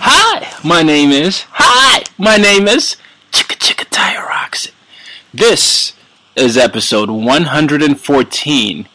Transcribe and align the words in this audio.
Hi, 0.00 0.56
my 0.64 0.82
name 0.82 1.10
is. 1.10 1.44
Hi, 1.50 2.04
my 2.16 2.36
name 2.36 2.68
is 2.68 2.96
Chicka 3.32 3.56
Chicka 3.56 3.86
Tire. 3.90 4.28
This 5.34 5.92
is 6.34 6.56
episode 6.56 7.10
114 7.10 8.88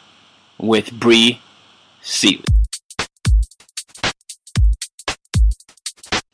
with 0.58 0.92
Bree 1.00 1.42
Seeley. 2.02 2.44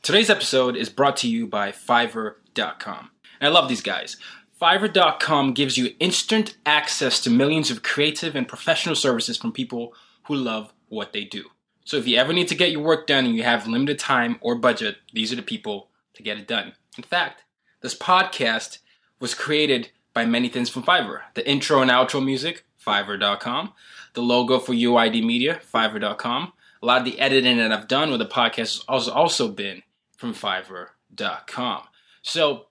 Today's 0.02 0.30
episode 0.30 0.76
is 0.78 0.89
brought 0.89 1.17
to 1.17 1.30
you 1.30 1.45
by 1.45 1.72
Fiverr.com. 1.72 3.11
And 3.42 3.48
I 3.50 3.52
love 3.52 3.67
these 3.67 3.81
guys. 3.81 4.17
Fiverr.com 4.61 5.54
gives 5.54 5.78
you 5.78 5.95
instant 6.00 6.56
access 6.66 7.20
to 7.22 7.30
millions 7.30 7.70
of 7.70 7.83
creative 7.83 8.36
and 8.36 8.48
professional 8.48 8.95
services 8.95 9.38
from 9.38 9.52
people 9.52 9.94
who 10.23 10.36
love 10.36 10.73
what 10.88 11.11
they 11.11 11.26
do. 11.26 11.45
So 11.90 11.98
if 11.98 12.08
you 12.08 12.18
ever 12.18 12.34
need 12.34 12.50
to 12.50 12.56
get 12.56 12.70
your 12.70 12.84
work 12.84 13.08
done 13.08 13.26
and 13.26 13.36
you 13.36 13.42
have 13.42 13.66
limited 13.66 13.98
time 13.98 14.38
or 14.42 14.54
budget, 14.54 14.98
these 15.12 15.34
are 15.34 15.36
the 15.36 15.42
people 15.42 15.88
to 16.14 16.22
get 16.22 16.38
it 16.38 16.48
done. 16.48 16.73
In 16.95 17.04
fact, 17.04 17.45
this 17.82 17.98
podcast 17.98 18.78
was 19.20 19.34
created 19.34 19.90
by 20.14 20.23
many 20.23 20.50
things 20.50 20.70
from 20.70 20.84
Fiverr. 20.84 21.22
The 21.34 21.50
intro 21.50 21.82
and 21.82 21.90
outro 21.90 22.23
music, 22.23 22.64
Fiverr.com. 22.86 23.73
The 24.14 24.22
logo 24.22 24.60
for 24.60 24.73
UYD 24.73 25.26
Media, 25.26 25.62
Fiverr.com. 25.73 26.54
A 26.84 26.86
lot 26.86 27.00
of 27.00 27.06
the 27.06 27.20
editing 27.20 27.58
that 27.58 27.72
I've 27.72 27.88
done 27.88 28.12
with 28.12 28.20
the 28.20 28.28
podcast 28.28 28.84
has 28.88 29.08
also 29.08 29.48
been 29.48 29.82
from 30.16 30.36
Fiverr.com. 30.36 31.82
So 32.22 32.67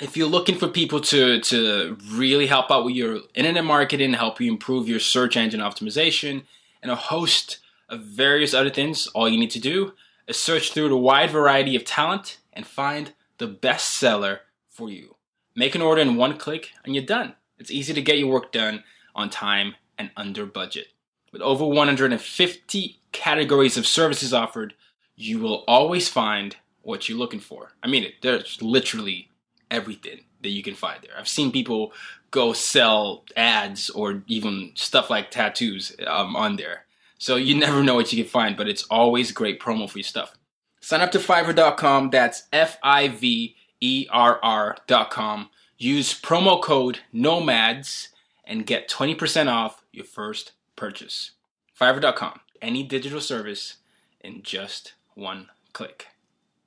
if 0.00 0.16
you're 0.16 0.26
looking 0.26 0.56
for 0.56 0.68
people 0.68 1.02
to, 1.02 1.40
to 1.40 1.98
really 2.10 2.46
help 2.46 2.70
out 2.70 2.86
with 2.86 2.94
your 2.94 3.20
internet 3.34 3.66
marketing, 3.66 4.14
help 4.14 4.40
you 4.40 4.50
improve 4.50 4.88
your 4.88 4.98
search 4.98 5.36
engine 5.36 5.60
optimization, 5.60 6.44
and 6.82 6.90
a 6.90 6.96
host 6.96 7.58
of 7.90 8.00
various 8.02 8.54
other 8.54 8.70
things, 8.70 9.06
all 9.08 9.28
you 9.28 9.38
need 9.38 9.50
to 9.50 9.60
do 9.60 9.92
is 10.26 10.36
search 10.38 10.72
through 10.72 10.88
the 10.88 10.96
wide 10.96 11.30
variety 11.30 11.76
of 11.76 11.84
talent 11.84 12.38
and 12.52 12.66
find 12.66 13.12
the 13.38 13.46
best 13.46 13.90
seller 13.90 14.40
for 14.68 14.88
you. 14.88 15.16
Make 15.54 15.74
an 15.74 15.82
order 15.82 16.00
in 16.00 16.16
one 16.16 16.38
click 16.38 16.70
and 16.84 16.94
you're 16.94 17.04
done. 17.04 17.34
It's 17.58 17.70
easy 17.70 17.92
to 17.92 18.02
get 18.02 18.18
your 18.18 18.28
work 18.28 18.52
done 18.52 18.84
on 19.14 19.28
time 19.28 19.74
and 19.98 20.10
under 20.16 20.46
budget. 20.46 20.88
With 21.32 21.42
over 21.42 21.64
150 21.66 23.00
categories 23.12 23.76
of 23.76 23.86
services 23.86 24.32
offered, 24.32 24.74
you 25.16 25.38
will 25.38 25.64
always 25.68 26.08
find 26.08 26.56
what 26.82 27.08
you're 27.08 27.18
looking 27.18 27.40
for. 27.40 27.72
I 27.82 27.88
mean, 27.88 28.12
there's 28.22 28.62
literally 28.62 29.30
everything 29.70 30.24
that 30.42 30.48
you 30.48 30.62
can 30.62 30.74
find 30.74 31.02
there. 31.02 31.12
I've 31.18 31.28
seen 31.28 31.52
people 31.52 31.92
go 32.30 32.52
sell 32.52 33.24
ads 33.36 33.90
or 33.90 34.22
even 34.26 34.72
stuff 34.74 35.10
like 35.10 35.30
tattoos 35.30 35.94
um, 36.06 36.34
on 36.36 36.56
there. 36.56 36.86
So 37.20 37.36
you 37.36 37.54
never 37.54 37.84
know 37.84 37.94
what 37.94 38.10
you 38.12 38.24
can 38.24 38.30
find, 38.30 38.56
but 38.56 38.66
it's 38.66 38.84
always 38.84 39.30
great 39.30 39.60
promo 39.60 39.88
for 39.88 39.98
your 39.98 40.04
stuff. 40.04 40.32
Sign 40.80 41.02
up 41.02 41.12
to 41.12 41.18
Fiverr.com. 41.18 42.08
That's 42.08 42.44
F 42.50 42.78
I 42.82 43.08
V 43.08 43.56
E 43.80 44.06
R 44.10 44.40
R.com. 44.42 45.50
Use 45.76 46.18
promo 46.18 46.62
code 46.62 47.00
NOMADS 47.14 48.08
and 48.46 48.66
get 48.66 48.88
20% 48.88 49.52
off 49.52 49.84
your 49.92 50.06
first 50.06 50.52
purchase. 50.76 51.32
Fiverr.com. 51.78 52.40
Any 52.62 52.82
digital 52.82 53.20
service 53.20 53.76
in 54.22 54.42
just 54.42 54.94
one 55.14 55.48
click. 55.74 56.06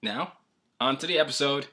Now, 0.03 0.33
on 0.79 0.97
to 0.97 1.07
the 1.07 1.17
episode. 1.17 1.67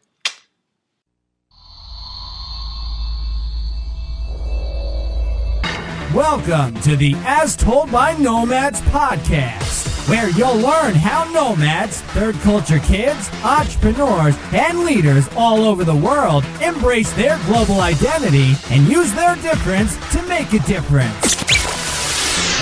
Welcome 6.15 6.75
to 6.81 6.97
the 6.97 7.15
As 7.19 7.55
Told 7.55 7.93
by 7.93 8.17
Nomads 8.17 8.81
podcast, 8.81 10.09
where 10.09 10.29
you'll 10.31 10.57
learn 10.57 10.93
how 10.93 11.23
nomads, 11.31 12.01
third 12.01 12.35
culture 12.41 12.81
kids, 12.81 13.31
entrepreneurs, 13.45 14.37
and 14.53 14.81
leaders 14.81 15.29
all 15.37 15.63
over 15.63 15.85
the 15.85 15.95
world 15.95 16.45
embrace 16.61 17.13
their 17.13 17.39
global 17.47 17.81
identity 17.81 18.55
and 18.71 18.89
use 18.89 19.13
their 19.13 19.37
difference 19.37 19.95
to 20.11 20.21
make 20.27 20.53
a 20.53 20.59
difference. 20.67 21.37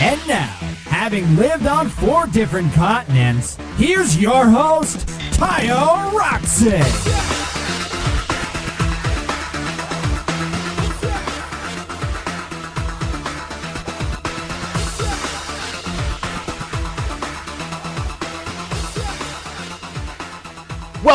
And 0.02 0.20
now, 0.28 0.54
having 0.84 1.34
lived 1.36 1.66
on 1.66 1.88
four 1.88 2.26
different 2.26 2.70
continents, 2.74 3.56
here's 3.78 4.20
your 4.20 4.44
host, 4.44 5.08
Tayo 5.32 6.12
Rockson. 6.12 7.27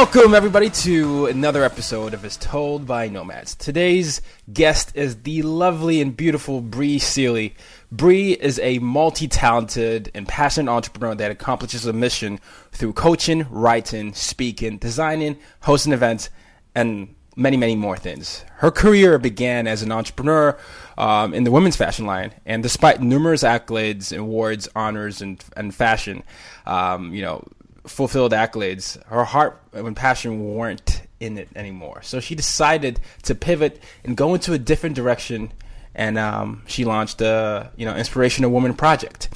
Welcome, 0.04 0.36
everybody, 0.36 0.70
to 0.70 1.28
another 1.28 1.64
episode 1.64 2.14
of 2.14 2.26
As 2.26 2.36
Told 2.36 2.86
by 2.86 3.08
Nomads. 3.08 3.56
Today's 3.56 4.22
guest 4.52 4.94
is 4.98 5.24
the 5.24 5.44
lovely 5.44 6.02
and 6.02 6.16
beautiful 6.16 6.60
Bree 6.60 7.00
Seeley. 7.00 7.56
Bree 7.90 8.34
is 8.34 8.60
a 8.60 8.80
multi 8.80 9.30
talented 9.30 10.12
and 10.14 10.28
passionate 10.28 10.70
entrepreneur 10.70 11.16
that 11.16 11.32
accomplishes 11.32 11.86
a 11.86 11.94
mission 11.94 12.42
through 12.74 12.92
coaching, 12.94 13.48
writing, 13.50 14.14
speaking, 14.14 14.78
designing, 14.78 15.40
hosting 15.62 15.94
events, 15.94 16.30
and 16.76 17.16
many, 17.38 17.56
many 17.56 17.78
more 17.78 17.96
things. 17.96 18.44
Her 18.58 18.72
career 18.72 19.18
began 19.18 19.68
as 19.68 19.84
an 19.84 19.94
entrepreneur 19.94 20.60
um, 20.98 21.34
in 21.34 21.46
the 21.46 21.52
women's 21.52 21.78
fashion 21.78 22.06
line, 22.06 22.34
and 22.46 22.62
despite 22.62 23.02
numerous 23.02 23.42
accolades, 23.42 24.16
awards, 24.16 24.68
honors, 24.76 25.22
and, 25.22 25.42
and 25.56 25.74
fashion, 25.74 26.24
um, 26.66 27.14
you 27.14 27.22
know, 27.22 27.48
fulfilled 27.86 28.32
accolades, 28.32 29.04
her 29.06 29.26
heart 29.26 29.62
and 29.74 29.96
passion 29.96 30.56
weren't 30.56 31.02
in 31.20 31.38
it 31.38 31.50
anymore. 31.56 32.02
So 32.02 32.20
she 32.20 32.36
decided 32.36 33.00
to 33.24 33.36
pivot 33.36 33.82
and 34.04 34.16
go 34.16 34.34
into 34.34 34.54
a 34.54 34.58
different 34.58 34.96
direction, 34.96 35.52
and 35.96 36.18
um, 36.18 36.64
she 36.68 36.86
launched 36.86 37.20
the 37.20 37.70
you 37.76 37.86
know 37.86 37.96
Inspirational 37.96 38.52
Woman 38.52 38.74
Project. 38.74 39.30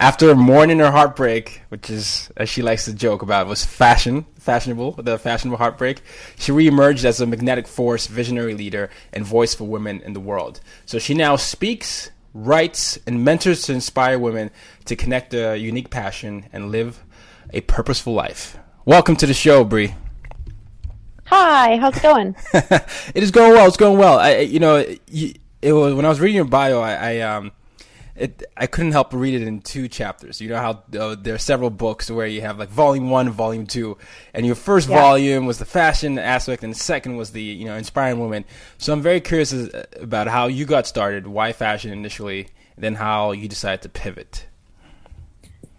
After 0.00 0.36
mourning 0.36 0.78
her 0.78 0.92
heartbreak, 0.92 1.62
which 1.70 1.90
is 1.90 2.30
as 2.36 2.48
she 2.48 2.62
likes 2.62 2.84
to 2.84 2.94
joke 2.94 3.22
about, 3.22 3.48
was 3.48 3.64
fashion, 3.64 4.26
fashionable, 4.38 4.92
the 4.92 5.18
fashionable 5.18 5.58
heartbreak, 5.58 6.02
she 6.36 6.52
reemerged 6.52 7.04
as 7.04 7.20
a 7.20 7.26
magnetic 7.26 7.66
force, 7.66 8.06
visionary 8.06 8.54
leader, 8.54 8.90
and 9.12 9.24
voice 9.24 9.54
for 9.54 9.64
women 9.64 10.00
in 10.02 10.12
the 10.12 10.20
world. 10.20 10.60
So 10.86 11.00
she 11.00 11.14
now 11.14 11.34
speaks, 11.34 12.10
writes, 12.32 12.96
and 13.08 13.24
mentors 13.24 13.62
to 13.62 13.72
inspire 13.72 14.20
women 14.20 14.52
to 14.84 14.94
connect 14.94 15.34
a 15.34 15.56
unique 15.56 15.90
passion 15.90 16.46
and 16.52 16.70
live 16.70 17.02
a 17.52 17.60
purposeful 17.62 18.12
life. 18.14 18.58
Welcome 18.84 19.16
to 19.16 19.26
the 19.26 19.34
show, 19.34 19.64
Bree. 19.64 19.94
Hi, 21.26 21.76
how's 21.76 21.96
it 21.96 22.02
going? 22.02 22.36
it 22.54 23.22
is 23.22 23.30
going 23.30 23.52
well. 23.52 23.66
It's 23.66 23.76
going 23.76 23.98
well. 23.98 24.18
I, 24.18 24.38
you 24.38 24.58
know, 24.60 24.76
it, 24.76 25.00
it 25.60 25.72
was 25.72 25.94
when 25.94 26.04
I 26.04 26.08
was 26.08 26.20
reading 26.20 26.36
your 26.36 26.44
bio. 26.46 26.80
I, 26.80 26.92
I 26.94 27.20
um, 27.20 27.52
it 28.16 28.42
I 28.56 28.66
couldn't 28.66 28.92
help 28.92 29.10
but 29.10 29.18
read 29.18 29.34
it 29.34 29.46
in 29.46 29.60
two 29.60 29.88
chapters. 29.88 30.40
You 30.40 30.48
know 30.48 30.56
how 30.56 30.82
uh, 30.98 31.16
there 31.20 31.34
are 31.34 31.38
several 31.38 31.68
books 31.68 32.10
where 32.10 32.26
you 32.26 32.40
have 32.40 32.58
like 32.58 32.70
volume 32.70 33.10
one, 33.10 33.28
volume 33.28 33.66
two, 33.66 33.98
and 34.32 34.46
your 34.46 34.54
first 34.54 34.88
Yeah. 34.88 35.00
volume 35.00 35.44
was 35.44 35.58
the 35.58 35.66
fashion 35.66 36.18
aspect, 36.18 36.64
and 36.64 36.72
the 36.72 36.78
second 36.78 37.16
was 37.16 37.32
the 37.32 37.42
you 37.42 37.66
know 37.66 37.76
inspiring 37.76 38.20
women. 38.20 38.46
So 38.78 38.94
I'm 38.94 39.02
very 39.02 39.20
curious 39.20 39.52
as- 39.52 39.70
about 40.00 40.28
how 40.28 40.46
you 40.46 40.64
got 40.64 40.86
started, 40.86 41.26
why 41.26 41.52
fashion 41.52 41.92
initially, 41.92 42.48
then 42.78 42.94
how 42.94 43.32
you 43.32 43.48
decided 43.48 43.82
to 43.82 43.90
pivot. 43.90 44.46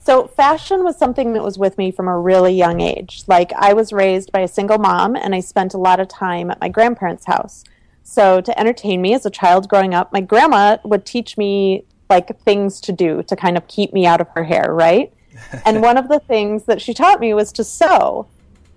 So, 0.09 0.25
fashion 0.25 0.83
was 0.83 0.97
something 0.97 1.33
that 1.33 1.43
was 1.43 1.59
with 1.59 1.77
me 1.77 1.91
from 1.91 2.07
a 2.07 2.17
really 2.17 2.51
young 2.51 2.81
age. 2.81 3.25
Like, 3.27 3.53
I 3.53 3.73
was 3.73 3.93
raised 3.93 4.31
by 4.31 4.39
a 4.39 4.47
single 4.47 4.79
mom, 4.79 5.15
and 5.15 5.35
I 5.35 5.39
spent 5.39 5.75
a 5.75 5.77
lot 5.77 5.99
of 5.99 6.07
time 6.07 6.49
at 6.49 6.59
my 6.59 6.67
grandparents' 6.67 7.27
house. 7.27 7.63
So, 8.01 8.41
to 8.41 8.59
entertain 8.59 9.03
me 9.03 9.13
as 9.13 9.27
a 9.27 9.29
child 9.29 9.69
growing 9.69 9.93
up, 9.93 10.11
my 10.11 10.21
grandma 10.21 10.77
would 10.83 11.05
teach 11.05 11.37
me 11.37 11.85
like 12.09 12.39
things 12.39 12.81
to 12.81 12.91
do 12.91 13.21
to 13.21 13.35
kind 13.35 13.55
of 13.55 13.67
keep 13.67 13.93
me 13.93 14.07
out 14.07 14.19
of 14.19 14.27
her 14.29 14.43
hair, 14.45 14.73
right? 14.73 15.13
and 15.63 15.83
one 15.83 15.95
of 15.95 16.07
the 16.07 16.17
things 16.21 16.63
that 16.63 16.81
she 16.81 16.95
taught 16.95 17.19
me 17.19 17.35
was 17.35 17.51
to 17.51 17.63
sew. 17.63 18.25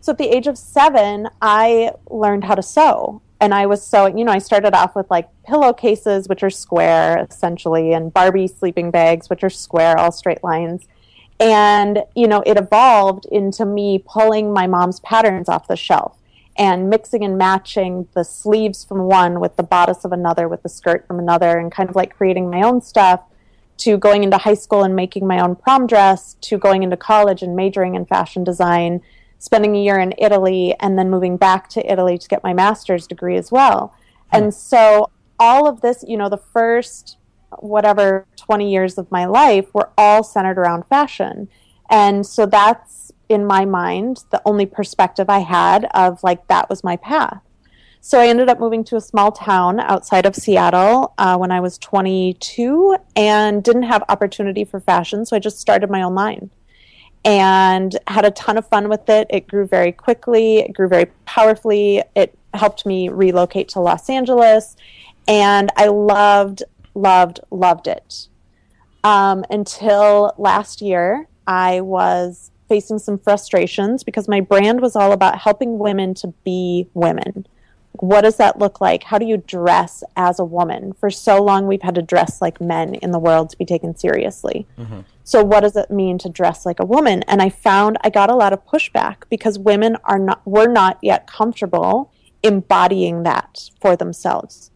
So, 0.02 0.12
at 0.12 0.18
the 0.18 0.28
age 0.28 0.48
of 0.48 0.58
seven, 0.58 1.30
I 1.40 1.92
learned 2.10 2.44
how 2.44 2.56
to 2.56 2.62
sew. 2.62 3.22
And 3.40 3.54
I 3.54 3.64
was 3.64 3.82
sewing, 3.82 4.18
you 4.18 4.26
know, 4.26 4.32
I 4.32 4.38
started 4.38 4.74
off 4.74 4.94
with 4.94 5.10
like 5.10 5.30
pillowcases, 5.48 6.28
which 6.28 6.42
are 6.42 6.50
square 6.50 7.26
essentially, 7.26 7.94
and 7.94 8.12
Barbie 8.12 8.48
sleeping 8.48 8.90
bags, 8.90 9.30
which 9.30 9.42
are 9.42 9.48
square, 9.48 9.98
all 9.98 10.12
straight 10.12 10.44
lines 10.44 10.86
and, 11.40 12.04
you 12.14 12.28
know, 12.28 12.42
it 12.46 12.56
evolved 12.56 13.26
into 13.26 13.64
me 13.64 14.02
pulling 14.06 14.52
my 14.52 14.66
mom's 14.66 15.00
patterns 15.00 15.48
off 15.48 15.66
the 15.68 15.76
shelf 15.76 16.16
and 16.56 16.90
mixing 16.90 17.24
and 17.24 17.38
matching 17.38 18.06
the 18.14 18.24
sleeves 18.24 18.84
from 18.84 19.04
one 19.04 19.40
with 19.40 19.56
the 19.56 19.62
bodice 19.62 20.04
of 20.04 20.12
another, 20.12 20.48
with 20.48 20.62
the 20.62 20.68
skirt 20.68 21.06
from 21.06 21.18
another, 21.18 21.58
and 21.58 21.72
kind 21.72 21.88
of 21.88 21.96
like 21.96 22.14
creating 22.14 22.50
my 22.50 22.62
own 22.62 22.80
stuff 22.80 23.22
to 23.78 23.96
going 23.96 24.22
into 24.22 24.36
high 24.38 24.54
school 24.54 24.84
and 24.84 24.94
making 24.94 25.26
my 25.26 25.40
own 25.40 25.56
prom 25.56 25.86
dress 25.86 26.34
to 26.42 26.58
going 26.58 26.82
into 26.82 26.96
college 26.96 27.42
and 27.42 27.56
majoring 27.56 27.94
in 27.94 28.04
fashion 28.04 28.44
design, 28.44 29.00
spending 29.38 29.74
a 29.74 29.82
year 29.82 29.98
in 29.98 30.14
Italy, 30.18 30.74
and 30.78 30.98
then 30.98 31.10
moving 31.10 31.36
back 31.36 31.68
to 31.68 31.90
Italy 31.90 32.18
to 32.18 32.28
get 32.28 32.44
my 32.44 32.52
master's 32.52 33.06
degree 33.06 33.36
as 33.36 33.50
well. 33.50 33.94
Hmm. 34.30 34.36
And 34.36 34.54
so 34.54 35.10
all 35.38 35.66
of 35.66 35.80
this, 35.80 36.04
you 36.06 36.16
know, 36.16 36.28
the 36.28 36.36
first 36.36 37.16
whatever 37.60 38.26
20 38.36 38.70
years 38.70 38.98
of 38.98 39.10
my 39.10 39.24
life 39.24 39.72
were 39.72 39.90
all 39.96 40.22
centered 40.22 40.58
around 40.58 40.84
fashion. 40.86 41.48
And 41.90 42.26
so 42.26 42.46
that's 42.46 43.12
in 43.28 43.44
my 43.46 43.64
mind 43.64 44.24
the 44.30 44.42
only 44.44 44.66
perspective 44.66 45.28
I 45.28 45.40
had 45.40 45.86
of 45.94 46.22
like 46.22 46.46
that 46.48 46.68
was 46.68 46.84
my 46.84 46.96
path. 46.96 47.40
So 48.04 48.18
I 48.18 48.26
ended 48.26 48.48
up 48.48 48.58
moving 48.58 48.82
to 48.84 48.96
a 48.96 49.00
small 49.00 49.30
town 49.30 49.78
outside 49.78 50.26
of 50.26 50.34
Seattle 50.34 51.14
uh, 51.18 51.36
when 51.36 51.52
I 51.52 51.60
was 51.60 51.78
22 51.78 52.96
and 53.14 53.62
didn't 53.62 53.84
have 53.84 54.02
opportunity 54.08 54.64
for 54.64 54.80
fashion. 54.80 55.24
So 55.24 55.36
I 55.36 55.38
just 55.38 55.60
started 55.60 55.88
my 55.88 56.02
own 56.02 56.16
line 56.16 56.50
and 57.24 57.96
had 58.08 58.24
a 58.24 58.32
ton 58.32 58.58
of 58.58 58.66
fun 58.66 58.88
with 58.88 59.08
it. 59.08 59.28
It 59.30 59.46
grew 59.46 59.68
very 59.68 59.92
quickly, 59.92 60.58
it 60.58 60.72
grew 60.72 60.88
very 60.88 61.06
powerfully. 61.26 62.02
It 62.16 62.36
helped 62.54 62.84
me 62.84 63.08
relocate 63.08 63.68
to 63.70 63.80
Los 63.80 64.10
Angeles. 64.10 64.76
And 65.28 65.70
I 65.76 65.86
loved 65.86 66.64
loved, 66.94 67.40
loved 67.50 67.86
it. 67.86 68.28
Um, 69.04 69.44
until 69.50 70.32
last 70.38 70.80
year, 70.80 71.28
I 71.46 71.80
was 71.80 72.50
facing 72.68 72.98
some 72.98 73.18
frustrations 73.18 74.02
because 74.04 74.28
my 74.28 74.40
brand 74.40 74.80
was 74.80 74.96
all 74.96 75.12
about 75.12 75.38
helping 75.38 75.78
women 75.78 76.14
to 76.14 76.28
be 76.44 76.88
women. 76.94 77.46
What 78.00 78.22
does 78.22 78.36
that 78.36 78.58
look 78.58 78.80
like? 78.80 79.02
How 79.02 79.18
do 79.18 79.26
you 79.26 79.36
dress 79.36 80.02
as 80.16 80.38
a 80.38 80.44
woman? 80.44 80.94
For 80.94 81.10
so 81.10 81.42
long, 81.42 81.66
we've 81.66 81.82
had 81.82 81.94
to 81.96 82.02
dress 82.02 82.40
like 82.40 82.60
men 82.60 82.94
in 82.94 83.10
the 83.10 83.18
world 83.18 83.50
to 83.50 83.58
be 83.58 83.66
taken 83.66 83.94
seriously. 83.94 84.66
Mm-hmm. 84.78 85.00
So, 85.24 85.44
what 85.44 85.60
does 85.60 85.76
it 85.76 85.90
mean 85.90 86.18
to 86.18 86.28
dress 86.28 86.64
like 86.64 86.80
a 86.80 86.86
woman? 86.86 87.22
And 87.24 87.42
I 87.42 87.50
found 87.50 87.98
I 88.02 88.10
got 88.10 88.30
a 88.30 88.34
lot 88.34 88.52
of 88.54 88.64
pushback 88.66 89.24
because 89.28 89.58
women 89.58 89.96
are 90.04 90.18
not 90.18 90.44
were 90.46 90.66
not 90.66 90.98
yet 91.02 91.26
comfortable 91.26 92.10
embodying 92.42 93.22
that 93.22 93.70
for 93.80 93.94
themselves. 93.94 94.71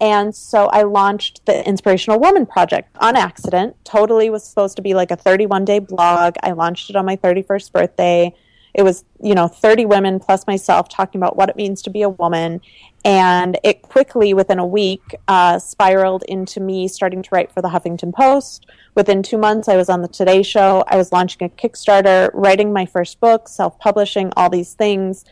And 0.00 0.34
so 0.34 0.66
I 0.68 0.82
launched 0.82 1.44
the 1.44 1.66
Inspirational 1.68 2.18
Woman 2.18 2.46
Project 2.46 2.96
on 3.00 3.16
accident. 3.16 3.76
Totally 3.84 4.30
was 4.30 4.44
supposed 4.44 4.76
to 4.76 4.82
be 4.82 4.94
like 4.94 5.10
a 5.10 5.16
31 5.16 5.64
day 5.66 5.78
blog. 5.78 6.36
I 6.42 6.52
launched 6.52 6.88
it 6.88 6.96
on 6.96 7.04
my 7.04 7.16
31st 7.16 7.72
birthday. 7.72 8.34
It 8.72 8.82
was, 8.82 9.04
you 9.20 9.34
know, 9.34 9.48
30 9.48 9.86
women 9.86 10.20
plus 10.20 10.46
myself 10.46 10.88
talking 10.88 11.20
about 11.20 11.36
what 11.36 11.48
it 11.48 11.56
means 11.56 11.82
to 11.82 11.90
be 11.90 12.02
a 12.02 12.08
woman. 12.08 12.60
And 13.04 13.58
it 13.64 13.82
quickly, 13.82 14.32
within 14.32 14.58
a 14.58 14.66
week, 14.66 15.02
uh, 15.26 15.58
spiraled 15.58 16.22
into 16.28 16.60
me 16.60 16.86
starting 16.86 17.22
to 17.22 17.28
write 17.32 17.50
for 17.50 17.62
the 17.62 17.68
Huffington 17.68 18.14
Post. 18.14 18.66
Within 18.94 19.22
two 19.22 19.38
months, 19.38 19.68
I 19.68 19.76
was 19.76 19.88
on 19.88 20.02
the 20.02 20.08
Today 20.08 20.42
Show. 20.42 20.84
I 20.86 20.96
was 20.96 21.10
launching 21.10 21.46
a 21.46 21.50
Kickstarter, 21.50 22.30
writing 22.32 22.72
my 22.72 22.86
first 22.86 23.18
book, 23.20 23.48
self 23.48 23.78
publishing, 23.78 24.32
all 24.36 24.50
these 24.50 24.74
things. 24.74 25.24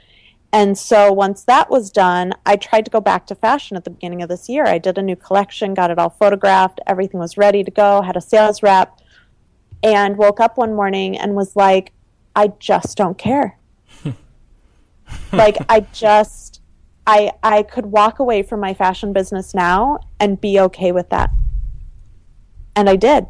And 0.53 0.79
so 0.79 1.13
once 1.13 1.45
that 1.45 1.71
was 1.71 1.91
done, 1.91 2.33
I 2.47 2.57
tried 2.57 2.87
to 2.87 2.91
go 2.91 3.01
back 3.01 3.27
to 3.27 3.35
fashion 3.35 3.77
at 3.77 3.85
the 3.85 3.91
beginning 3.91 4.23
of 4.23 4.31
this 4.31 4.49
year. 4.49 4.67
I 4.67 4.79
did 4.79 4.97
a 4.97 5.03
new 5.03 5.17
collection, 5.17 5.75
got 5.75 5.91
it 5.91 5.99
all 5.99 6.09
photographed, 6.09 6.81
everything 6.87 7.21
was 7.21 7.37
ready 7.37 7.63
to 7.63 7.71
go, 7.71 8.01
had 8.01 8.17
a 8.17 8.21
sales 8.21 8.63
rep, 8.63 8.99
and 9.83 10.17
woke 10.17 10.41
up 10.41 10.57
one 10.57 10.75
morning 10.75 11.19
and 11.19 11.35
was 11.35 11.55
like, 11.55 11.93
I 12.35 12.49
just 12.59 12.97
don't 12.97 13.19
care. 13.19 13.59
like 15.33 15.57
I 15.69 15.81
just 15.93 16.61
I 17.07 17.33
I 17.43 17.63
could 17.63 17.87
walk 17.87 18.19
away 18.19 18.43
from 18.43 18.61
my 18.61 18.75
fashion 18.75 19.13
business 19.13 19.55
now 19.55 19.99
and 20.21 20.41
be 20.41 20.59
okay 20.61 20.93
with 20.93 21.11
that. 21.11 21.31
And 22.75 22.89
I 22.89 22.97
did. 22.97 23.27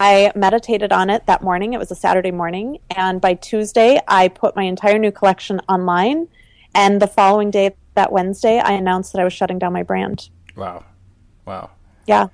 I 0.00 0.32
meditated 0.34 0.92
on 0.92 1.10
it 1.10 1.26
that 1.26 1.42
morning. 1.42 1.72
It 1.72 1.78
was 1.78 1.90
a 1.90 1.94
Saturday 1.94 2.30
morning. 2.30 2.78
And 2.96 3.20
by 3.20 3.34
Tuesday, 3.34 4.00
I 4.06 4.28
put 4.28 4.56
my 4.56 4.64
entire 4.64 4.98
new 4.98 5.12
collection 5.12 5.60
online. 5.68 6.28
And 6.74 7.00
the 7.00 7.06
following 7.06 7.50
day, 7.50 7.74
that 7.94 8.12
Wednesday, 8.12 8.58
I 8.58 8.72
announced 8.72 9.12
that 9.12 9.20
I 9.20 9.24
was 9.24 9.32
shutting 9.32 9.58
down 9.58 9.72
my 9.72 9.82
brand. 9.82 10.28
Wow. 10.56 10.84
Wow. 11.46 11.70
Yeah. 12.06 12.28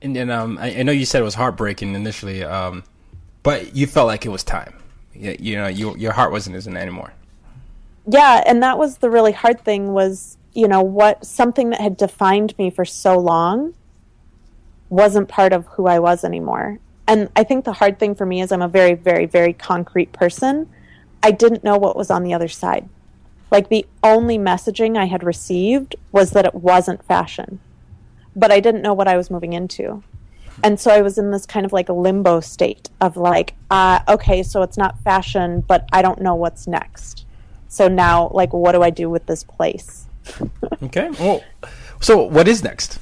And, 0.00 0.16
and 0.16 0.30
um, 0.30 0.58
I, 0.58 0.78
I, 0.78 0.82
know 0.82 0.92
you 0.92 1.04
said 1.04 1.20
it 1.20 1.24
was 1.24 1.34
heartbreaking 1.34 1.94
initially, 1.94 2.42
um, 2.44 2.84
but 3.42 3.74
you 3.74 3.86
felt 3.86 4.06
like 4.06 4.24
it 4.24 4.30
was 4.30 4.44
time. 4.44 4.74
You, 5.14 5.36
you 5.38 5.56
know, 5.56 5.66
you, 5.66 5.96
your 5.96 6.12
heart 6.12 6.32
wasn't 6.32 6.56
in 6.64 6.76
it 6.76 6.80
anymore. 6.80 7.12
Yeah. 8.06 8.42
And 8.46 8.62
that 8.62 8.78
was 8.78 8.98
the 8.98 9.10
really 9.10 9.32
hard 9.32 9.60
thing 9.60 9.92
was, 9.92 10.38
you 10.54 10.68
know, 10.68 10.82
what 10.82 11.24
something 11.24 11.70
that 11.70 11.80
had 11.80 11.96
defined 11.96 12.56
me 12.58 12.70
for 12.70 12.84
so 12.84 13.18
long 13.18 13.74
wasn't 14.92 15.26
part 15.26 15.54
of 15.54 15.64
who 15.68 15.86
I 15.86 15.98
was 15.98 16.22
anymore. 16.22 16.78
And 17.08 17.30
I 17.34 17.44
think 17.44 17.64
the 17.64 17.72
hard 17.72 17.98
thing 17.98 18.14
for 18.14 18.26
me 18.26 18.42
is 18.42 18.52
I'm 18.52 18.60
a 18.60 18.68
very, 18.68 18.92
very, 18.92 19.24
very 19.24 19.54
concrete 19.54 20.12
person. 20.12 20.68
I 21.22 21.30
didn't 21.30 21.64
know 21.64 21.78
what 21.78 21.96
was 21.96 22.10
on 22.10 22.24
the 22.24 22.34
other 22.34 22.48
side. 22.48 22.86
Like 23.50 23.70
the 23.70 23.86
only 24.02 24.36
messaging 24.36 24.98
I 24.98 25.06
had 25.06 25.24
received 25.24 25.96
was 26.12 26.32
that 26.32 26.44
it 26.44 26.54
wasn't 26.54 27.02
fashion, 27.04 27.58
but 28.36 28.52
I 28.52 28.60
didn't 28.60 28.82
know 28.82 28.92
what 28.92 29.08
I 29.08 29.16
was 29.16 29.30
moving 29.30 29.54
into. 29.54 30.02
And 30.62 30.78
so 30.78 30.90
I 30.90 31.00
was 31.00 31.16
in 31.16 31.30
this 31.30 31.46
kind 31.46 31.64
of 31.64 31.72
like 31.72 31.88
a 31.88 31.94
limbo 31.94 32.40
state 32.40 32.90
of 33.00 33.16
like, 33.16 33.54
uh, 33.70 34.00
okay, 34.08 34.42
so 34.42 34.60
it's 34.60 34.76
not 34.76 35.00
fashion, 35.00 35.62
but 35.62 35.88
I 35.90 36.02
don't 36.02 36.20
know 36.20 36.34
what's 36.34 36.66
next. 36.66 37.24
So 37.66 37.88
now, 37.88 38.28
like, 38.34 38.52
what 38.52 38.72
do 38.72 38.82
I 38.82 38.90
do 38.90 39.08
with 39.08 39.24
this 39.24 39.42
place? 39.42 40.06
okay. 40.82 41.08
Well, 41.18 41.42
so 42.00 42.22
what 42.24 42.46
is 42.46 42.62
next? 42.62 42.98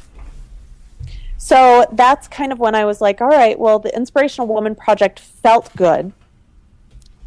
So 1.42 1.87
that's 1.90 2.28
kind 2.28 2.52
of 2.52 2.59
when 2.59 2.75
I 2.75 2.85
was 2.85 3.00
like, 3.00 3.23
all 3.23 3.28
right, 3.28 3.59
well, 3.59 3.78
the 3.78 3.97
Inspirational 3.97 4.47
Woman 4.47 4.75
Project 4.75 5.18
felt 5.18 5.75
good. 5.75 6.12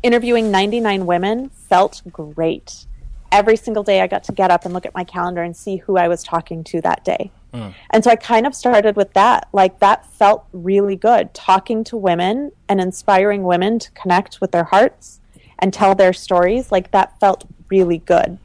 Interviewing 0.03 0.51
99 0.51 1.07
women 1.07 1.49
felt 1.49 2.03
great. 2.11 2.85
Every 3.31 3.57
single 3.57 3.81
day 3.81 4.01
I 4.01 4.07
got 4.07 4.23
to 4.25 4.31
get 4.31 4.51
up 4.51 4.65
and 4.65 4.73
look 4.73 4.85
at 4.85 4.93
my 4.93 5.03
calendar 5.03 5.41
and 5.41 5.57
see 5.57 5.77
who 5.77 5.97
I 5.97 6.07
was 6.07 6.23
talking 6.23 6.63
to 6.65 6.81
that 6.81 7.03
day. 7.03 7.31
Mm. 7.55 7.73
And 7.89 8.03
so 8.03 8.11
I 8.11 8.15
kind 8.15 8.45
of 8.45 8.53
started 8.53 8.95
with 8.95 9.11
that. 9.13 9.47
Like 9.51 9.79
that 9.79 10.05
felt 10.05 10.45
really 10.53 10.95
good. 10.95 11.33
Talking 11.33 11.83
to 11.85 11.97
women 11.97 12.51
and 12.69 12.79
inspiring 12.79 13.41
women 13.41 13.79
to 13.79 13.91
connect 13.93 14.39
with 14.39 14.51
their 14.51 14.65
hearts 14.65 15.21
and 15.57 15.73
tell 15.73 15.95
their 15.95 16.13
stories, 16.13 16.71
like 16.71 16.91
that 16.91 17.19
felt 17.19 17.47
really 17.69 17.97
good. 17.97 18.37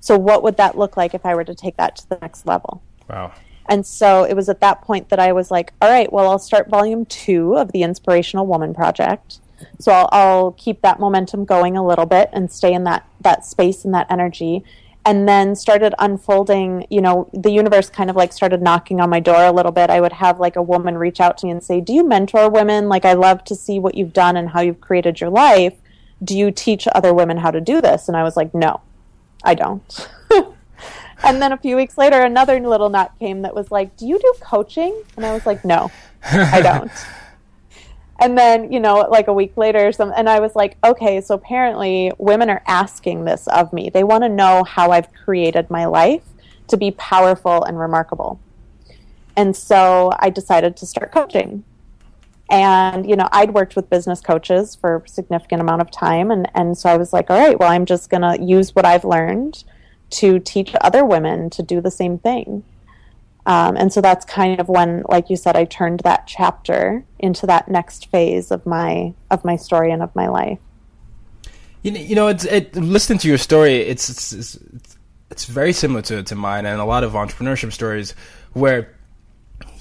So, 0.00 0.18
what 0.18 0.42
would 0.42 0.56
that 0.56 0.76
look 0.76 0.96
like 0.96 1.14
if 1.14 1.24
I 1.24 1.36
were 1.36 1.44
to 1.44 1.54
take 1.54 1.76
that 1.76 1.94
to 1.98 2.08
the 2.08 2.18
next 2.20 2.44
level? 2.44 2.82
Wow. 3.08 3.32
And 3.68 3.86
so 3.86 4.24
it 4.24 4.34
was 4.34 4.48
at 4.48 4.60
that 4.60 4.82
point 4.82 5.08
that 5.10 5.18
I 5.18 5.32
was 5.32 5.50
like, 5.50 5.72
all 5.80 5.90
right, 5.90 6.12
well, 6.12 6.28
I'll 6.28 6.38
start 6.38 6.68
volume 6.68 7.06
two 7.06 7.56
of 7.56 7.72
the 7.72 7.82
Inspirational 7.82 8.46
Woman 8.46 8.74
Project. 8.74 9.38
So 9.78 9.92
I'll, 9.92 10.08
I'll 10.12 10.52
keep 10.52 10.82
that 10.82 11.00
momentum 11.00 11.44
going 11.44 11.76
a 11.76 11.86
little 11.86 12.06
bit 12.06 12.30
and 12.32 12.50
stay 12.50 12.72
in 12.72 12.84
that, 12.84 13.06
that 13.20 13.44
space 13.44 13.84
and 13.84 13.94
that 13.94 14.10
energy. 14.10 14.64
And 15.04 15.28
then 15.28 15.56
started 15.56 15.94
unfolding, 15.98 16.86
you 16.88 17.00
know, 17.00 17.28
the 17.32 17.50
universe 17.50 17.90
kind 17.90 18.08
of 18.08 18.14
like 18.14 18.32
started 18.32 18.62
knocking 18.62 19.00
on 19.00 19.10
my 19.10 19.18
door 19.18 19.44
a 19.44 19.50
little 19.50 19.72
bit. 19.72 19.90
I 19.90 20.00
would 20.00 20.12
have 20.12 20.38
like 20.38 20.54
a 20.54 20.62
woman 20.62 20.96
reach 20.96 21.20
out 21.20 21.38
to 21.38 21.46
me 21.46 21.52
and 21.52 21.62
say, 21.62 21.80
Do 21.80 21.92
you 21.92 22.06
mentor 22.06 22.48
women? 22.48 22.88
Like, 22.88 23.04
I 23.04 23.14
love 23.14 23.42
to 23.44 23.56
see 23.56 23.80
what 23.80 23.96
you've 23.96 24.12
done 24.12 24.36
and 24.36 24.50
how 24.50 24.60
you've 24.60 24.80
created 24.80 25.20
your 25.20 25.30
life. 25.30 25.74
Do 26.22 26.38
you 26.38 26.52
teach 26.52 26.86
other 26.94 27.12
women 27.12 27.36
how 27.38 27.50
to 27.50 27.60
do 27.60 27.80
this? 27.80 28.06
And 28.06 28.16
I 28.16 28.22
was 28.22 28.36
like, 28.36 28.54
No, 28.54 28.80
I 29.42 29.54
don't. 29.54 30.08
and 31.24 31.40
then 31.40 31.52
a 31.52 31.56
few 31.56 31.76
weeks 31.76 31.96
later, 31.98 32.20
another 32.20 32.58
little 32.60 32.88
nut 32.88 33.12
came 33.18 33.42
that 33.42 33.54
was 33.54 33.70
like, 33.70 33.96
"Do 33.96 34.06
you 34.06 34.18
do 34.18 34.34
coaching?" 34.40 35.02
And 35.16 35.24
I 35.24 35.32
was 35.32 35.46
like, 35.46 35.64
"No, 35.64 35.90
I 36.24 36.60
don't." 36.60 36.90
and 38.20 38.36
then 38.36 38.72
you 38.72 38.80
know, 38.80 39.06
like 39.10 39.28
a 39.28 39.32
week 39.32 39.56
later, 39.56 39.92
some, 39.92 40.12
and 40.16 40.28
I 40.28 40.40
was 40.40 40.54
like, 40.54 40.76
"Okay, 40.84 41.20
so 41.20 41.34
apparently 41.34 42.12
women 42.18 42.50
are 42.50 42.62
asking 42.66 43.24
this 43.24 43.46
of 43.48 43.72
me. 43.72 43.90
They 43.90 44.04
want 44.04 44.24
to 44.24 44.28
know 44.28 44.64
how 44.64 44.90
I've 44.90 45.12
created 45.12 45.70
my 45.70 45.86
life 45.86 46.24
to 46.68 46.76
be 46.76 46.90
powerful 46.92 47.64
and 47.64 47.78
remarkable." 47.78 48.40
And 49.36 49.56
so 49.56 50.12
I 50.18 50.30
decided 50.30 50.76
to 50.78 50.86
start 50.86 51.12
coaching. 51.12 51.64
And, 52.50 53.08
you 53.08 53.16
know, 53.16 53.28
I'd 53.32 53.54
worked 53.54 53.76
with 53.76 53.88
business 53.88 54.20
coaches 54.20 54.74
for 54.74 54.96
a 54.96 55.08
significant 55.08 55.62
amount 55.62 55.80
of 55.80 55.90
time. 55.90 56.30
And, 56.30 56.50
and 56.54 56.76
so 56.76 56.90
I 56.90 56.98
was 56.98 57.10
like, 57.10 57.30
all 57.30 57.38
right, 57.38 57.58
well, 57.58 57.70
I'm 57.70 57.86
just 57.86 58.10
going 58.10 58.20
to 58.20 58.44
use 58.44 58.74
what 58.74 58.84
I've 58.84 59.06
learned 59.06 59.64
to 60.12 60.38
teach 60.38 60.74
other 60.80 61.04
women 61.04 61.50
to 61.50 61.62
do 61.62 61.80
the 61.80 61.90
same 61.90 62.18
thing. 62.18 62.64
Um, 63.44 63.76
and 63.76 63.92
so 63.92 64.00
that's 64.00 64.24
kind 64.24 64.60
of 64.60 64.68
when, 64.68 65.02
like 65.08 65.28
you 65.28 65.36
said, 65.36 65.56
I 65.56 65.64
turned 65.64 66.00
that 66.00 66.26
chapter 66.26 67.04
into 67.18 67.46
that 67.46 67.68
next 67.68 68.10
phase 68.10 68.50
of 68.50 68.64
my 68.66 69.14
of 69.30 69.44
my 69.44 69.56
story 69.56 69.90
and 69.90 70.02
of 70.02 70.14
my 70.14 70.28
life. 70.28 70.58
You 71.82 71.90
know, 71.90 72.00
you 72.00 72.14
know 72.14 72.28
it's 72.28 72.44
it, 72.44 72.76
listening 72.76 73.18
to 73.20 73.28
your 73.28 73.38
story. 73.38 73.78
It's 73.78 74.08
it's, 74.08 74.32
it's 74.32 74.58
it's 75.30 75.44
very 75.46 75.72
similar 75.72 76.02
to 76.02 76.22
to 76.22 76.34
mine 76.36 76.66
and 76.66 76.80
a 76.80 76.84
lot 76.84 77.02
of 77.02 77.12
entrepreneurship 77.12 77.72
stories 77.72 78.14
where 78.52 78.94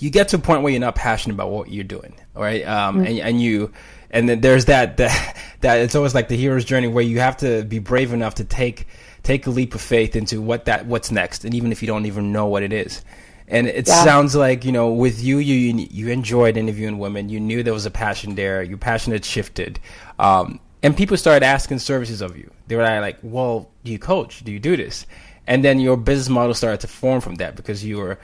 you 0.02 0.10
get 0.10 0.30
to 0.30 0.38
a 0.38 0.40
point 0.40 0.64
where 0.64 0.72
you're 0.72 0.82
not 0.82 0.96
passionate 0.96 1.36
about 1.36 1.52
what 1.52 1.70
you're 1.70 1.84
doing, 1.84 2.14
right? 2.34 2.66
Um, 2.68 2.98
mm-hmm. 2.98 3.06
and, 3.06 3.20
and 3.20 3.42
you, 3.42 3.72
and 4.10 4.28
then 4.28 4.42
there's 4.42 4.66
that, 4.66 4.98
that, 4.98 5.38
that 5.62 5.80
it's 5.80 5.96
always 5.96 6.16
like 6.16 6.28
the 6.28 6.36
hero's 6.36 6.66
journey 6.66 6.88
where 6.88 7.04
you 7.04 7.20
have 7.20 7.38
to 7.38 7.64
be 7.64 7.80
brave 7.80 8.14
enough 8.14 8.36
to 8.36 8.44
take, 8.44 8.88
take 9.24 9.48
a 9.48 9.50
leap 9.50 9.76
of 9.76 9.82
faith 9.82 10.16
into 10.16 10.42
what 10.42 10.66
that, 10.66 10.86
what's 10.86 11.12
next. 11.12 11.46
And 11.46 11.54
even 11.54 11.72
if 11.72 11.82
you 11.82 11.88
don't 11.88 12.06
even 12.06 12.32
know 12.32 12.46
what 12.48 12.64
it 12.64 12.74
is. 12.74 13.04
And 13.48 13.68
it 13.68 13.88
yeah. 13.88 14.04
sounds 14.04 14.36
like, 14.36 14.64
you 14.64 14.72
know, 14.72 14.92
with 14.92 15.22
you, 15.22 15.40
you, 15.40 15.88
you 15.92 16.10
enjoyed 16.10 16.56
interviewing 16.56 17.00
women. 17.00 17.30
You 17.30 17.40
knew 17.40 17.64
there 17.64 17.74
was 17.74 17.86
a 17.86 17.92
passion 17.92 18.36
there. 18.36 18.64
Your 18.64 18.78
passion 18.78 19.12
had 19.12 19.26
shifted. 19.26 19.80
Um, 20.20 20.60
and 20.84 20.96
people 20.96 21.18
started 21.18 21.46
asking 21.46 21.80
services 21.80 22.22
of 22.22 22.38
you. 22.38 22.50
They 22.68 22.76
were 22.76 22.84
like, 22.84 23.20
well, 23.22 23.70
do 23.84 23.92
you 23.92 24.00
coach? 24.00 24.44
Do 24.44 24.52
you 24.52 24.60
do 24.60 24.78
this? 24.78 25.06
And 25.48 25.66
then 25.66 25.80
your 25.80 25.98
business 25.98 26.30
model 26.30 26.54
started 26.54 26.80
to 26.82 26.88
form 26.88 27.20
from 27.20 27.36
that 27.36 27.56
because 27.56 27.84
you 27.84 27.98
were, 27.98 28.18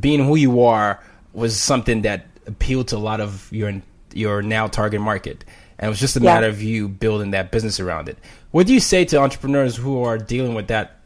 being 0.00 0.24
who 0.24 0.36
you 0.36 0.62
are 0.62 1.02
was 1.32 1.56
something 1.58 2.02
that 2.02 2.26
appealed 2.46 2.88
to 2.88 2.96
a 2.96 2.98
lot 2.98 3.20
of 3.20 3.48
your 3.52 3.80
your 4.12 4.42
now 4.42 4.66
target 4.66 5.00
market, 5.00 5.44
and 5.78 5.86
it 5.86 5.90
was 5.90 6.00
just 6.00 6.16
a 6.16 6.20
yeah. 6.20 6.34
matter 6.34 6.48
of 6.48 6.62
you 6.62 6.88
building 6.88 7.30
that 7.32 7.50
business 7.52 7.78
around 7.78 8.08
it. 8.08 8.18
What 8.50 8.66
do 8.66 8.72
you 8.72 8.80
say 8.80 9.04
to 9.06 9.18
entrepreneurs 9.18 9.76
who 9.76 10.02
are 10.02 10.18
dealing 10.18 10.54
with 10.54 10.68
that 10.68 10.96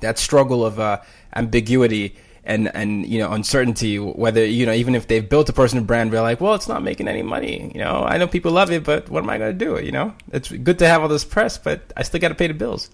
that 0.00 0.18
struggle 0.18 0.64
of 0.64 0.80
uh, 0.80 1.00
ambiguity 1.34 2.16
and 2.44 2.74
and 2.74 3.06
you 3.06 3.18
know 3.18 3.32
uncertainty? 3.32 3.98
Whether 3.98 4.44
you 4.44 4.66
know 4.66 4.72
even 4.72 4.94
if 4.94 5.06
they've 5.06 5.28
built 5.28 5.48
a 5.48 5.52
personal 5.52 5.84
brand, 5.84 6.12
they're 6.12 6.22
like, 6.22 6.40
well, 6.40 6.54
it's 6.54 6.68
not 6.68 6.82
making 6.82 7.08
any 7.08 7.22
money. 7.22 7.70
You 7.74 7.80
know, 7.80 8.04
I 8.04 8.16
know 8.16 8.26
people 8.26 8.52
love 8.52 8.70
it, 8.70 8.84
but 8.84 9.08
what 9.10 9.22
am 9.22 9.30
I 9.30 9.38
going 9.38 9.58
to 9.58 9.64
do? 9.64 9.84
You 9.84 9.92
know, 9.92 10.14
it's 10.32 10.50
good 10.50 10.78
to 10.78 10.88
have 10.88 11.02
all 11.02 11.08
this 11.08 11.24
press, 11.24 11.58
but 11.58 11.92
I 11.96 12.02
still 12.02 12.20
got 12.20 12.28
to 12.28 12.34
pay 12.34 12.46
the 12.46 12.54
bills. 12.54 12.90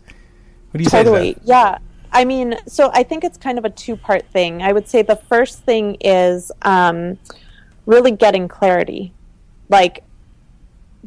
What 0.71 0.78
do 0.78 0.85
you 0.85 0.90
totally. 0.90 1.19
say? 1.19 1.33
Totally, 1.35 1.49
yeah. 1.49 1.78
I 2.12 2.25
mean, 2.25 2.57
so 2.66 2.90
I 2.95 3.02
think 3.02 3.25
it's 3.25 3.37
kind 3.37 3.59
of 3.59 3.64
a 3.64 3.71
two 3.71 3.97
part 3.97 4.26
thing. 4.31 4.62
I 4.62 4.73
would 4.73 4.88
say 4.88 5.02
the 5.02 5.16
first 5.16 5.62
thing 5.64 5.97
is 6.00 6.50
um, 6.62 7.19
really 7.85 8.11
getting 8.11 8.49
clarity. 8.49 9.12
Like, 9.69 10.02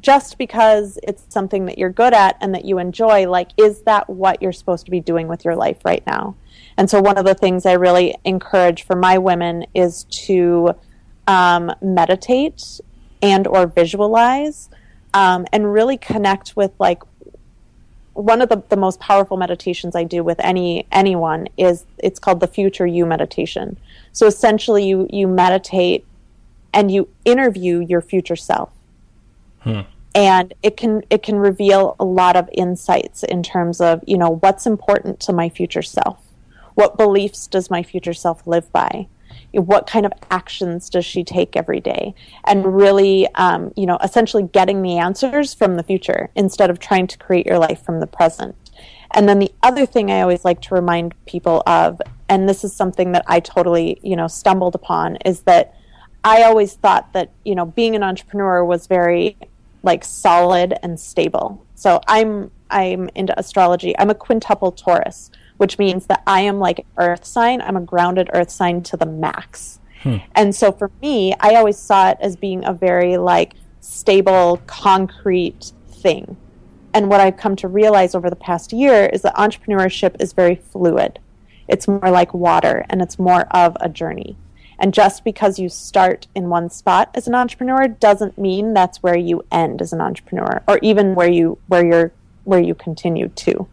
just 0.01 0.38
because 0.38 1.00
it's 1.03 1.24
something 1.29 1.65
that 1.65 1.77
you're 1.77 1.89
good 1.89 2.13
at 2.13 2.38
and 2.41 2.53
that 2.53 2.65
you 2.65 2.79
enjoy, 2.79 3.29
like, 3.29 3.50
is 3.58 3.82
that 3.82 4.10
what 4.10 4.41
you're 4.41 4.53
supposed 4.53 4.86
to 4.86 4.91
be 4.91 5.00
doing 5.00 5.27
with 5.27 5.44
your 5.44 5.56
life 5.56 5.84
right 5.84 6.06
now? 6.06 6.36
And 6.77 6.89
so, 6.89 7.01
one 7.01 7.18
of 7.18 7.25
the 7.25 7.36
things 7.36 7.65
I 7.65 7.74
really 7.74 8.15
encourage 8.24 8.84
for 8.84 8.96
my 8.96 9.18
women 9.18 9.65
is 9.74 10.06
to 10.06 10.75
um, 11.27 11.72
meditate 11.82 12.79
and 13.22 13.48
or 13.48 13.68
visualize 13.68 14.70
um, 15.13 15.46
and 15.51 15.72
really 15.72 15.98
connect 15.98 16.56
with 16.56 16.72
like 16.79 17.03
one 18.13 18.41
of 18.41 18.50
the, 18.50 18.62
the 18.70 18.75
most 18.75 19.00
powerful 19.00 19.38
meditations 19.38 19.96
I 19.96 20.03
do 20.03 20.24
with 20.24 20.39
any 20.41 20.86
anyone 20.91 21.48
is 21.58 21.86
it's 21.98 22.20
called 22.20 22.39
the 22.39 22.48
future 22.48 22.86
you 22.86 23.06
meditation. 23.06 23.77
So 24.12 24.27
essentially 24.27 24.86
you 24.88 25.08
you 25.12 25.27
meditate 25.27 26.06
and 26.74 26.91
you 26.91 27.10
interview 27.25 27.79
your 27.79 28.01
future 28.01 28.36
self. 28.36 28.72
Hmm. 29.62 29.82
And 30.16 30.54
it 30.63 30.75
can 30.75 31.04
it 31.10 31.22
can 31.24 31.38
reveal 31.38 31.96
a 32.00 32.06
lot 32.06 32.36
of 32.36 32.50
insights 32.51 33.24
in 33.24 33.44
terms 33.44 33.80
of, 33.80 34.04
you 34.08 34.18
know, 34.18 34.39
what's 34.42 34.66
important 34.66 35.20
to 35.22 35.34
my 35.34 35.50
future 35.50 35.84
self. 35.84 36.20
What 36.74 36.98
beliefs 36.98 37.48
does 37.48 37.70
my 37.70 37.84
future 37.84 38.13
self 38.13 38.48
live 38.48 38.72
by? 38.72 39.08
what 39.51 39.88
kind 39.88 40.06
of 40.06 40.13
actions 40.30 40.89
does 40.89 41.06
she 41.06 41.24
take 41.24 41.56
every 41.56 41.80
day 41.80 42.13
and 42.46 42.75
really 42.75 43.28
um, 43.36 43.72
you 43.75 43.86
know 43.86 43.98
essentially 44.04 44.44
getting 44.44 44.82
the 44.82 44.98
answers 44.98 45.54
from 45.54 45.75
the 45.75 45.84
future 45.84 46.30
instead 46.36 46.70
of 46.70 46.80
trying 46.80 47.08
to 47.08 47.18
create 47.18 47.46
your 47.46 47.58
life 47.58 47.82
from 47.82 48.00
the 48.00 48.08
present 48.08 48.56
and 49.12 49.28
then 49.28 49.39
the 49.39 49.51
other 49.63 49.86
thing 49.86 50.12
i 50.12 50.22
always 50.22 50.46
like 50.46 50.62
to 50.62 50.75
remind 50.75 51.13
people 51.25 51.63
of 51.66 52.01
and 52.28 52.48
this 52.48 52.63
is 52.63 52.74
something 52.74 53.12
that 53.12 53.24
i 53.28 53.39
totally 53.39 54.00
you 54.04 54.16
know 54.16 54.28
stumbled 54.28 54.75
upon 54.75 55.16
is 55.25 55.42
that 55.42 55.74
i 56.24 56.44
always 56.44 56.74
thought 56.74 57.12
that 57.14 57.32
you 57.44 57.56
know 57.56 57.66
being 57.66 57.96
an 57.96 58.04
entrepreneur 58.04 58.64
was 58.64 58.88
very 58.88 59.38
like 59.84 60.04
solid 60.04 60.74
and 60.84 61.00
stable 61.00 61.66
so 61.76 62.02
i'm 62.08 62.52
i'm 62.70 63.10
into 63.16 63.38
astrology 63.40 63.98
i'm 63.98 64.10
a 64.10 64.16
quintuple 64.16 64.72
taurus 64.72 65.32
which 65.60 65.78
means 65.78 66.06
that 66.06 66.24
I 66.26 66.40
am 66.40 66.58
like 66.58 66.86
earth 66.98 67.26
sign. 67.26 67.62
I'm 67.62 67.76
a 67.76 67.82
grounded 67.82 68.30
earth 68.34 68.50
sign 68.50 68.82
to 68.84 68.96
the 68.96 69.06
max. 69.06 69.82
Hmm. 70.04 70.18
And 70.34 70.56
so 70.56 70.72
for 70.72 70.90
me, 71.02 71.34
I 71.42 71.56
always 71.56 71.78
saw 71.78 72.12
it 72.12 72.18
as 72.22 72.38
being 72.38 72.64
a 72.64 72.72
very 72.72 73.18
like 73.18 73.56
stable, 73.82 74.62
concrete 74.68 75.74
thing. 75.90 76.38
And 76.94 77.10
what 77.10 77.20
I've 77.20 77.36
come 77.36 77.58
to 77.58 77.68
realize 77.68 78.16
over 78.16 78.30
the 78.30 78.38
past 78.38 78.72
year 78.72 79.08
is 79.08 79.22
that 79.24 79.36
entrepreneurship 79.36 80.16
is 80.22 80.32
very 80.32 80.56
fluid. 80.56 81.20
It's 81.68 81.90
more 81.90 82.10
like 82.10 82.34
water 82.34 82.86
and 82.90 83.02
it's 83.02 83.20
more 83.20 83.42
of 83.52 83.76
a 83.82 83.90
journey. 83.90 84.38
And 84.80 84.94
just 84.94 85.24
because 85.24 85.60
you 85.60 85.70
start 85.70 86.28
in 86.34 86.50
one 86.50 86.70
spot 86.70 87.12
as 87.14 87.28
an 87.28 87.36
entrepreneur 87.36 87.88
doesn't 87.88 88.38
mean 88.38 88.74
that's 88.74 89.04
where 89.04 89.18
you 89.18 89.46
end 89.52 89.82
as 89.82 89.94
an 89.94 90.02
entrepreneur 90.02 90.64
or 90.68 90.80
even 90.82 91.16
where 91.16 91.30
you 91.30 91.58
where 91.68 91.86
you're 91.86 92.12
where 92.46 92.60
you 92.60 92.74
continue 92.74 93.28
to. 93.30 93.68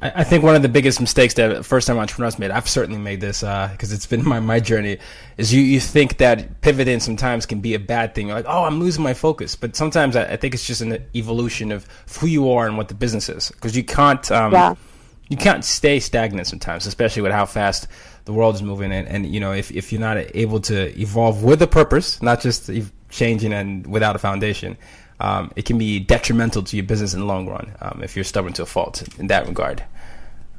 I, 0.00 0.22
think 0.22 0.44
one 0.44 0.54
of 0.54 0.62
the 0.62 0.68
biggest 0.68 1.00
mistakes 1.00 1.34
that 1.34 1.64
first 1.64 1.88
time 1.88 1.98
entrepreneurs 1.98 2.38
made, 2.38 2.52
I've 2.52 2.68
certainly 2.68 3.00
made 3.00 3.20
this 3.20 3.40
because 3.40 3.90
uh, 3.90 3.94
it's 3.94 4.06
been 4.06 4.26
my, 4.28 4.38
my 4.38 4.60
journey, 4.60 4.98
is 5.36 5.52
you, 5.52 5.60
you 5.60 5.80
think 5.80 6.18
that 6.18 6.60
pivoting 6.60 7.00
sometimes 7.00 7.46
can 7.46 7.60
be 7.60 7.74
a 7.74 7.80
bad 7.80 8.14
thing. 8.14 8.28
You're 8.28 8.36
like, 8.36 8.46
oh, 8.48 8.64
I'm 8.64 8.78
losing 8.78 9.02
my 9.02 9.14
focus. 9.14 9.56
But 9.56 9.74
sometimes 9.74 10.14
I, 10.14 10.24
I 10.24 10.36
think 10.36 10.54
it's 10.54 10.66
just 10.66 10.82
an 10.82 11.04
evolution 11.16 11.72
of 11.72 11.86
who 12.20 12.28
you 12.28 12.50
are 12.52 12.66
and 12.66 12.76
what 12.76 12.88
the 12.88 12.94
business 12.94 13.28
is. 13.28 13.50
Because 13.50 13.76
you 13.76 13.82
can't 13.82 14.30
um, 14.30 14.52
yeah. 14.52 14.74
you 15.30 15.36
can't 15.36 15.64
stay 15.64 15.98
stagnant 15.98 16.46
sometimes, 16.46 16.86
especially 16.86 17.22
with 17.22 17.32
how 17.32 17.44
fast 17.44 17.88
the 18.28 18.34
world 18.34 18.54
is 18.54 18.62
moving. 18.62 18.92
And, 18.92 19.08
and 19.08 19.26
you 19.26 19.40
know, 19.40 19.52
if, 19.52 19.70
if 19.70 19.90
you're 19.90 20.02
not 20.02 20.18
able 20.34 20.60
to 20.60 21.00
evolve 21.00 21.42
with 21.42 21.62
a 21.62 21.66
purpose, 21.66 22.20
not 22.20 22.42
just 22.42 22.70
changing 23.08 23.54
and 23.54 23.86
without 23.86 24.16
a 24.16 24.18
foundation, 24.18 24.76
um, 25.18 25.50
it 25.56 25.64
can 25.64 25.78
be 25.78 25.98
detrimental 25.98 26.62
to 26.62 26.76
your 26.76 26.84
business 26.84 27.14
in 27.14 27.20
the 27.20 27.26
long 27.26 27.48
run 27.48 27.72
um, 27.80 28.02
if 28.04 28.16
you're 28.16 28.26
stubborn 28.26 28.52
to 28.52 28.62
a 28.64 28.66
fault 28.66 29.02
in 29.18 29.28
that 29.28 29.48
regard. 29.48 29.82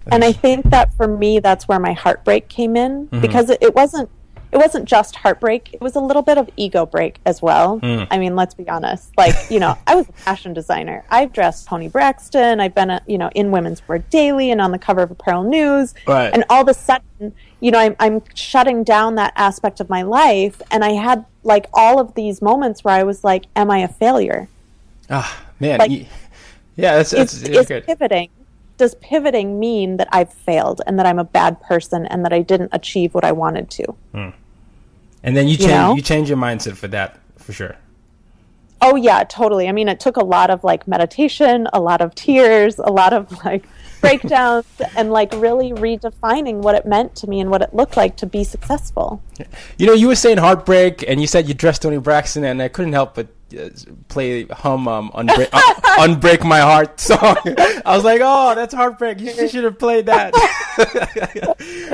And 0.07 0.23
I 0.23 0.31
think 0.31 0.67
that 0.71 0.91
for 0.95 1.07
me, 1.07 1.37
that's 1.37 1.67
where 1.67 1.79
my 1.79 1.93
heartbreak 1.93 2.49
came 2.49 2.75
in 2.75 3.05
mm-hmm. 3.05 3.21
because 3.21 3.51
it, 3.51 3.59
it, 3.61 3.75
wasn't 3.75 4.09
it 4.51 4.57
wasn't 4.57 4.85
just 4.85 5.15
heartbreak; 5.15 5.73
it 5.73 5.81
was 5.81 5.95
a 5.95 5.99
little 5.99 6.21
bit 6.21 6.37
of 6.37 6.49
ego 6.57 6.85
break 6.85 7.19
as 7.25 7.41
well. 7.41 7.79
Mm. 7.79 8.07
I 8.09 8.17
mean, 8.17 8.35
let's 8.35 8.53
be 8.53 8.67
honest. 8.67 9.15
Like 9.17 9.35
you 9.49 9.59
know, 9.59 9.77
I 9.87 9.95
was 9.95 10.07
a 10.09 10.13
fashion 10.13 10.53
designer. 10.53 11.03
I've 11.09 11.33
dressed 11.33 11.67
Toni 11.67 11.87
Braxton. 11.87 12.59
I've 12.59 12.75
been 12.75 12.89
a, 12.89 13.01
you 13.07 13.17
know 13.17 13.29
in 13.35 13.51
Women's 13.51 13.85
Wear 13.87 13.99
Daily 13.99 14.51
and 14.51 14.61
on 14.61 14.71
the 14.71 14.79
cover 14.79 15.01
of 15.01 15.11
Apparel 15.11 15.43
News. 15.43 15.93
Right. 16.07 16.33
And 16.33 16.43
all 16.49 16.61
of 16.61 16.67
a 16.67 16.73
sudden, 16.73 17.33
you 17.59 17.71
know, 17.71 17.79
I'm 17.79 17.95
I'm 17.99 18.21
shutting 18.33 18.83
down 18.83 19.15
that 19.15 19.33
aspect 19.35 19.79
of 19.79 19.89
my 19.89 20.01
life, 20.01 20.61
and 20.71 20.83
I 20.83 20.91
had 20.91 21.25
like 21.43 21.67
all 21.73 21.99
of 21.99 22.15
these 22.15 22.41
moments 22.41 22.83
where 22.83 22.95
I 22.95 23.03
was 23.03 23.23
like, 23.23 23.45
"Am 23.55 23.69
I 23.69 23.79
a 23.79 23.87
failure?" 23.87 24.47
Ah, 25.09 25.43
man. 25.59 25.79
Like, 25.79 25.91
yeah, 26.75 26.95
that's, 26.97 27.11
that's 27.11 27.41
it's, 27.41 27.49
it's, 27.49 27.71
it's 27.71 27.85
pivoting. 27.85 28.29
Does 28.79 28.95
pivoting 28.95 29.59
mean 29.59 29.97
that 29.97 30.07
I've 30.13 30.33
failed 30.33 30.81
and 30.87 30.97
that 30.97 31.05
I'm 31.05 31.19
a 31.19 31.25
bad 31.25 31.59
person 31.59 32.05
and 32.05 32.23
that 32.23 32.31
I 32.31 32.41
didn't 32.41 32.69
achieve 32.71 33.13
what 33.13 33.25
I 33.25 33.33
wanted 33.33 33.69
to? 33.71 33.83
Hmm. 34.13 34.29
And 35.21 35.35
then 35.35 35.49
you 35.49 35.57
change 35.57 35.69
you, 35.69 35.75
know? 35.75 35.95
you 35.95 36.01
change 36.01 36.29
your 36.29 36.37
mindset 36.37 36.77
for 36.77 36.87
that 36.87 37.19
for 37.35 37.51
sure. 37.51 37.75
Oh 38.81 38.95
yeah, 38.95 39.25
totally. 39.25 39.67
I 39.67 39.73
mean, 39.73 39.89
it 39.89 39.99
took 39.99 40.15
a 40.15 40.23
lot 40.23 40.49
of 40.49 40.63
like 40.63 40.87
meditation, 40.87 41.67
a 41.73 41.81
lot 41.81 41.99
of 41.99 42.15
tears, 42.15 42.79
a 42.79 42.89
lot 42.89 43.11
of 43.11 43.43
like 43.43 43.65
breakdowns 44.01 44.65
and 44.95 45.11
like 45.11 45.33
really 45.33 45.71
redefining 45.73 46.59
what 46.61 46.75
it 46.75 46.85
meant 46.85 47.17
to 47.17 47.27
me 47.27 47.41
and 47.41 47.49
what 47.49 47.61
it 47.61 47.73
looked 47.73 47.97
like 47.97 48.15
to 48.15 48.25
be 48.25 48.45
successful. 48.45 49.21
You 49.77 49.87
know, 49.87 49.93
you 49.93 50.07
were 50.07 50.15
saying 50.15 50.37
heartbreak 50.37 51.03
and 51.05 51.19
you 51.19 51.27
said 51.27 51.49
you 51.49 51.53
dressed 51.53 51.81
Toni 51.81 51.97
Braxton 51.97 52.45
and 52.45 52.61
I 52.61 52.69
couldn't 52.69 52.93
help 52.93 53.13
but 53.13 53.27
play 54.07 54.43
hum 54.45 54.87
um 54.87 55.11
unbreak, 55.11 55.49
uh, 55.51 55.73
unbreak 56.05 56.43
my 56.43 56.59
heart 56.59 56.99
song. 56.99 57.37
I 57.85 57.95
was 57.95 58.03
like, 58.03 58.21
oh, 58.23 58.55
that's 58.55 58.73
heartbreak. 58.73 59.19
You, 59.19 59.47
should 59.47 59.63
have 59.63 59.79
played 59.79 60.07
that. 60.07 60.33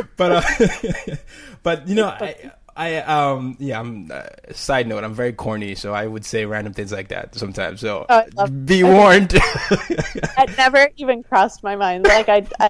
but 0.17 0.31
uh, 0.31 1.15
but 1.63 1.87
you 1.87 1.95
know, 1.95 2.07
I, 2.07 2.51
I 2.75 2.95
um 2.97 3.57
yeah. 3.59 3.79
I'm 3.79 4.11
uh, 4.11 4.23
side 4.51 4.87
note. 4.87 5.03
I'm 5.03 5.13
very 5.13 5.33
corny, 5.33 5.75
so 5.75 5.93
I 5.93 6.07
would 6.07 6.25
say 6.25 6.45
random 6.45 6.73
things 6.73 6.91
like 6.91 7.09
that 7.09 7.35
sometimes. 7.35 7.81
So 7.81 8.05
oh, 8.09 8.47
be 8.47 8.83
warned. 8.83 9.33
it 9.35 10.57
never 10.57 10.89
even 10.97 11.23
crossed 11.23 11.63
my 11.63 11.75
mind. 11.75 12.05
Like 12.05 12.29
I, 12.29 12.45
I, 12.59 12.69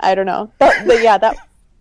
I 0.00 0.14
don't 0.14 0.26
know. 0.26 0.50
But, 0.58 0.74
but 0.86 1.02
yeah, 1.02 1.18
that 1.18 1.36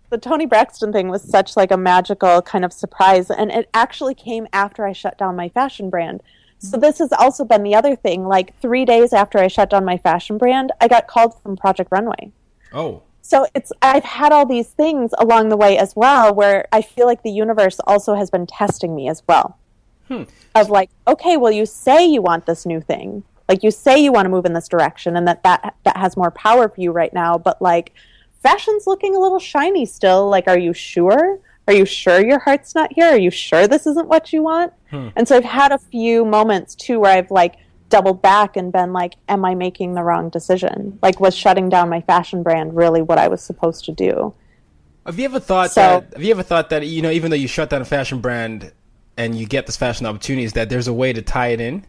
the 0.10 0.18
Toni 0.18 0.46
Braxton 0.46 0.92
thing 0.92 1.10
was 1.10 1.22
such 1.22 1.58
like 1.58 1.72
a 1.72 1.78
magical 1.78 2.42
kind 2.42 2.66
of 2.66 2.74
surprise, 2.74 3.30
and 3.30 3.52
it 3.52 3.70
actually 3.74 4.16
came 4.16 4.48
after 4.54 4.86
I 4.86 4.94
shut 4.94 5.18
down 5.18 5.36
my 5.36 5.50
fashion 5.50 5.90
brand. 5.90 6.22
So 6.60 6.72
mm-hmm. 6.72 6.82
this 6.82 7.00
has 7.00 7.12
also 7.12 7.44
been 7.44 7.64
the 7.64 7.76
other 7.76 7.96
thing. 7.96 8.26
Like 8.26 8.58
three 8.60 8.86
days 8.86 9.14
after 9.14 9.40
I 9.40 9.48
shut 9.48 9.70
down 9.70 9.86
my 9.86 9.98
fashion 9.98 10.38
brand, 10.38 10.72
I 10.80 10.88
got 10.88 11.08
called 11.08 11.40
from 11.42 11.58
Project 11.58 11.92
Runway. 11.92 12.32
Oh, 12.74 13.04
So 13.22 13.48
it's 13.56 13.72
I've 13.82 14.04
had 14.04 14.32
all 14.32 14.46
these 14.46 14.68
things 14.68 15.12
along 15.18 15.50
the 15.50 15.58
way 15.58 15.78
as 15.78 15.96
well, 15.96 16.34
where 16.34 16.68
I 16.72 16.82
feel 16.82 17.08
like 17.08 17.24
the 17.24 17.32
universe 17.32 17.80
also 17.88 18.16
has 18.16 18.30
been 18.30 18.46
testing 18.46 18.96
me 18.96 19.10
as 19.10 19.24
well. 19.28 19.58
Hmm. 20.08 20.24
Of 20.54 20.70
like, 20.70 20.92
okay, 21.08 21.36
well, 21.36 21.52
you 21.52 21.66
say 21.66 22.06
you 22.06 22.22
want 22.22 22.46
this 22.46 22.66
new 22.66 22.80
thing, 22.80 23.24
like 23.50 23.64
you 23.64 23.72
say 23.72 23.98
you 23.98 24.12
want 24.12 24.26
to 24.26 24.30
move 24.30 24.46
in 24.46 24.54
this 24.54 24.68
direction, 24.68 25.16
and 25.18 25.28
that 25.28 25.44
that 25.44 25.76
that 25.84 25.98
has 25.98 26.16
more 26.16 26.32
power 26.32 26.70
for 26.70 26.82
you 26.82 26.92
right 26.92 27.14
now. 27.14 27.38
But 27.38 27.62
like, 27.62 27.94
fashion's 28.46 28.86
looking 28.88 29.16
a 29.16 29.20
little 29.20 29.40
shiny 29.40 29.86
still. 29.86 30.30
Like, 30.30 30.48
are 30.48 30.58
you 30.60 30.74
sure? 30.74 31.40
Are 31.68 31.74
you 31.74 31.86
sure 31.86 32.24
your 32.24 32.40
heart's 32.40 32.76
not 32.76 32.94
here? 32.94 33.08
Are 33.08 33.18
you 33.18 33.32
sure 33.32 33.68
this 33.68 33.88
isn't 33.88 34.08
what 34.08 34.32
you 34.32 34.44
want? 34.44 34.72
Hmm. 34.92 35.08
And 35.16 35.28
so 35.28 35.36
I've 35.38 35.44
had 35.44 35.72
a 35.72 35.80
few 35.80 36.24
moments 36.24 36.76
too 36.76 37.00
where 37.00 37.18
I've 37.18 37.32
like 37.32 37.56
doubled 37.90 38.22
back 38.22 38.56
and 38.56 38.72
been 38.72 38.94
like, 38.94 39.16
am 39.30 39.44
I 39.46 39.56
making 39.56 39.94
the 39.96 40.04
wrong 40.04 40.30
decision? 40.30 41.00
Like, 41.02 41.20
was 41.20 41.36
shutting 41.36 41.70
down 41.70 41.90
my 41.90 42.02
fashion 42.02 42.44
brand 42.44 42.76
really 42.76 43.02
what 43.02 43.18
I 43.18 43.28
was 43.28 43.42
supposed 43.42 43.86
to 43.86 43.92
do? 43.92 44.34
have 45.06 45.20
you 45.20 45.26
ever 45.26 45.40
thought 45.40 45.72
So- 45.72 45.82
that? 45.82 46.14
Have 46.14 46.24
you 46.24 46.32
ever 46.32 46.42
thought 46.44 46.70
that 46.72 46.86
you 46.86 47.02
know, 47.02 47.12
even 47.12 47.30
though 47.32 47.38
you 47.38 47.48
shut 47.48 47.70
down 47.70 47.82
a 47.82 47.86
fashion 47.86 48.22
brand 48.22 48.72
and 49.18 49.36
you 49.36 49.46
get 49.46 49.66
this 49.68 49.78
fashion 49.78 50.06
opportunities, 50.08 50.54
that 50.54 50.70
there's 50.70 50.88
a 50.88 50.94
way 50.94 51.14
to 51.14 51.22
tie 51.22 51.50
it 51.50 51.62
in? 51.62 51.86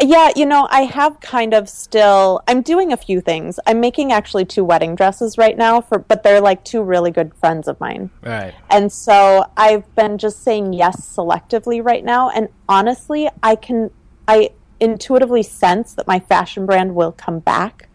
Yeah, 0.00 0.30
you 0.34 0.46
know, 0.46 0.66
I 0.70 0.82
have 0.82 1.20
kind 1.20 1.54
of 1.54 1.68
still 1.68 2.42
I'm 2.48 2.62
doing 2.62 2.92
a 2.92 2.96
few 2.96 3.20
things. 3.20 3.60
I'm 3.66 3.80
making 3.80 4.12
actually 4.12 4.44
two 4.44 4.64
wedding 4.64 4.94
dresses 4.94 5.38
right 5.38 5.56
now 5.56 5.80
for 5.80 5.98
but 5.98 6.22
they're 6.22 6.40
like 6.40 6.64
two 6.64 6.82
really 6.82 7.10
good 7.10 7.32
friends 7.34 7.68
of 7.68 7.78
mine. 7.80 8.10
Right. 8.22 8.54
And 8.70 8.92
so 8.92 9.44
I've 9.56 9.92
been 9.94 10.18
just 10.18 10.42
saying 10.42 10.72
yes 10.72 11.00
selectively 11.00 11.84
right 11.84 12.04
now 12.04 12.30
and 12.30 12.48
honestly, 12.68 13.28
I 13.42 13.56
can 13.56 13.90
I 14.26 14.50
intuitively 14.80 15.42
sense 15.42 15.94
that 15.94 16.06
my 16.06 16.18
fashion 16.18 16.66
brand 16.66 16.94
will 16.94 17.12
come 17.12 17.38
back 17.38 17.88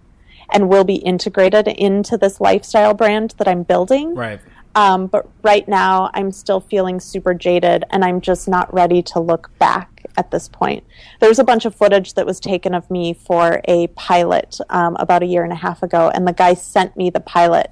and 0.51 0.69
will 0.69 0.83
be 0.83 0.95
integrated 0.95 1.67
into 1.67 2.17
this 2.17 2.41
lifestyle 2.41 2.93
brand 2.93 3.35
that 3.37 3.47
I'm 3.47 3.63
building. 3.63 4.15
Right. 4.15 4.39
Um, 4.75 5.07
but 5.07 5.27
right 5.41 5.67
now, 5.67 6.09
I'm 6.13 6.31
still 6.31 6.59
feeling 6.59 6.99
super 6.99 7.33
jaded, 7.33 7.83
and 7.89 8.05
I'm 8.05 8.21
just 8.21 8.47
not 8.47 8.71
ready 8.73 9.01
to 9.03 9.19
look 9.19 9.51
back 9.59 9.98
at 10.17 10.31
this 10.31 10.47
point. 10.47 10.83
There 11.19 11.29
was 11.29 11.39
a 11.39 11.43
bunch 11.43 11.65
of 11.65 11.75
footage 11.75 12.13
that 12.15 12.25
was 12.25 12.39
taken 12.39 12.73
of 12.73 12.89
me 12.89 13.13
for 13.13 13.61
a 13.65 13.87
pilot 13.87 14.59
um, 14.69 14.95
about 14.99 15.23
a 15.23 15.25
year 15.25 15.43
and 15.43 15.51
a 15.53 15.55
half 15.57 15.83
ago, 15.83 16.09
and 16.13 16.27
the 16.27 16.33
guy 16.33 16.53
sent 16.53 16.95
me 16.97 17.09
the 17.09 17.19
pilot. 17.19 17.71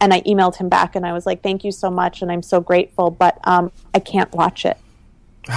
And 0.00 0.12
I 0.12 0.20
emailed 0.22 0.56
him 0.56 0.68
back, 0.68 0.94
and 0.94 1.06
I 1.06 1.12
was 1.14 1.24
like, 1.24 1.42
"Thank 1.42 1.64
you 1.64 1.72
so 1.72 1.90
much, 1.90 2.20
and 2.20 2.30
I'm 2.30 2.42
so 2.42 2.60
grateful, 2.60 3.10
but 3.10 3.38
um, 3.44 3.72
I 3.94 3.98
can't 3.98 4.30
watch 4.34 4.66
it." 4.66 4.76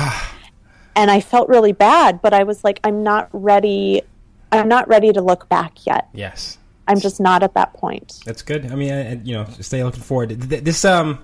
and 0.96 1.12
I 1.12 1.20
felt 1.20 1.50
really 1.50 1.74
bad, 1.74 2.22
but 2.22 2.34
I 2.34 2.44
was 2.44 2.64
like, 2.64 2.80
"I'm 2.84 3.04
not 3.04 3.30
ready. 3.34 4.02
I'm 4.52 4.68
not 4.70 4.88
ready 4.88 5.12
to 5.12 5.22
look 5.22 5.50
back 5.50 5.86
yet. 5.86 6.08
Yes. 6.14 6.58
I'm 6.88 7.00
just 7.00 7.20
not 7.20 7.44
at 7.44 7.54
that 7.56 7.74
point." 7.74 8.22
That's 8.26 8.42
good. 8.42 8.72
I 8.72 8.76
mean, 8.76 8.94
I- 8.94 9.14
you 9.24 9.34
know, 9.34 9.46
stay 9.60 9.84
looking 9.84 10.02
forward. 10.04 10.30
This 10.30 10.86
um, 10.86 11.20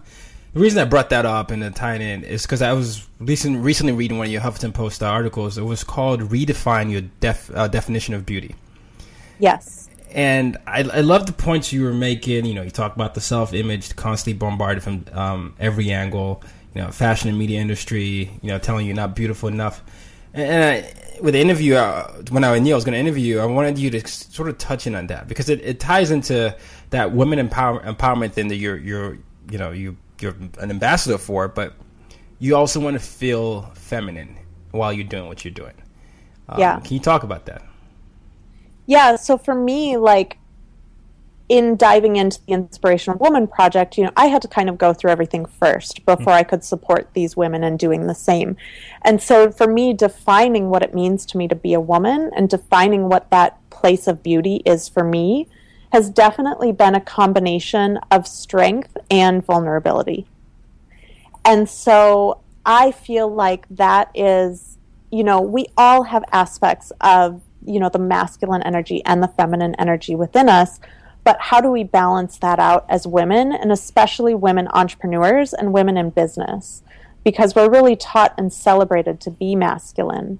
the 0.55 0.61
reason 0.61 0.81
I 0.81 0.85
brought 0.85 1.09
that 1.09 1.25
up 1.25 1.51
and 1.51 1.61
then 1.61 1.73
tying 1.73 2.01
in 2.01 2.23
is 2.23 2.43
because 2.43 2.61
I 2.61 2.71
was 2.71 3.05
recent, 3.19 3.61
recently 3.61 3.91
reading 3.91 4.17
one 4.17 4.27
of 4.27 4.31
your 4.31 4.41
Huffington 4.41 4.73
Post 4.73 5.03
articles. 5.03 5.57
It 5.57 5.63
was 5.63 5.83
called 5.83 6.21
"Redefine 6.21 6.89
Your 6.89 7.01
def, 7.19 7.51
uh, 7.53 7.67
Definition 7.67 8.13
of 8.13 8.25
Beauty," 8.25 8.55
Yes. 9.37 9.89
and 10.11 10.55
I, 10.65 10.79
I 10.79 11.01
love 11.01 11.25
the 11.25 11.33
points 11.33 11.73
you 11.73 11.83
were 11.83 11.93
making. 11.93 12.45
You 12.45 12.53
know, 12.53 12.61
you 12.61 12.71
talk 12.71 12.95
about 12.95 13.15
the 13.15 13.21
self-image 13.21 13.97
constantly 13.97 14.37
bombarded 14.39 14.81
from 14.81 15.03
um, 15.11 15.55
every 15.59 15.91
angle. 15.91 16.41
You 16.73 16.83
know, 16.83 16.89
fashion 16.89 17.27
and 17.27 17.37
media 17.37 17.59
industry. 17.59 18.31
You 18.41 18.51
know, 18.51 18.57
telling 18.57 18.85
you 18.85 18.93
you're 18.93 18.95
not 18.95 19.13
beautiful 19.13 19.49
enough. 19.49 19.83
And, 20.33 20.49
and 20.49 20.63
I, 20.63 21.19
with 21.21 21.33
the 21.33 21.41
interview, 21.41 21.75
uh, 21.75 22.13
when 22.29 22.45
I 22.45 22.57
knew 22.59 22.71
I 22.71 22.75
was 22.75 22.85
going 22.85 22.93
to 22.93 22.99
interview 22.99 23.35
you, 23.35 23.39
I 23.41 23.45
wanted 23.45 23.77
you 23.77 23.89
to 23.89 24.07
sort 24.07 24.47
of 24.47 24.57
touch 24.57 24.87
in 24.87 24.95
on 24.95 25.07
that 25.07 25.27
because 25.27 25.49
it, 25.49 25.59
it 25.65 25.81
ties 25.81 26.11
into 26.11 26.55
that 26.91 27.11
women 27.11 27.39
empower, 27.39 27.81
empowerment 27.81 28.31
thing 28.31 28.47
that 28.47 28.55
you're 28.55 28.77
you're 28.77 29.17
you 29.51 29.57
know 29.57 29.71
you 29.71 29.97
you're 30.25 30.35
an 30.59 30.69
ambassador 30.71 31.17
for, 31.17 31.47
but 31.47 31.73
you 32.39 32.55
also 32.55 32.79
want 32.79 32.95
to 32.95 32.99
feel 32.99 33.71
feminine 33.75 34.35
while 34.71 34.91
you're 34.91 35.07
doing 35.07 35.27
what 35.27 35.45
you're 35.45 35.53
doing. 35.53 35.73
Um, 36.49 36.59
Yeah. 36.59 36.79
Can 36.79 36.93
you 36.93 36.99
talk 36.99 37.23
about 37.23 37.45
that? 37.45 37.63
Yeah, 38.87 39.15
so 39.15 39.37
for 39.37 39.55
me, 39.55 39.97
like 39.97 40.37
in 41.47 41.75
diving 41.77 42.15
into 42.15 42.39
the 42.45 42.53
Inspirational 42.53 43.19
Woman 43.19 43.47
project, 43.47 43.97
you 43.97 44.03
know, 44.03 44.11
I 44.17 44.27
had 44.27 44.41
to 44.41 44.47
kind 44.47 44.67
of 44.67 44.77
go 44.77 44.93
through 44.93 45.11
everything 45.11 45.45
first 45.45 46.05
before 46.05 46.33
I 46.33 46.43
could 46.43 46.63
support 46.63 47.09
these 47.13 47.37
women 47.37 47.63
in 47.63 47.77
doing 47.77 48.07
the 48.07 48.15
same. 48.15 48.57
And 49.03 49.21
so 49.21 49.51
for 49.51 49.67
me, 49.67 49.93
defining 49.93 50.69
what 50.69 50.81
it 50.81 50.95
means 50.95 51.25
to 51.27 51.37
me 51.37 51.47
to 51.47 51.55
be 51.55 51.73
a 51.73 51.79
woman 51.79 52.31
and 52.35 52.49
defining 52.49 53.09
what 53.09 53.29
that 53.29 53.57
place 53.69 54.07
of 54.07 54.23
beauty 54.23 54.61
is 54.65 54.89
for 54.89 55.03
me 55.03 55.47
has 55.91 56.09
definitely 56.09 56.71
been 56.71 56.95
a 56.95 56.99
combination 56.99 57.99
of 58.11 58.27
strength 58.27 58.94
and 59.09 59.45
vulnerability. 59.45 60.27
And 61.43 61.69
so 61.69 62.39
I 62.65 62.91
feel 62.91 63.33
like 63.33 63.67
that 63.69 64.09
is, 64.15 64.77
you 65.11 65.23
know, 65.23 65.39
we 65.39 65.67
all 65.77 66.03
have 66.03 66.23
aspects 66.31 66.91
of, 67.01 67.41
you 67.65 67.79
know, 67.79 67.89
the 67.89 67.99
masculine 67.99 68.63
energy 68.63 69.03
and 69.05 69.21
the 69.21 69.27
feminine 69.27 69.75
energy 69.75 70.15
within 70.15 70.49
us. 70.49 70.79
But 71.23 71.37
how 71.39 71.61
do 71.61 71.71
we 71.71 71.83
balance 71.83 72.37
that 72.39 72.59
out 72.59 72.85
as 72.87 73.07
women, 73.07 73.51
and 73.51 73.71
especially 73.71 74.35
women 74.35 74.67
entrepreneurs 74.73 75.53
and 75.53 75.73
women 75.73 75.97
in 75.97 76.11
business? 76.11 76.83
Because 77.23 77.55
we're 77.55 77.69
really 77.69 77.95
taught 77.95 78.35
and 78.37 78.53
celebrated 78.53 79.19
to 79.21 79.31
be 79.31 79.55
masculine. 79.55 80.37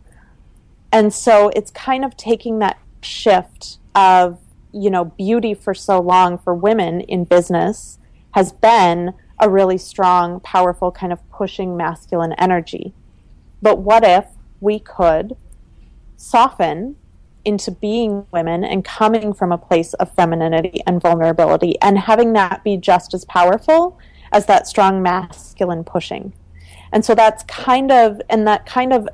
And 0.91 1.13
so 1.13 1.49
it's 1.55 1.71
kind 1.71 2.05
of 2.05 2.15
taking 2.15 2.59
that 2.59 2.79
shift 3.01 3.79
of, 3.95 4.39
you 4.71 4.89
know, 4.89 5.05
beauty 5.05 5.53
for 5.53 5.73
so 5.73 5.99
long 5.99 6.37
for 6.37 6.53
women 6.53 7.01
in 7.01 7.23
business 7.23 7.97
has 8.35 8.51
been 8.51 9.13
a 9.39 9.49
really 9.49 9.77
strong, 9.77 10.41
powerful 10.41 10.91
kind 10.91 11.13
of 11.13 11.29
pushing 11.29 11.77
masculine 11.77 12.33
energy. 12.33 12.93
But 13.61 13.79
what 13.79 14.03
if 14.03 14.25
we 14.59 14.77
could 14.77 15.37
soften 16.17 16.97
into 17.45 17.71
being 17.71 18.25
women 18.31 18.65
and 18.65 18.83
coming 18.83 19.33
from 19.33 19.53
a 19.53 19.57
place 19.57 19.93
of 19.93 20.11
femininity 20.11 20.81
and 20.85 21.01
vulnerability 21.01 21.79
and 21.81 21.97
having 21.97 22.33
that 22.33 22.61
be 22.61 22.75
just 22.75 23.13
as 23.13 23.23
powerful 23.23 23.97
as 24.33 24.47
that 24.47 24.67
strong 24.67 25.01
masculine 25.01 25.85
pushing? 25.85 26.33
And 26.91 27.05
so 27.05 27.15
that's 27.15 27.43
kind 27.43 27.89
of, 27.89 28.21
and 28.29 28.45
that 28.49 28.65
kind 28.65 28.91
of 28.91 29.07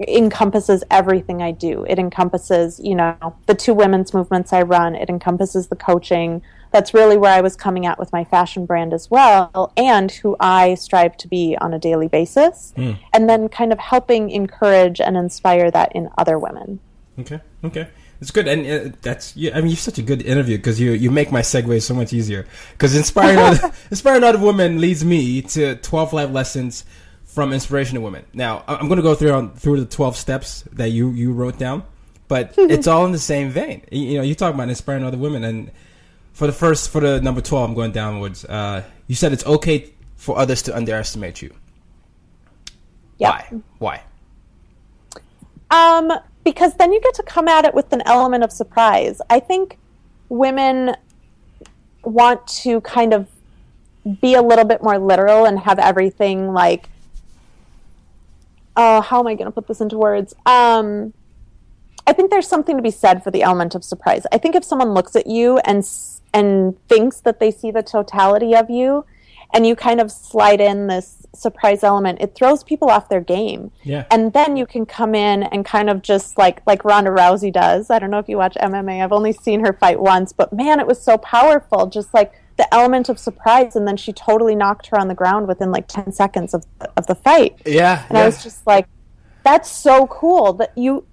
encompasses 0.00 0.82
everything 0.90 1.42
I 1.42 1.52
do. 1.52 1.84
It 1.88 2.00
encompasses, 2.00 2.80
you 2.82 2.96
know, 2.96 3.36
the 3.46 3.54
two 3.54 3.74
women's 3.74 4.12
movements 4.12 4.52
I 4.52 4.62
run. 4.62 4.96
It 4.96 5.08
encompasses 5.08 5.68
the 5.68 5.76
coaching. 5.76 6.42
That's 6.70 6.94
really 6.94 7.16
where 7.16 7.32
I 7.32 7.40
was 7.40 7.56
coming 7.56 7.86
at 7.86 7.98
with 7.98 8.12
my 8.12 8.24
fashion 8.24 8.66
brand 8.66 8.92
as 8.92 9.10
well, 9.10 9.72
and 9.76 10.10
who 10.10 10.36
I 10.40 10.74
strive 10.74 11.16
to 11.18 11.28
be 11.28 11.56
on 11.60 11.74
a 11.74 11.78
daily 11.78 12.08
basis. 12.08 12.72
And 13.12 13.28
then 13.28 13.48
kind 13.48 13.72
of 13.72 13.78
helping 13.78 14.30
encourage 14.30 15.00
and 15.00 15.16
inspire 15.16 15.70
that 15.70 15.94
in 15.94 16.08
other 16.18 16.38
women. 16.38 16.80
Okay, 17.18 17.40
okay, 17.64 17.88
it's 18.20 18.30
good, 18.30 18.48
and 18.48 18.66
uh, 18.66 18.96
that's. 19.02 19.36
Yeah, 19.36 19.52
I 19.56 19.60
mean, 19.60 19.68
you're 19.68 19.76
such 19.76 19.98
a 19.98 20.02
good 20.02 20.22
interview 20.22 20.56
because 20.56 20.80
you 20.80 20.92
you 20.92 21.10
make 21.10 21.30
my 21.30 21.40
segue 21.40 21.80
so 21.82 21.94
much 21.94 22.12
easier. 22.12 22.46
Because 22.72 22.96
inspiring 22.96 23.38
other, 23.38 23.72
inspiring 23.90 24.24
other 24.24 24.38
women 24.38 24.80
leads 24.80 25.04
me 25.04 25.42
to 25.42 25.76
12 25.76 26.12
life 26.12 26.30
lessons 26.30 26.84
from 27.24 27.52
inspirational 27.52 28.02
women. 28.02 28.24
Now, 28.32 28.64
I'm 28.66 28.88
going 28.88 28.96
to 28.96 29.02
go 29.02 29.14
through 29.14 29.32
on 29.32 29.54
through 29.54 29.80
the 29.80 29.86
12 29.86 30.16
steps 30.16 30.64
that 30.72 30.90
you 30.90 31.10
you 31.10 31.32
wrote 31.32 31.58
down, 31.58 31.84
but 32.26 32.54
it's 32.58 32.88
all 32.88 33.04
in 33.04 33.12
the 33.12 33.18
same 33.18 33.50
vein. 33.50 33.82
You, 33.92 34.00
you 34.00 34.18
know, 34.18 34.24
you 34.24 34.34
talk 34.34 34.52
about 34.52 34.68
inspiring 34.68 35.04
other 35.04 35.18
women, 35.18 35.44
and 35.44 35.70
for 36.38 36.46
the 36.46 36.52
first 36.52 36.90
for 36.90 37.00
the 37.00 37.20
number 37.20 37.40
12, 37.40 37.68
I'm 37.68 37.74
going 37.74 37.90
downwards. 37.90 38.44
Uh, 38.44 38.84
you 39.08 39.16
said 39.16 39.32
it's 39.32 39.44
okay 39.44 39.92
for 40.14 40.38
others 40.38 40.62
to 40.62 40.76
underestimate 40.76 41.42
you. 41.42 41.52
Yeah. 43.18 43.42
Why? 43.78 44.02
Why? 45.10 45.18
Um, 45.72 46.12
because 46.44 46.76
then 46.76 46.92
you 46.92 47.00
get 47.00 47.14
to 47.14 47.24
come 47.24 47.48
at 47.48 47.64
it 47.64 47.74
with 47.74 47.92
an 47.92 48.02
element 48.06 48.44
of 48.44 48.52
surprise. 48.52 49.20
I 49.28 49.40
think 49.40 49.78
women 50.28 50.94
want 52.04 52.46
to 52.46 52.82
kind 52.82 53.12
of 53.12 53.26
be 54.20 54.34
a 54.34 54.42
little 54.42 54.64
bit 54.64 54.80
more 54.80 54.96
literal 54.96 55.44
and 55.44 55.58
have 55.58 55.80
everything 55.80 56.52
like 56.52 56.88
oh 58.76 59.02
how 59.02 59.20
am 59.20 59.26
i 59.26 59.34
going 59.34 59.44
to 59.44 59.50
put 59.50 59.66
this 59.66 59.82
into 59.82 59.98
words 59.98 60.32
um 60.46 61.12
i 62.08 62.12
think 62.12 62.30
there's 62.30 62.48
something 62.54 62.76
to 62.76 62.82
be 62.82 62.90
said 62.90 63.22
for 63.22 63.30
the 63.30 63.42
element 63.42 63.74
of 63.74 63.82
surprise 63.84 64.24
i 64.32 64.38
think 64.38 64.54
if 64.54 64.64
someone 64.64 64.92
looks 64.98 65.14
at 65.14 65.26
you 65.26 65.58
and 65.70 65.82
and 66.34 66.52
thinks 66.88 67.20
that 67.20 67.38
they 67.40 67.50
see 67.50 67.70
the 67.70 67.82
totality 67.82 68.54
of 68.54 68.68
you 68.70 69.04
and 69.54 69.66
you 69.66 69.74
kind 69.74 69.98
of 70.00 70.10
slide 70.12 70.60
in 70.60 70.88
this 70.88 71.26
surprise 71.34 71.82
element 71.82 72.20
it 72.20 72.34
throws 72.34 72.62
people 72.62 72.88
off 72.90 73.08
their 73.08 73.20
game 73.20 73.70
Yeah. 73.82 74.04
and 74.10 74.32
then 74.32 74.56
you 74.56 74.66
can 74.66 74.84
come 74.84 75.14
in 75.14 75.42
and 75.44 75.64
kind 75.64 75.88
of 75.88 76.02
just 76.02 76.36
like 76.36 76.60
like 76.66 76.84
Ronda 76.84 77.10
Rousey 77.10 77.52
does. 77.52 77.90
I 77.90 77.98
don't 77.98 78.10
know 78.10 78.18
if 78.18 78.28
you 78.28 78.36
watch 78.38 78.56
MMA. 78.56 79.02
I've 79.02 79.12
only 79.12 79.32
seen 79.32 79.60
her 79.64 79.72
fight 79.72 80.00
once, 80.00 80.32
but 80.32 80.52
man, 80.52 80.80
it 80.80 80.86
was 80.86 81.00
so 81.00 81.16
powerful. 81.18 81.86
Just 81.86 82.12
like 82.12 82.32
the 82.56 82.66
element 82.74 83.08
of 83.08 83.18
surprise, 83.18 83.76
and 83.76 83.86
then 83.88 83.96
she 83.96 84.12
totally 84.12 84.54
knocked 84.56 84.88
her 84.88 84.98
on 84.98 85.08
the 85.08 85.14
ground 85.14 85.46
within 85.48 85.70
like 85.70 85.86
ten 85.86 86.12
seconds 86.12 86.52
of 86.54 86.64
of 86.96 87.06
the 87.06 87.14
fight. 87.14 87.52
Yeah, 87.64 88.04
and 88.08 88.16
yeah. 88.16 88.22
I 88.24 88.26
was 88.26 88.42
just 88.42 88.66
like, 88.66 88.86
"That's 89.44 89.70
so 89.70 90.06
cool 90.08 90.52
that 90.54 90.72
you." 90.76 91.06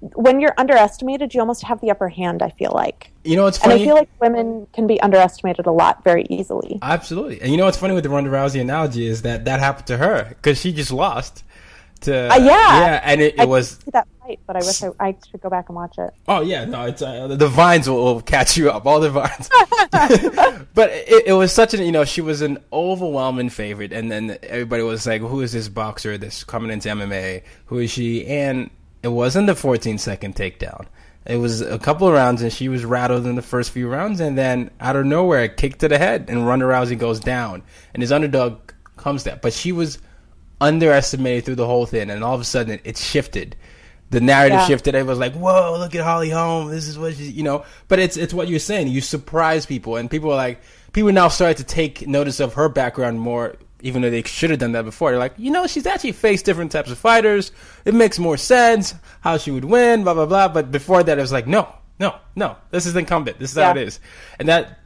When 0.00 0.40
you're 0.40 0.54
underestimated, 0.56 1.34
you 1.34 1.40
almost 1.40 1.62
have 1.64 1.80
the 1.80 1.90
upper 1.90 2.08
hand. 2.08 2.42
I 2.42 2.50
feel 2.50 2.72
like, 2.74 3.12
you 3.24 3.36
know 3.36 3.44
what's 3.44 3.62
and? 3.62 3.72
I 3.72 3.78
feel 3.78 3.94
like 3.94 4.08
women 4.20 4.66
can 4.72 4.86
be 4.86 5.00
underestimated 5.00 5.66
a 5.66 5.72
lot 5.72 6.02
very 6.04 6.26
easily. 6.30 6.78
Absolutely. 6.82 7.40
And 7.42 7.50
you 7.50 7.58
know 7.58 7.66
what's 7.66 7.76
funny 7.76 7.94
with 7.94 8.04
the 8.04 8.10
Ronda 8.10 8.30
Rousey 8.30 8.60
analogy 8.60 9.06
is 9.06 9.22
that 9.22 9.44
that 9.44 9.60
happened 9.60 9.86
to 9.88 9.98
her 9.98 10.28
because 10.28 10.60
she 10.60 10.72
just 10.72 10.90
lost 10.90 11.44
to. 12.02 12.32
Uh, 12.32 12.36
yeah, 12.36 12.80
Yeah, 12.80 13.00
and 13.04 13.20
it, 13.20 13.38
I 13.38 13.42
it 13.42 13.48
was. 13.48 13.78
that 13.92 14.08
fight, 14.20 14.40
but 14.46 14.56
I 14.56 14.60
wish 14.60 14.82
I, 14.82 14.90
I 15.00 15.16
should 15.30 15.40
go 15.40 15.50
back 15.50 15.68
and 15.68 15.76
watch 15.76 15.98
it. 15.98 16.10
Oh 16.28 16.40
yeah, 16.40 16.64
no, 16.64 16.86
it's 16.86 17.02
uh, 17.02 17.28
the 17.28 17.48
vines 17.48 17.88
will, 17.88 18.02
will 18.02 18.20
catch 18.20 18.56
you 18.56 18.70
up, 18.70 18.86
all 18.86 19.00
the 19.00 19.10
vines. 19.10 19.48
but 20.74 20.90
it, 20.90 21.26
it 21.28 21.32
was 21.32 21.52
such 21.52 21.74
an 21.74 21.82
you 21.82 21.92
know 21.92 22.04
she 22.04 22.20
was 22.20 22.42
an 22.42 22.58
overwhelming 22.72 23.50
favorite, 23.50 23.92
and 23.92 24.10
then 24.10 24.38
everybody 24.42 24.82
was 24.82 25.06
like, 25.06 25.20
"Who 25.20 25.40
is 25.40 25.52
this 25.52 25.68
boxer 25.68 26.16
that's 26.18 26.44
coming 26.44 26.70
into 26.70 26.88
MMA? 26.88 27.42
Who 27.66 27.78
is 27.78 27.90
she?" 27.90 28.26
And 28.26 28.70
it 29.02 29.08
wasn't 29.08 29.46
the 29.46 29.54
14 29.54 29.98
second 29.98 30.36
takedown. 30.36 30.86
It 31.26 31.36
was 31.36 31.60
a 31.60 31.78
couple 31.78 32.08
of 32.08 32.14
rounds, 32.14 32.42
and 32.42 32.52
she 32.52 32.68
was 32.68 32.84
rattled 32.84 33.26
in 33.26 33.36
the 33.36 33.42
first 33.42 33.70
few 33.72 33.88
rounds, 33.88 34.20
and 34.20 34.38
then 34.38 34.70
out 34.80 34.96
of 34.96 35.04
nowhere, 35.04 35.44
a 35.44 35.48
kick 35.48 35.78
to 35.78 35.88
the 35.88 35.98
head, 35.98 36.26
and 36.28 36.46
Ronda 36.46 36.64
Rousey 36.64 36.98
goes 36.98 37.20
down, 37.20 37.62
and 37.92 38.02
his 38.02 38.10
underdog 38.10 38.72
comes 38.96 39.24
down. 39.24 39.38
But 39.42 39.52
she 39.52 39.70
was 39.70 39.98
underestimated 40.60 41.44
through 41.44 41.56
the 41.56 41.66
whole 41.66 41.86
thing, 41.86 42.10
and 42.10 42.24
all 42.24 42.34
of 42.34 42.40
a 42.40 42.44
sudden, 42.44 42.80
it, 42.84 42.96
shifted 42.96 43.56
the 44.10 44.20
narrative 44.20 44.58
Yeah. 44.58 44.66
shifted. 44.66 44.94
It 44.96 45.06
was 45.06 45.18
like, 45.18 45.34
"Whoa, 45.34 45.76
look 45.78 45.94
at 45.94 46.02
Holly 46.02 46.30
Holm. 46.30 46.68
This 46.70 46.88
is 46.88 46.98
what 46.98 47.14
she, 47.14 47.24
you 47.30 47.44
know." 47.44 47.64
But 47.86 48.00
it's 48.00 48.16
it's 48.16 48.34
what 48.34 48.48
you're 48.48 48.58
saying. 48.58 48.88
You 48.88 49.00
surprise 49.00 49.66
people, 49.66 49.96
and 49.96 50.10
people 50.10 50.32
are 50.32 50.36
like, 50.36 50.60
people 50.92 51.12
now 51.12 51.28
started 51.28 51.58
to 51.58 51.64
take 51.64 52.08
notice 52.08 52.40
of 52.40 52.54
her 52.54 52.68
background 52.68 53.20
more, 53.20 53.54
even 53.82 54.02
though 54.02 54.10
they 54.10 54.22
should 54.22 54.50
have 54.50 54.58
done 54.58 54.72
that 54.72 54.84
before. 54.84 55.10
They're 55.10 55.18
like, 55.18 55.34
you 55.36 55.50
know, 55.50 55.66
she's 55.66 55.86
actually 55.86 56.12
faced 56.12 56.44
different 56.44 56.72
types 56.72 56.90
of 56.90 56.98
fighters. 56.98 57.52
It 57.84 57.94
makes 57.94 58.18
more 58.18 58.36
sense 58.36 58.94
how 59.20 59.38
she 59.38 59.50
would 59.50 59.64
win, 59.64 60.04
blah 60.04 60.14
blah 60.14 60.26
blah. 60.26 60.48
But 60.48 60.70
before 60.70 61.02
that, 61.02 61.18
it 61.18 61.20
was 61.20 61.32
like, 61.32 61.46
no, 61.46 61.72
no, 61.98 62.16
no. 62.36 62.56
This 62.70 62.86
is 62.86 62.96
incumbent. 62.96 63.38
This 63.38 63.52
is 63.52 63.58
how 63.58 63.72
it 63.72 63.78
is, 63.78 64.00
and 64.38 64.48
that 64.48 64.78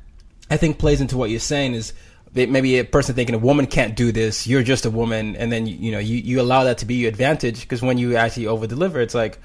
I 0.50 0.57
think 0.57 0.78
plays 0.78 1.00
into 1.00 1.16
what 1.16 1.30
you're 1.30 1.40
saying 1.40 1.74
is 1.74 1.92
maybe 2.35 2.78
a 2.78 2.85
person 2.85 3.14
thinking 3.14 3.35
a 3.35 3.38
woman 3.38 3.66
can't 3.66 3.94
do 3.94 4.11
this, 4.11 4.46
you're 4.46 4.64
just 4.64 4.85
a 4.85 4.90
woman, 4.90 5.37
and 5.37 5.52
then 5.52 5.66
you, 5.66 5.76
you 5.76 5.92
know 5.92 6.00
you, 6.00 6.16
you 6.16 6.40
allow 6.40 6.64
that 6.64 6.78
to 6.78 6.87
be 6.87 6.94
your 6.94 7.09
advantage 7.09 7.61
because 7.61 7.80
when 7.80 7.96
you 7.96 8.16
actually 8.16 8.46
over 8.46 8.66
deliver, 8.66 9.00
it's 9.00 9.14
like, 9.14 9.38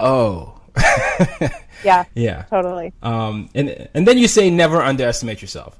oh, 0.00 0.60
Yeah, 1.84 2.04
yeah, 2.14 2.42
totally. 2.42 2.92
Um, 3.02 3.50
and 3.54 3.88
and 3.94 4.06
then 4.06 4.18
you 4.18 4.28
say 4.28 4.50
never 4.50 4.82
underestimate 4.82 5.40
yourself, 5.40 5.78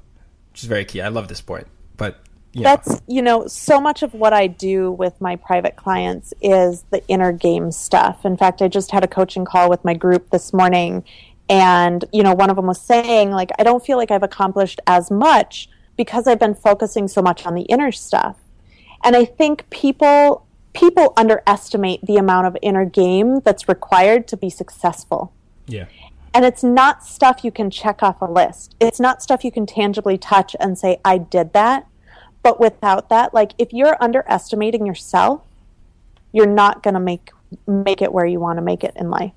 which 0.51 0.63
is 0.63 0.69
very 0.69 0.85
key. 0.85 1.01
I 1.01 1.09
love 1.09 1.27
this 1.27 1.41
point, 1.41 1.67
but 1.97 2.23
know, 2.55 2.63
That's 2.63 3.01
you 3.07 3.21
know 3.21 3.47
so 3.47 3.79
much 3.79 4.01
of 4.01 4.13
what 4.13 4.33
I 4.33 4.47
do 4.47 4.91
with 4.91 5.19
my 5.21 5.35
private 5.35 5.75
clients 5.75 6.33
is 6.41 6.83
the 6.89 7.05
inner 7.07 7.31
game 7.31 7.71
stuff. 7.71 8.25
In 8.25 8.37
fact, 8.37 8.61
I 8.61 8.67
just 8.67 8.91
had 8.91 9.03
a 9.03 9.07
coaching 9.07 9.45
call 9.45 9.69
with 9.69 9.85
my 9.85 9.93
group 9.93 10.31
this 10.31 10.51
morning, 10.51 11.03
and 11.47 12.03
you 12.11 12.23
know 12.23 12.33
one 12.33 12.49
of 12.49 12.55
them 12.55 12.65
was 12.65 12.81
saying 12.81 13.31
like 13.31 13.51
I 13.59 13.63
don't 13.63 13.85
feel 13.85 13.97
like 13.97 14.09
I've 14.09 14.23
accomplished 14.23 14.79
as 14.87 15.11
much 15.11 15.69
because 15.95 16.27
I've 16.27 16.39
been 16.39 16.55
focusing 16.55 17.07
so 17.07 17.21
much 17.21 17.45
on 17.45 17.55
the 17.55 17.63
inner 17.63 17.91
stuff. 17.91 18.37
And 19.03 19.15
I 19.15 19.25
think 19.25 19.69
people 19.69 20.47
people 20.73 21.13
underestimate 21.17 22.05
the 22.05 22.17
amount 22.17 22.47
of 22.47 22.57
inner 22.61 22.85
game 22.85 23.41
that's 23.41 23.67
required 23.67 24.27
to 24.29 24.37
be 24.37 24.49
successful. 24.49 25.33
yeah, 25.67 25.85
And 26.33 26.45
it's 26.45 26.63
not 26.63 27.03
stuff 27.03 27.43
you 27.43 27.51
can 27.51 27.69
check 27.69 28.01
off 28.01 28.21
a 28.21 28.25
list. 28.25 28.75
It's 28.79 28.99
not 28.99 29.21
stuff 29.21 29.43
you 29.43 29.51
can 29.51 29.65
tangibly 29.65 30.17
touch 30.17 30.55
and 30.59 30.77
say, 30.77 30.99
I 31.03 31.17
did 31.17 31.53
that. 31.53 31.88
But 32.43 32.59
without 32.59 33.09
that, 33.09 33.33
like 33.33 33.53
if 33.57 33.73
you're 33.73 33.97
underestimating 34.01 34.85
yourself, 34.85 35.41
you're 36.31 36.45
not 36.45 36.83
gonna 36.83 36.99
make 36.99 37.31
make 37.67 38.01
it 38.01 38.13
where 38.13 38.25
you 38.25 38.39
want 38.39 38.57
to 38.57 38.61
make 38.61 38.83
it 38.83 38.93
in 38.95 39.09
life. 39.09 39.33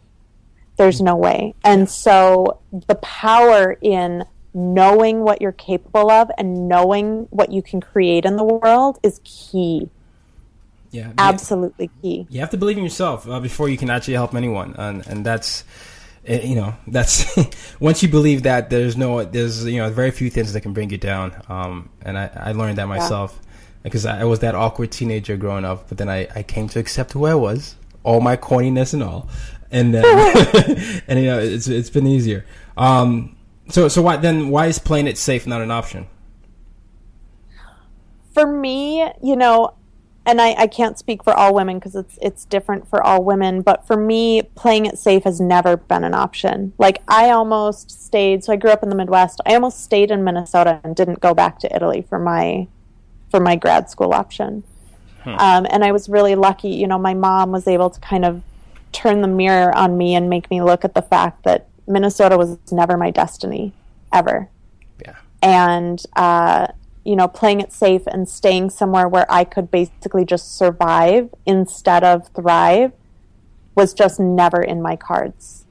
There's 0.77 1.01
no 1.01 1.17
way. 1.17 1.55
And 1.65 1.89
so 1.89 2.61
the 2.87 2.95
power 2.97 3.77
in 3.81 4.25
knowing 4.55 5.21
what 5.21 5.41
you're 5.41 5.53
capable 5.53 6.11
of 6.11 6.31
and 6.37 6.69
knowing 6.69 7.27
what 7.31 7.51
you 7.51 7.63
can 7.63 7.81
create 7.81 8.25
in 8.25 8.37
the 8.37 8.45
world 8.45 8.99
is 9.03 9.21
key. 9.25 9.89
yeah, 10.91 11.13
Absolutely 11.17 11.91
key. 12.03 12.27
you 12.29 12.41
have 12.41 12.51
to 12.51 12.59
believe 12.59 12.77
in 12.77 12.83
yourself 12.85 13.27
uh, 13.29 13.41
before 13.41 13.69
you 13.69 13.79
can 13.79 13.89
actually 13.91 14.15
help 14.15 14.35
anyone, 14.35 14.75
and 14.77 15.07
and 15.07 15.25
that's. 15.27 15.65
Eh, 16.27 16.43
You 16.43 16.55
know, 16.57 16.75
that's 16.87 17.37
once 17.81 18.03
you 18.03 18.09
believe 18.09 18.43
that 18.45 18.71
there's 18.71 18.97
no, 18.97 19.25
there's 19.25 19.65
you 19.65 19.79
know, 19.79 19.91
very 19.91 20.11
few 20.11 20.31
things 20.31 20.53
that 20.53 20.61
can 20.61 20.73
bring 20.73 20.91
you 20.91 20.99
down. 20.99 21.35
Um, 21.49 21.91
and 22.03 22.19
I, 22.19 22.31
I 22.35 22.53
learned 22.53 22.79
that 22.79 22.89
myself 22.89 23.39
because 23.83 24.07
I, 24.07 24.21
I 24.21 24.25
was 24.25 24.41
that 24.41 24.55
awkward 24.55 24.93
teenager 24.93 25.37
growing 25.37 25.65
up, 25.65 25.89
but 25.89 25.99
then 25.99 26.09
I, 26.09 26.29
I 26.35 26.43
came 26.43 26.69
to 26.69 26.79
accept 26.79 27.13
who 27.13 27.27
I 27.27 27.35
was, 27.35 27.77
all 28.05 28.21
my 28.21 28.37
corniness 28.37 28.95
and 28.95 29.03
all, 29.03 29.29
and 29.71 29.95
then 29.95 30.05
and 31.09 31.19
you 31.19 31.27
know, 31.27 31.39
it's 31.39 31.69
it's 31.69 31.91
been 31.91 32.07
easier. 32.07 32.45
Um, 32.77 33.37
so 33.69 33.89
so 33.89 34.03
why 34.03 34.17
then 34.17 34.49
why 34.49 34.67
is 34.67 34.79
playing 34.79 35.07
it 35.07 35.19
safe 35.19 35.47
not 35.47 35.61
an 35.63 35.71
option? 35.71 36.07
for 38.33 38.47
me, 38.47 39.07
you 39.23 39.37
know, 39.37 39.75
and 40.25 40.41
I, 40.41 40.53
I 40.53 40.67
can't 40.69 40.99
speak 40.99 41.25
for 41.25 41.33
all 41.33 41.55
women 41.55 41.79
because 41.79 41.97
it's 41.97 42.19
it's 42.23 42.45
different 42.45 42.89
for 42.89 43.03
all 43.03 43.25
women, 43.25 43.63
but 43.63 43.87
for 43.87 43.97
me, 43.97 44.43
playing 44.43 44.87
it 44.87 44.99
safe 44.99 45.25
has 45.25 45.41
never 45.41 45.77
been 45.77 46.05
an 46.05 46.15
option. 46.15 46.73
Like 46.79 47.03
I 47.09 47.31
almost 47.31 47.91
stayed. 47.91 48.45
So 48.45 48.53
I 48.53 48.57
grew 48.57 48.71
up 48.71 48.83
in 48.83 48.89
the 48.89 48.95
Midwest. 48.95 49.41
I 49.47 49.55
almost 49.55 49.83
stayed 49.83 50.11
in 50.11 50.23
Minnesota 50.23 50.81
and 50.85 50.95
didn't 50.95 51.21
go 51.21 51.35
back 51.35 51.59
to 51.61 51.75
Italy 51.75 52.05
for 52.09 52.19
my 52.19 52.69
for 53.31 53.41
my 53.41 53.57
grad 53.57 53.91
school 53.91 54.13
option. 54.13 54.63
Um, 55.25 55.67
and 55.71 55.85
I 55.85 55.93
was 55.93 56.09
really 56.09 56.35
lucky. 56.35 56.71
You 56.71 56.87
know, 56.87 56.99
my 56.99 57.15
mom 57.15 57.53
was 57.53 57.67
able 57.67 57.91
to 57.91 58.01
kind 58.01 58.25
of 58.25 58.43
turn 58.93 59.23
the 59.23 59.29
mirror 59.29 59.75
on 59.75 59.97
me 59.97 60.15
and 60.15 60.29
make 60.29 60.51
me 60.51 60.63
look 60.63 60.85
at 60.85 60.95
the 60.95 61.03
fact 61.03 61.45
that 61.45 61.69
Minnesota 61.87 62.37
was 62.37 62.59
never 62.71 62.97
my 62.97 63.11
destiny, 63.11 63.73
ever 64.13 64.49
Yeah, 65.05 65.15
and 65.41 66.03
uh, 66.15 66.69
you 67.05 67.17
know 67.17 67.29
playing 67.29 67.61
it 67.61 67.73
safe 67.73 68.03
and 68.07 68.29
staying 68.29 68.71
somewhere 68.71 69.09
where 69.09 69.27
I 69.31 69.45
could 69.45 69.71
basically 69.71 70.25
just 70.25 70.57
survive 70.57 71.31
instead 71.47 72.05
of 72.05 72.29
thrive 72.29 72.93
was 73.75 73.95
just 73.95 74.21
never 74.21 74.63
in 74.63 74.83
my 74.83 74.97
cards. 74.97 75.65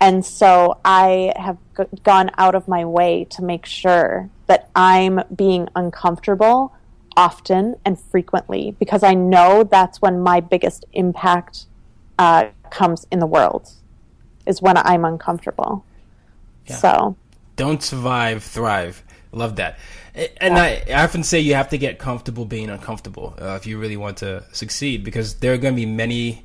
And 0.00 0.24
so 0.24 0.78
I 0.84 1.32
have 1.36 1.58
g- 1.76 1.84
gone 2.02 2.30
out 2.36 2.54
of 2.54 2.68
my 2.68 2.84
way 2.84 3.24
to 3.30 3.42
make 3.42 3.66
sure 3.66 4.30
that 4.46 4.70
I'm 4.74 5.20
being 5.34 5.68
uncomfortable 5.74 6.74
often 7.16 7.76
and 7.84 7.98
frequently 7.98 8.76
because 8.78 9.02
I 9.02 9.14
know 9.14 9.64
that's 9.64 10.02
when 10.02 10.20
my 10.20 10.40
biggest 10.40 10.84
impact 10.92 11.66
uh, 12.18 12.48
comes 12.70 13.06
in 13.10 13.18
the 13.18 13.26
world 13.26 13.72
is 14.46 14.60
when 14.60 14.76
I'm 14.76 15.04
uncomfortable. 15.04 15.84
So 16.66 17.16
don't 17.56 17.82
survive, 17.82 18.42
thrive. 18.42 19.02
Love 19.32 19.56
that. 19.56 19.78
And 20.40 20.58
I, 20.58 20.82
I 20.88 21.04
often 21.04 21.22
say 21.22 21.40
you 21.40 21.54
have 21.54 21.68
to 21.68 21.78
get 21.78 21.98
comfortable 21.98 22.46
being 22.46 22.70
uncomfortable 22.70 23.34
uh, 23.38 23.58
if 23.60 23.66
you 23.66 23.78
really 23.78 23.98
want 23.98 24.16
to 24.18 24.44
succeed, 24.52 25.04
because 25.04 25.34
there 25.36 25.52
are 25.52 25.58
going 25.58 25.74
to 25.74 25.76
be 25.76 25.86
many 25.86 26.44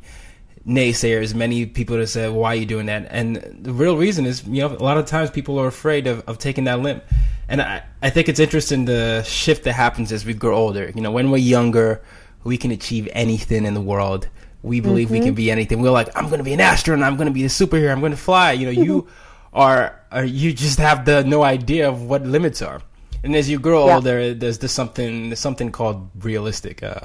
naysayers, 0.68 1.34
many 1.34 1.66
people 1.66 1.98
that 1.98 2.08
say, 2.08 2.30
"Why 2.30 2.50
are 2.50 2.56
you 2.56 2.66
doing 2.66 2.88
that?" 2.88 3.08
And 3.10 3.38
the 3.38 3.72
real 3.72 3.96
reason 3.96 4.26
is, 4.26 4.46
you 4.46 4.62
know, 4.62 4.76
a 4.76 4.84
lot 4.84 4.98
of 4.98 5.06
times 5.06 5.32
people 5.32 5.58
are 5.58 5.68
afraid 5.68 6.06
of, 6.06 6.22
of 6.28 6.38
taking 6.38 6.66
that 6.66 6.82
limp. 6.82 7.04
And 7.48 7.62
I, 7.62 7.84
I 8.02 8.10
think 8.10 8.30
it's 8.30 8.40
interesting 8.40 8.86
the 8.86 9.24
shift 9.24 9.64
that 9.64 9.74
happens 9.74 10.12
as 10.12 10.26
we 10.26 10.34
grow 10.34 10.56
older. 10.56 10.92
You 10.94 11.02
know, 11.02 11.12
when 11.12 11.32
we're 11.32 11.38
younger, 11.38 12.02
we 12.44 12.58
can 12.58 12.72
achieve 12.72 13.08
anything 13.14 13.66
in 13.66 13.74
the 13.74 13.82
world. 13.82 14.28
We 14.64 14.80
believe 14.80 15.10
we 15.10 15.20
can 15.22 15.34
be 15.34 15.50
anything. 15.50 15.82
We're 15.82 15.90
like, 15.92 16.10
I'm 16.16 16.28
going 16.28 16.38
to 16.38 16.44
be 16.44 16.54
an 16.54 16.60
astronaut. 16.60 17.08
I'm 17.08 17.18
going 17.18 17.28
to 17.28 17.34
be 17.34 17.46
a 17.46 17.48
superhero. 17.48 17.92
I'm 17.92 18.00
going 18.00 18.12
to 18.12 18.18
fly. 18.18 18.52
You 18.52 18.66
know, 18.68 18.72
you 18.72 19.08
are, 19.54 20.00
are 20.12 20.24
you 20.24 20.54
just 20.54 20.78
have 20.78 21.04
the 21.06 21.24
no 21.24 21.42
idea 21.42 21.90
of 21.90 22.04
what 22.04 22.24
limits 22.26 22.62
are. 22.62 22.82
And 23.24 23.36
as 23.36 23.50
you 23.50 23.60
grow 23.60 23.88
Yeah. 23.88 23.96
older, 23.96 24.34
there's 24.34 24.58
this 24.60 24.72
something 24.72 25.30
there's 25.30 25.40
something 25.40 25.72
called 25.72 26.10
realistic. 26.22 26.82
Uh, 26.84 27.00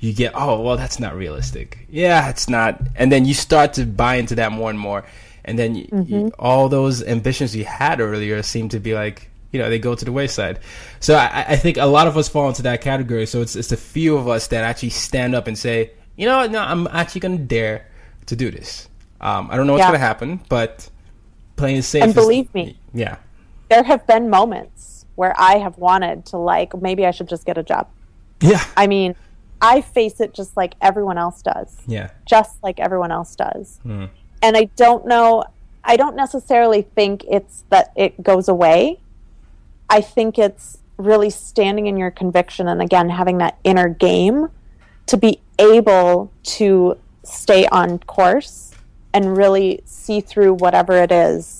you 0.00 0.12
get, 0.12 0.32
oh 0.34 0.60
well, 0.60 0.76
that's 0.76 0.98
not 0.98 1.14
realistic. 1.14 1.86
Yeah, 1.90 2.28
it's 2.30 2.48
not. 2.48 2.80
And 2.96 3.12
then 3.12 3.24
you 3.24 3.34
start 3.34 3.74
to 3.74 3.84
buy 3.86 4.16
into 4.16 4.34
that 4.36 4.50
more 4.52 4.70
and 4.70 4.78
more. 4.78 5.04
And 5.44 5.58
then 5.58 5.74
y 5.74 5.86
y 5.92 6.30
all 6.38 6.68
those 6.68 7.02
ambitions 7.02 7.54
you 7.54 7.64
had 7.64 8.00
earlier 8.00 8.42
seem 8.42 8.68
to 8.70 8.80
be 8.80 8.94
like, 8.94 9.28
you 9.52 9.58
know, 9.60 9.68
they 9.70 9.78
go 9.78 9.94
to 9.94 10.04
the 10.04 10.12
wayside. 10.12 10.58
So 11.00 11.14
I, 11.16 11.44
I 11.48 11.56
think 11.56 11.76
a 11.76 11.86
lot 11.86 12.06
of 12.06 12.16
us 12.16 12.28
fall 12.28 12.48
into 12.48 12.62
that 12.62 12.80
category. 12.80 13.26
So 13.26 13.40
it's 13.42 13.54
it's 13.56 13.72
a 13.72 13.76
few 13.76 14.16
of 14.16 14.26
us 14.28 14.48
that 14.48 14.64
actually 14.64 14.90
stand 14.90 15.34
up 15.34 15.46
and 15.46 15.56
say, 15.56 15.90
you 16.16 16.26
know, 16.26 16.46
no, 16.46 16.60
I'm 16.60 16.86
actually 16.88 17.20
going 17.20 17.38
to 17.38 17.44
dare 17.44 17.86
to 18.26 18.36
do 18.36 18.50
this. 18.50 18.88
Um, 19.20 19.48
I 19.50 19.56
don't 19.56 19.66
know 19.66 19.74
what's 19.74 19.82
Yeah. 19.82 19.88
going 19.90 20.00
to 20.00 20.06
happen, 20.06 20.40
but 20.48 20.88
playing 21.56 21.82
safe. 21.82 22.02
And 22.02 22.10
is- 22.10 22.14
believe 22.14 22.52
me. 22.54 22.76
yeah, 22.94 23.16
there 23.68 23.82
have 23.82 24.06
been 24.06 24.30
moments 24.30 24.99
where 25.20 25.34
I 25.38 25.58
have 25.58 25.76
wanted 25.76 26.24
to 26.26 26.38
like 26.38 26.74
maybe 26.80 27.04
I 27.04 27.10
should 27.10 27.28
just 27.28 27.44
get 27.44 27.58
a 27.58 27.62
job. 27.62 27.88
yeah, 28.40 28.64
I 28.74 28.86
mean, 28.86 29.14
I 29.60 29.82
face 29.82 30.18
it 30.18 30.32
just 30.32 30.56
like 30.56 30.76
everyone 30.80 31.18
else 31.18 31.42
does. 31.42 31.76
yeah. 31.86 32.08
Just 32.24 32.62
like 32.62 32.80
everyone 32.80 33.12
else 33.12 33.36
does. 33.36 33.80
Hmm. 33.82 34.06
And 34.40 34.56
I 34.56 34.64
don't 34.76 35.06
know 35.06 35.44
I 35.84 35.96
don't 35.96 36.16
necessarily 36.16 36.80
think 36.80 37.24
it's 37.28 37.64
that 37.68 37.92
it 37.96 38.22
goes 38.22 38.48
away. 38.48 39.00
I 39.90 40.00
think 40.00 40.38
it's 40.38 40.78
really 40.96 41.28
standing 41.28 41.86
in 41.86 41.98
your 41.98 42.10
conviction 42.10 42.66
and 42.66 42.80
again 42.80 43.10
having 43.10 43.36
that 43.38 43.58
inner 43.62 43.90
game 43.90 44.48
to 45.04 45.18
be 45.18 45.42
able 45.58 46.32
to 46.44 46.96
stay 47.24 47.66
on 47.66 47.98
course 47.98 48.72
and 49.12 49.36
really 49.36 49.82
see 49.84 50.22
through 50.22 50.54
whatever 50.54 50.94
it 50.94 51.12
is. 51.12 51.59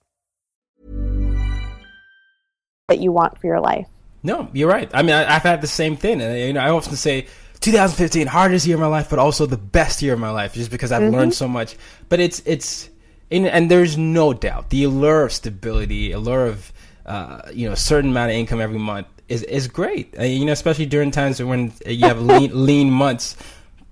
That 2.91 2.99
you 2.99 3.13
want 3.13 3.39
for 3.39 3.47
your 3.47 3.61
life. 3.61 3.87
No, 4.21 4.49
you're 4.51 4.67
right. 4.67 4.91
I 4.93 5.01
mean, 5.01 5.13
I, 5.13 5.23
have 5.23 5.43
had 5.43 5.61
the 5.61 5.67
same 5.67 5.95
thing, 5.95 6.21
and 6.21 6.37
you 6.37 6.51
know, 6.51 6.59
I 6.59 6.69
often 6.71 6.97
say 6.97 7.27
2015 7.61 8.27
hardest 8.27 8.67
year 8.67 8.75
of 8.75 8.81
my 8.81 8.87
life, 8.87 9.09
but 9.09 9.17
also 9.17 9.45
the 9.45 9.57
best 9.57 10.01
year 10.01 10.13
of 10.13 10.19
my 10.19 10.29
life, 10.29 10.53
just 10.53 10.69
because 10.69 10.91
I've 10.91 11.03
mm-hmm. 11.03 11.15
learned 11.15 11.33
so 11.33 11.47
much. 11.47 11.77
But 12.09 12.19
it's 12.19 12.41
it's 12.45 12.89
and, 13.31 13.47
and 13.47 13.71
there's 13.71 13.97
no 13.97 14.33
doubt 14.33 14.71
the 14.71 14.83
allure 14.83 15.23
of 15.23 15.31
stability, 15.31 16.11
allure 16.11 16.47
of 16.47 16.73
uh, 17.05 17.43
you 17.53 17.65
know 17.65 17.73
a 17.73 17.77
certain 17.77 18.11
amount 18.11 18.31
of 18.31 18.35
income 18.35 18.59
every 18.59 18.77
month 18.77 19.07
is 19.29 19.43
is 19.43 19.69
great. 19.69 20.13
Uh, 20.19 20.23
you 20.23 20.43
know, 20.43 20.51
especially 20.51 20.85
during 20.85 21.11
times 21.11 21.41
when 21.41 21.71
you 21.85 22.05
have 22.05 22.21
lean 22.31 22.65
lean 22.65 22.91
months. 22.91 23.37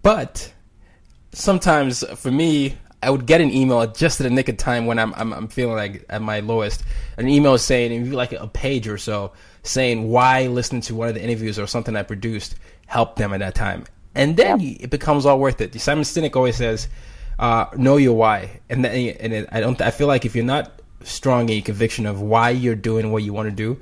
But 0.02 0.52
sometimes 1.32 2.04
for 2.18 2.32
me, 2.32 2.78
I 3.02 3.10
would 3.10 3.26
get 3.26 3.40
an 3.40 3.52
email 3.52 3.86
just 3.88 4.20
at 4.20 4.26
the 4.26 4.30
nick 4.30 4.50
of 4.50 4.58
time 4.58 4.86
when 4.86 5.00
I'm, 5.00 5.14
I'm, 5.16 5.34
I'm 5.34 5.48
feeling 5.48 5.76
like 5.76 6.06
at 6.10 6.22
my 6.22 6.42
lowest. 6.42 6.84
An 7.18 7.30
email 7.30 7.58
saying, 7.58 7.92
maybe 7.92 8.16
like 8.16 8.34
a 8.34 8.48
page 8.48 8.88
or 8.88 8.98
so, 8.98 9.32
saying 9.64 10.10
why 10.10 10.48
listening 10.48 10.82
to 10.82 10.96
one 10.96 11.08
of 11.08 11.16
the 11.16 11.24
interviews 11.24 11.58
or 11.58 11.68
something 11.68 11.96
I 11.96 12.04
produced 12.04 12.56
helped 12.88 13.18
them 13.18 13.34
at 13.34 13.40
that 13.40 13.56
time, 13.56 13.86
and 14.16 14.36
then 14.36 14.60
yep. 14.60 14.82
it 14.82 14.90
becomes 14.90 15.26
all 15.26 15.40
worth 15.40 15.62
it. 15.62 15.80
Simon 15.80 16.04
Sinek 16.04 16.36
always 16.36 16.58
says, 16.58 16.88
uh, 17.38 17.68
"Know 17.78 17.98
your 17.98 18.16
why," 18.16 18.60
and 18.70 18.84
then, 18.84 19.16
and 19.20 19.34
it, 19.34 19.50
I 19.52 19.60
don't. 19.60 19.80
I 19.82 19.92
feel 19.92 20.08
like 20.08 20.26
if 20.26 20.36
you're 20.36 20.46
not 20.46 20.82
strong 21.04 21.48
in 21.50 21.56
your 21.56 21.64
conviction 21.64 22.06
of 22.06 22.22
why 22.22 22.50
you're 22.50 22.76
doing 22.76 23.12
what 23.12 23.24
you 23.24 23.32
want 23.32 23.50
to 23.50 23.56
do, 23.56 23.80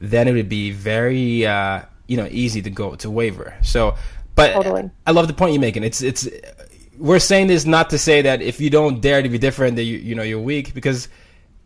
then 0.00 0.26
it 0.26 0.32
would 0.32 0.48
be 0.48 0.70
very 0.70 1.46
uh, 1.46 1.82
you 2.06 2.16
know 2.16 2.28
easy 2.30 2.62
to 2.62 2.70
go 2.70 2.94
to 2.96 3.10
waver. 3.10 3.54
So, 3.62 3.94
but 4.34 4.52
totally. 4.52 4.90
I 5.06 5.12
love 5.12 5.28
the 5.28 5.34
point 5.34 5.52
you're 5.52 5.60
making. 5.60 5.84
It's 5.84 6.02
it's 6.02 6.28
we're 6.98 7.18
saying 7.18 7.46
this 7.48 7.64
not 7.64 7.90
to 7.90 7.98
say 7.98 8.22
that 8.22 8.42
if 8.42 8.60
you 8.60 8.70
don't 8.70 9.00
dare 9.00 9.22
to 9.22 9.28
be 9.28 9.38
different 9.38 9.76
that 9.76 9.84
you 9.84 9.98
you 9.98 10.14
know 10.14 10.22
you're 10.22 10.40
weak 10.40 10.74
because 10.74 11.08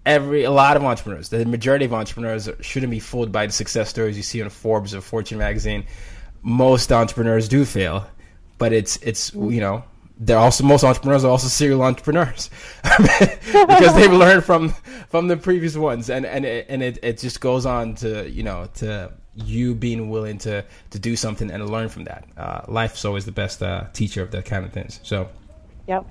every 0.07 0.45
a 0.45 0.51
lot 0.51 0.77
of 0.77 0.85
entrepreneurs 0.85 1.29
the 1.29 1.45
majority 1.45 1.85
of 1.85 1.93
entrepreneurs 1.93 2.49
shouldn't 2.61 2.90
be 2.90 3.01
fooled 3.01 3.31
by 3.31 3.47
the 3.47 3.53
success 3.53 3.88
stories 3.88 4.16
you 4.16 4.23
see 4.23 4.43
on 4.43 4.49
Forbes 4.51 4.95
or 4.95 5.01
Fortune 5.01 5.38
magazine. 5.38 5.85
Most 6.43 6.90
entrepreneurs 6.90 7.49
do 7.49 7.64
fail 7.64 8.07
but 8.61 8.73
it's 8.73 8.99
it's 8.99 9.35
you 9.35 9.61
know 9.61 9.83
they're 10.21 10.38
also 10.38 10.62
most 10.62 10.85
entrepreneurs 10.85 11.25
are 11.25 11.31
also 11.31 11.49
serial 11.49 11.83
entrepreneurs 11.83 12.51
because 12.99 13.95
they've 13.95 14.12
learned 14.25 14.45
from 14.45 14.69
from 15.09 15.27
the 15.27 15.37
previous 15.37 15.77
ones. 15.77 16.11
And 16.11 16.27
and 16.27 16.45
it, 16.45 16.66
and 16.69 16.83
it, 16.83 16.99
it 17.03 17.19
just 17.19 17.40
goes 17.40 17.66
on 17.66 17.95
to 17.97 18.31
you 18.31 18.43
know 18.43 18.69
to 18.75 19.12
you 19.35 19.75
being 19.75 20.11
willing 20.11 20.38
to 20.38 20.64
to 20.90 20.99
do 20.99 21.16
something 21.16 21.51
and 21.51 21.69
learn 21.71 21.88
from 21.88 22.05
that. 22.05 22.25
Uh, 22.37 22.62
life's 22.69 23.05
always 23.05 23.25
the 23.25 23.33
best 23.33 23.62
uh, 23.62 23.85
teacher 23.93 24.23
of 24.23 24.31
that 24.33 24.45
kind 24.45 24.64
of 24.64 24.73
things. 24.73 25.01
So. 25.03 25.29
Yep. 25.87 26.09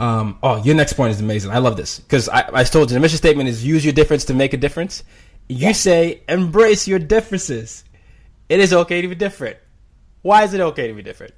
Um, 0.00 0.38
oh, 0.42 0.60
your 0.64 0.74
next 0.74 0.94
point 0.94 1.12
is 1.12 1.20
amazing. 1.20 1.52
I 1.52 1.58
love 1.58 1.76
this 1.76 2.00
because 2.00 2.28
I, 2.28 2.50
I 2.52 2.64
told 2.64 2.90
you 2.90 2.94
the 2.94 3.00
mission 3.00 3.18
statement 3.18 3.48
is 3.48 3.64
use 3.64 3.84
your 3.84 3.92
difference 3.92 4.24
to 4.24 4.34
make 4.34 4.54
a 4.54 4.56
difference. 4.56 5.04
You 5.48 5.68
yes. 5.68 5.80
say 5.80 6.22
embrace 6.28 6.88
your 6.88 6.98
differences. 6.98 7.84
It 8.48 8.58
is 8.58 8.72
okay 8.72 9.02
to 9.02 9.06
be 9.06 9.14
different. 9.14 9.58
Why 10.22 10.42
is 10.42 10.52
it 10.52 10.60
okay 10.60 10.88
to 10.88 10.94
be 10.94 11.02
different? 11.02 11.34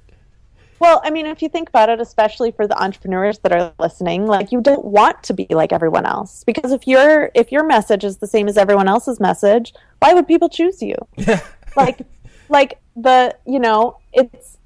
Well, 0.83 0.99
I 1.01 1.11
mean, 1.11 1.27
if 1.27 1.41
you 1.41 1.47
think 1.47 1.69
about 1.69 1.87
it, 1.87 2.01
especially 2.01 2.51
for 2.51 2.67
the 2.67 2.77
entrepreneurs 2.77 3.39
that 3.39 3.53
are 3.53 3.73
listening, 3.79 4.27
like 4.27 4.51
you 4.51 4.59
don't 4.59 4.83
want 4.83 5.23
to 5.23 5.33
be 5.33 5.47
like 5.49 5.71
everyone 5.71 6.05
else 6.05 6.43
because 6.43 6.73
if 6.73 6.85
your 6.85 7.31
if 7.33 7.53
your 7.53 7.65
message 7.65 8.03
is 8.03 8.17
the 8.17 8.27
same 8.27 8.49
as 8.49 8.57
everyone 8.57 8.89
else's 8.89 9.17
message, 9.17 9.73
why 9.99 10.13
would 10.13 10.27
people 10.27 10.49
choose 10.49 10.81
you? 10.81 10.95
Yeah. 11.15 11.39
like 11.77 12.05
like 12.49 12.81
the, 12.97 13.33
you 13.47 13.59
know, 13.59 13.99
it's 14.11 14.57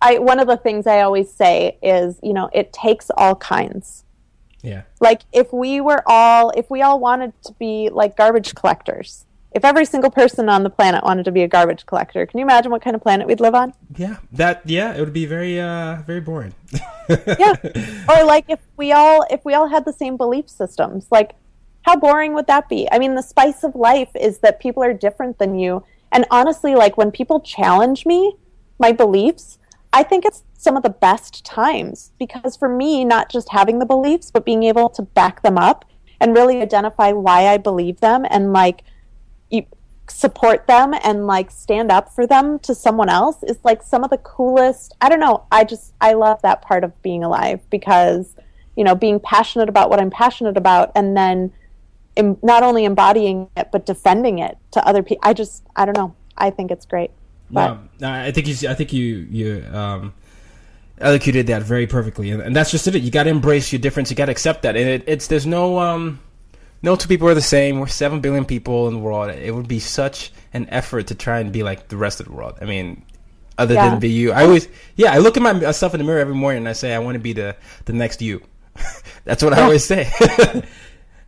I 0.00 0.18
one 0.18 0.40
of 0.40 0.46
the 0.46 0.56
things 0.56 0.86
I 0.86 1.02
always 1.02 1.30
say 1.30 1.76
is, 1.82 2.18
you 2.22 2.32
know, 2.32 2.48
it 2.54 2.72
takes 2.72 3.10
all 3.14 3.34
kinds. 3.34 4.06
Yeah. 4.62 4.84
Like 4.98 5.24
if 5.30 5.52
we 5.52 5.82
were 5.82 6.02
all 6.06 6.52
if 6.56 6.70
we 6.70 6.80
all 6.80 6.98
wanted 6.98 7.34
to 7.42 7.52
be 7.52 7.90
like 7.90 8.16
garbage 8.16 8.54
collectors, 8.54 9.25
if 9.56 9.64
every 9.64 9.86
single 9.86 10.10
person 10.10 10.50
on 10.50 10.62
the 10.62 10.68
planet 10.68 11.02
wanted 11.02 11.24
to 11.24 11.32
be 11.32 11.42
a 11.42 11.48
garbage 11.48 11.86
collector, 11.86 12.26
can 12.26 12.38
you 12.38 12.44
imagine 12.44 12.70
what 12.70 12.82
kind 12.82 12.94
of 12.94 13.00
planet 13.02 13.26
we'd 13.26 13.40
live 13.40 13.54
on? 13.54 13.72
Yeah, 13.96 14.16
that 14.32 14.60
yeah, 14.66 14.94
it 14.94 15.00
would 15.00 15.14
be 15.14 15.24
very 15.24 15.58
uh 15.58 16.02
very 16.06 16.20
boring. 16.20 16.54
yeah. 17.08 17.54
Or 18.06 18.24
like 18.24 18.44
if 18.48 18.60
we 18.76 18.92
all 18.92 19.24
if 19.30 19.46
we 19.46 19.54
all 19.54 19.66
had 19.66 19.86
the 19.86 19.94
same 19.94 20.18
belief 20.18 20.50
systems, 20.50 21.06
like 21.10 21.32
how 21.82 21.96
boring 21.96 22.34
would 22.34 22.46
that 22.48 22.68
be? 22.68 22.86
I 22.92 22.98
mean, 22.98 23.14
the 23.14 23.22
spice 23.22 23.64
of 23.64 23.74
life 23.74 24.10
is 24.14 24.40
that 24.40 24.60
people 24.60 24.82
are 24.82 24.92
different 24.92 25.38
than 25.38 25.58
you. 25.58 25.82
And 26.12 26.26
honestly, 26.30 26.74
like 26.74 26.98
when 26.98 27.10
people 27.10 27.40
challenge 27.40 28.04
me, 28.04 28.36
my 28.78 28.92
beliefs, 28.92 29.58
I 29.90 30.02
think 30.02 30.26
it's 30.26 30.42
some 30.52 30.76
of 30.76 30.82
the 30.82 30.90
best 30.90 31.46
times 31.46 32.12
because 32.18 32.58
for 32.58 32.68
me, 32.68 33.06
not 33.06 33.30
just 33.30 33.48
having 33.52 33.78
the 33.78 33.86
beliefs, 33.86 34.30
but 34.30 34.44
being 34.44 34.64
able 34.64 34.90
to 34.90 35.00
back 35.00 35.40
them 35.40 35.56
up 35.56 35.86
and 36.20 36.34
really 36.34 36.60
identify 36.60 37.12
why 37.12 37.46
I 37.46 37.56
believe 37.56 38.00
them 38.00 38.26
and 38.28 38.52
like 38.52 38.82
support 40.08 40.66
them 40.66 40.94
and 41.02 41.26
like 41.26 41.50
stand 41.50 41.90
up 41.90 42.14
for 42.14 42.26
them 42.26 42.58
to 42.60 42.74
someone 42.74 43.08
else 43.08 43.42
is 43.42 43.58
like 43.64 43.82
some 43.82 44.04
of 44.04 44.10
the 44.10 44.18
coolest 44.18 44.94
i 45.00 45.08
don't 45.08 45.18
know 45.18 45.44
i 45.50 45.64
just 45.64 45.92
i 46.00 46.12
love 46.12 46.40
that 46.42 46.62
part 46.62 46.84
of 46.84 47.02
being 47.02 47.24
alive 47.24 47.60
because 47.70 48.36
you 48.76 48.84
know 48.84 48.94
being 48.94 49.18
passionate 49.18 49.68
about 49.68 49.90
what 49.90 49.98
i'm 49.98 50.10
passionate 50.10 50.56
about 50.56 50.92
and 50.94 51.16
then 51.16 51.52
Im- 52.14 52.38
not 52.40 52.62
only 52.62 52.84
embodying 52.84 53.48
it 53.56 53.70
but 53.72 53.84
defending 53.84 54.38
it 54.38 54.56
to 54.70 54.86
other 54.86 55.02
people 55.02 55.22
i 55.24 55.32
just 55.32 55.64
i 55.74 55.84
don't 55.84 55.96
know 55.96 56.14
i 56.36 56.50
think 56.50 56.70
it's 56.70 56.86
great 56.86 57.10
but, 57.50 57.78
no, 58.00 58.10
I 58.10 58.32
think 58.32 58.48
you. 58.48 58.68
I 58.68 58.74
think 58.74 58.92
you. 58.92 59.04
You 59.30 59.64
um, 59.72 60.14
elocuted 60.98 61.46
that 61.48 61.62
very 61.62 61.86
perfectly, 61.86 62.30
and, 62.30 62.42
and 62.42 62.56
that's 62.56 62.70
just 62.70 62.88
it. 62.88 63.00
You 63.00 63.10
got 63.10 63.24
to 63.24 63.30
embrace 63.30 63.72
your 63.72 63.80
difference. 63.80 64.10
You 64.10 64.16
got 64.16 64.26
to 64.26 64.32
accept 64.32 64.62
that, 64.62 64.76
and 64.76 64.88
it, 64.88 65.04
it's 65.06 65.28
there's 65.28 65.46
no 65.46 65.78
um, 65.78 66.20
no 66.82 66.96
two 66.96 67.08
people 67.08 67.28
are 67.28 67.34
the 67.34 67.40
same. 67.40 67.80
We're 67.80 67.86
seven 67.86 68.20
billion 68.20 68.44
people 68.44 68.88
in 68.88 68.94
the 68.94 69.00
world. 69.00 69.30
It 69.30 69.54
would 69.54 69.68
be 69.68 69.80
such 69.80 70.32
an 70.52 70.68
effort 70.70 71.08
to 71.08 71.14
try 71.14 71.40
and 71.40 71.52
be 71.52 71.62
like 71.62 71.88
the 71.88 71.96
rest 71.96 72.20
of 72.20 72.26
the 72.26 72.32
world. 72.32 72.58
I 72.60 72.64
mean, 72.64 73.04
other 73.58 73.74
yeah. 73.74 73.90
than 73.90 73.98
be 73.98 74.10
you. 74.10 74.32
I 74.32 74.44
always, 74.44 74.68
yeah, 74.96 75.12
I 75.12 75.18
look 75.18 75.36
at 75.36 75.42
myself 75.42 75.92
uh, 75.92 75.94
in 75.94 75.98
the 75.98 76.04
mirror 76.04 76.20
every 76.20 76.34
morning 76.34 76.58
and 76.58 76.68
I 76.68 76.72
say, 76.72 76.94
I 76.94 76.98
want 76.98 77.14
to 77.14 77.20
be 77.20 77.32
the 77.32 77.56
the 77.86 77.92
next 77.92 78.20
you. 78.22 78.42
That's 79.24 79.42
what 79.42 79.52
yeah. 79.52 79.60
I 79.60 79.62
always 79.62 79.84
say. 79.84 80.10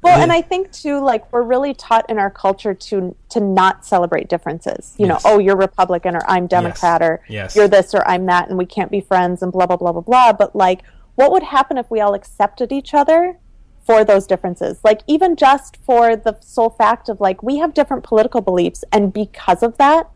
well, 0.02 0.20
and 0.20 0.30
I 0.30 0.42
think 0.42 0.70
too, 0.72 1.00
like 1.00 1.32
we're 1.32 1.42
really 1.42 1.74
taught 1.74 2.08
in 2.10 2.18
our 2.18 2.30
culture 2.30 2.74
to 2.74 3.16
to 3.30 3.40
not 3.40 3.86
celebrate 3.86 4.28
differences. 4.28 4.94
You 4.98 5.06
yes. 5.06 5.24
know, 5.24 5.30
oh, 5.30 5.38
you're 5.38 5.56
Republican 5.56 6.14
or 6.14 6.22
I'm 6.28 6.46
Democrat 6.46 7.00
yes. 7.00 7.08
or 7.08 7.24
yes. 7.28 7.56
you're 7.56 7.68
this 7.68 7.94
or 7.94 8.06
I'm 8.06 8.26
that, 8.26 8.48
and 8.48 8.58
we 8.58 8.66
can't 8.66 8.90
be 8.90 9.00
friends 9.00 9.42
and 9.42 9.50
blah 9.50 9.66
blah 9.66 9.76
blah 9.76 9.92
blah 9.92 10.02
blah. 10.02 10.32
But 10.34 10.54
like, 10.54 10.82
what 11.14 11.32
would 11.32 11.42
happen 11.42 11.78
if 11.78 11.90
we 11.90 12.00
all 12.00 12.14
accepted 12.14 12.72
each 12.72 12.92
other 12.92 13.38
for 13.88 14.04
those 14.04 14.26
differences. 14.26 14.78
Like 14.84 15.00
even 15.06 15.34
just 15.34 15.78
for 15.78 16.14
the 16.14 16.36
sole 16.42 16.68
fact 16.68 17.08
of 17.08 17.22
like 17.22 17.42
we 17.42 17.56
have 17.56 17.72
different 17.72 18.04
political 18.04 18.42
beliefs 18.42 18.84
and 18.92 19.14
because 19.14 19.62
of 19.62 19.78
that, 19.78 20.10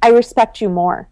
I 0.00 0.10
respect 0.10 0.60
you 0.60 0.68
more. 0.68 1.08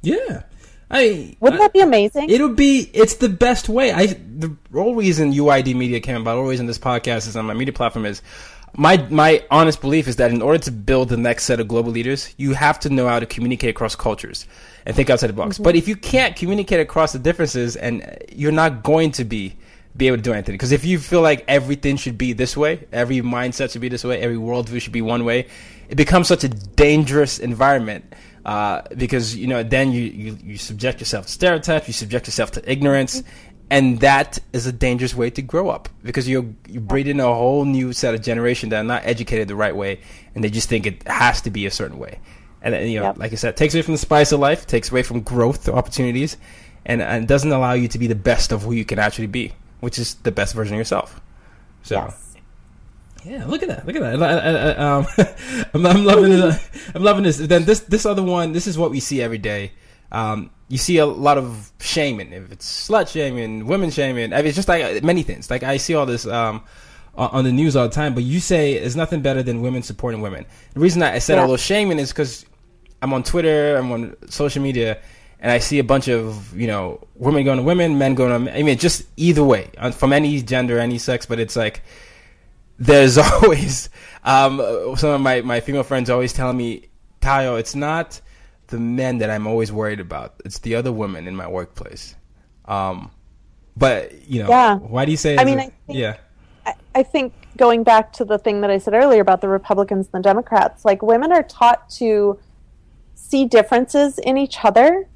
Yeah. 0.00 0.44
I 0.90 1.36
Wouldn't 1.40 1.60
I, 1.60 1.64
that 1.66 1.74
be 1.74 1.80
amazing? 1.80 2.30
It 2.30 2.40
would 2.40 2.56
be 2.56 2.88
it's 2.94 3.16
the 3.16 3.28
best 3.28 3.68
way. 3.68 3.92
I 3.92 4.06
the 4.06 4.56
whole 4.72 4.94
reason 4.94 5.34
UYD 5.34 5.74
media 5.74 6.00
came 6.00 6.16
about, 6.16 6.36
the 6.36 6.40
whole 6.40 6.48
reason 6.48 6.64
this 6.64 6.78
podcast 6.78 7.28
is 7.28 7.36
on 7.36 7.44
my 7.44 7.52
media 7.52 7.74
platform 7.74 8.06
is 8.06 8.22
my 8.74 9.06
my 9.10 9.44
honest 9.50 9.82
belief 9.82 10.08
is 10.08 10.16
that 10.16 10.30
in 10.30 10.40
order 10.40 10.58
to 10.60 10.70
build 10.70 11.10
the 11.10 11.18
next 11.18 11.44
set 11.44 11.60
of 11.60 11.68
global 11.68 11.92
leaders, 11.92 12.34
you 12.38 12.54
have 12.54 12.80
to 12.80 12.88
know 12.88 13.06
how 13.06 13.20
to 13.20 13.26
communicate 13.26 13.68
across 13.68 13.94
cultures 13.94 14.46
and 14.86 14.96
think 14.96 15.10
outside 15.10 15.26
the 15.26 15.34
box. 15.34 15.56
Mm-hmm. 15.56 15.64
But 15.64 15.76
if 15.76 15.88
you 15.88 15.96
can't 15.96 16.36
communicate 16.36 16.80
across 16.80 17.12
the 17.12 17.18
differences, 17.18 17.76
and 17.76 18.16
you're 18.32 18.50
not 18.50 18.82
going 18.82 19.12
to 19.12 19.24
be 19.24 19.56
be 19.96 20.06
able 20.08 20.16
to 20.16 20.22
do 20.22 20.32
anything. 20.32 20.54
Because 20.54 20.72
if 20.72 20.84
you 20.84 20.98
feel 20.98 21.20
like 21.20 21.44
everything 21.46 21.96
should 21.96 22.18
be 22.18 22.32
this 22.32 22.56
way, 22.56 22.86
every 22.92 23.20
mindset 23.20 23.72
should 23.72 23.80
be 23.80 23.88
this 23.88 24.04
way, 24.04 24.20
every 24.20 24.36
worldview 24.36 24.80
should 24.80 24.92
be 24.92 25.02
one 25.02 25.24
way, 25.24 25.46
it 25.88 25.94
becomes 25.96 26.28
such 26.28 26.44
a 26.44 26.48
dangerous 26.48 27.38
environment. 27.38 28.04
Uh, 28.44 28.82
because 28.96 29.34
you 29.34 29.46
know, 29.46 29.62
then 29.62 29.90
you, 29.90 30.02
you 30.02 30.38
you 30.44 30.58
subject 30.58 31.00
yourself 31.00 31.24
to 31.26 31.32
stereotypes, 31.32 31.86
you 31.86 31.94
subject 31.94 32.26
yourself 32.26 32.50
to 32.50 32.70
ignorance, 32.70 33.22
and 33.70 34.00
that 34.00 34.38
is 34.52 34.66
a 34.66 34.72
dangerous 34.72 35.14
way 35.14 35.30
to 35.30 35.40
grow 35.40 35.70
up 35.70 35.88
because 36.02 36.28
you're 36.28 36.44
you 36.68 36.78
breed 36.78 37.08
in 37.08 37.20
a 37.20 37.24
whole 37.24 37.64
new 37.64 37.94
set 37.94 38.14
of 38.14 38.20
generation 38.20 38.68
that 38.68 38.80
are 38.80 38.84
not 38.84 39.02
educated 39.06 39.48
the 39.48 39.56
right 39.56 39.74
way, 39.74 39.98
and 40.34 40.44
they 40.44 40.50
just 40.50 40.68
think 40.68 40.84
it 40.86 41.08
has 41.08 41.40
to 41.40 41.50
be 41.50 41.64
a 41.64 41.70
certain 41.70 41.98
way. 41.98 42.20
And, 42.60 42.74
and 42.74 42.90
you 42.90 43.00
know, 43.00 43.06
Yep. 43.06 43.18
like 43.18 43.32
I 43.32 43.36
said, 43.36 43.50
it 43.50 43.56
takes 43.56 43.74
away 43.74 43.82
from 43.82 43.94
the 43.94 43.98
spice 43.98 44.30
of 44.32 44.40
life, 44.40 44.66
takes 44.66 44.90
away 44.90 45.02
from 45.02 45.20
growth 45.20 45.66
opportunities, 45.68 46.36
and, 46.84 47.00
and 47.00 47.26
doesn't 47.26 47.50
allow 47.52 47.72
you 47.72 47.88
to 47.88 47.98
be 47.98 48.06
the 48.08 48.14
best 48.14 48.52
of 48.52 48.62
who 48.62 48.72
you 48.72 48.84
can 48.84 48.98
actually 48.98 49.26
be, 49.26 49.52
which 49.84 49.98
is 49.98 50.14
the 50.16 50.32
best 50.32 50.54
version 50.54 50.74
of 50.74 50.78
yourself. 50.78 51.20
So. 51.82 52.12
Yeah, 53.24 53.46
look 53.46 53.62
at 53.62 53.68
that! 53.68 53.86
Look 53.86 53.96
at 53.96 54.02
that! 54.02 54.22
I, 54.22 54.34
I, 54.36 54.72
I, 54.72 54.98
um, 54.98 55.06
loving 56.04 56.30
this. 56.30 56.90
I'm 56.94 57.02
loving 57.02 57.24
this. 57.24 57.38
Then 57.38 57.64
this 57.64 57.80
this 57.80 58.04
other 58.04 58.22
one. 58.22 58.52
This 58.52 58.66
is 58.66 58.76
what 58.76 58.90
we 58.90 59.00
see 59.00 59.22
every 59.22 59.38
day. 59.38 59.72
Um, 60.12 60.50
you 60.68 60.76
see 60.76 60.98
a 60.98 61.06
lot 61.06 61.38
of 61.38 61.72
shaming. 61.80 62.32
If 62.34 62.52
it's 62.52 62.88
slut 62.88 63.08
shaming, 63.08 63.66
women 63.66 63.90
shaming. 63.90 64.34
I 64.34 64.38
mean, 64.38 64.46
it's 64.46 64.56
just 64.56 64.68
like 64.68 64.84
uh, 64.84 65.00
many 65.06 65.22
things. 65.22 65.50
Like 65.50 65.62
I 65.62 65.78
see 65.78 65.94
all 65.94 66.04
this 66.04 66.26
um, 66.26 66.62
on 67.16 67.44
the 67.44 67.52
news 67.52 67.76
all 67.76 67.88
the 67.88 67.94
time. 67.94 68.12
But 68.14 68.24
you 68.24 68.40
say 68.40 68.78
there's 68.78 68.96
nothing 68.96 69.22
better 69.22 69.42
than 69.42 69.62
women 69.62 69.82
supporting 69.82 70.20
women. 70.20 70.44
The 70.74 70.80
reason 70.80 71.02
I 71.02 71.18
said 71.18 71.38
all 71.38 71.44
Yeah. 71.44 71.52
those 71.52 71.62
shaming 71.62 71.98
is 71.98 72.10
because 72.12 72.44
I'm 73.00 73.14
on 73.14 73.22
Twitter. 73.22 73.76
I'm 73.76 73.90
on 73.90 74.16
social 74.28 74.62
media. 74.62 74.98
And 75.44 75.52
I 75.52 75.58
see 75.58 75.78
a 75.78 75.84
bunch 75.84 76.08
of 76.08 76.58
you 76.58 76.66
know 76.66 77.06
women 77.16 77.44
going 77.44 77.58
to 77.58 77.62
women, 77.62 77.98
men 77.98 78.14
going 78.14 78.32
to. 78.32 78.38
Men. 78.38 78.56
I 78.56 78.62
mean, 78.62 78.78
just 78.78 79.04
either 79.18 79.44
way, 79.44 79.70
uh, 79.76 79.90
from 79.90 80.14
any 80.14 80.40
gender, 80.40 80.78
any 80.78 80.96
sex. 80.96 81.26
But 81.26 81.38
it's 81.38 81.54
like 81.54 81.82
there's 82.78 83.18
always 83.26 83.90
um, 84.24 84.56
some 84.96 85.10
of 85.10 85.20
my, 85.20 85.42
my 85.42 85.60
female 85.60 85.82
friends 85.82 86.08
always 86.08 86.32
telling 86.32 86.56
me, 86.56 86.88
Tayo, 87.20 87.58
it's 87.60 87.74
not 87.74 88.22
the 88.68 88.78
men 88.78 89.18
that 89.18 89.28
I'm 89.28 89.46
always 89.46 89.70
worried 89.70 90.00
about. 90.00 90.32
It's 90.46 90.60
the 90.60 90.76
other 90.76 90.90
women 90.90 91.28
in 91.28 91.36
my 91.36 91.46
workplace. 91.46 92.14
Um, 92.64 93.10
but 93.76 94.26
you 94.26 94.42
know, 94.42 94.48
Yeah. 94.48 94.76
why 94.76 95.04
do 95.04 95.10
you 95.10 95.18
say? 95.18 95.36
I 95.36 95.44
mean, 95.44 95.58
a- 95.58 95.62
I 95.64 95.64
think- 95.64 95.74
yeah, 95.88 96.16
I, 96.64 96.74
I 96.94 97.02
think 97.02 97.34
going 97.58 97.84
back 97.84 98.14
to 98.14 98.24
the 98.24 98.38
thing 98.38 98.62
that 98.62 98.70
I 98.70 98.78
said 98.78 98.94
earlier 98.94 99.20
about 99.20 99.42
the 99.42 99.48
Republicans 99.48 100.08
and 100.10 100.24
the 100.24 100.26
Democrats, 100.26 100.86
like 100.86 101.02
women 101.02 101.32
are 101.32 101.42
taught 101.42 101.90
to 102.00 102.38
see 103.14 103.44
differences 103.44 104.18
in 104.18 104.38
each 104.38 104.64
other 104.64 105.06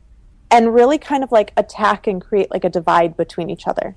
and 0.50 0.74
really 0.74 0.98
kind 0.98 1.22
of 1.22 1.32
like 1.32 1.52
attack 1.56 2.06
and 2.06 2.22
create 2.22 2.50
like 2.50 2.64
a 2.64 2.70
divide 2.70 3.16
between 3.16 3.50
each 3.50 3.66
other. 3.66 3.94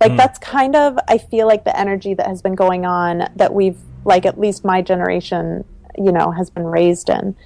Like 0.00 0.12
hmm. 0.12 0.16
that's 0.16 0.38
kind 0.38 0.76
of 0.76 0.98
I 1.08 1.18
feel 1.18 1.46
like 1.46 1.64
the 1.64 1.78
energy 1.78 2.14
that 2.14 2.26
has 2.26 2.42
been 2.42 2.54
going 2.54 2.84
on 2.84 3.28
that 3.36 3.52
we've 3.54 3.78
like 4.04 4.26
at 4.26 4.38
least 4.38 4.64
my 4.64 4.82
generation, 4.82 5.64
you 5.96 6.12
know, 6.12 6.30
has 6.30 6.50
been 6.50 6.64
raised 6.64 7.08
in. 7.08 7.36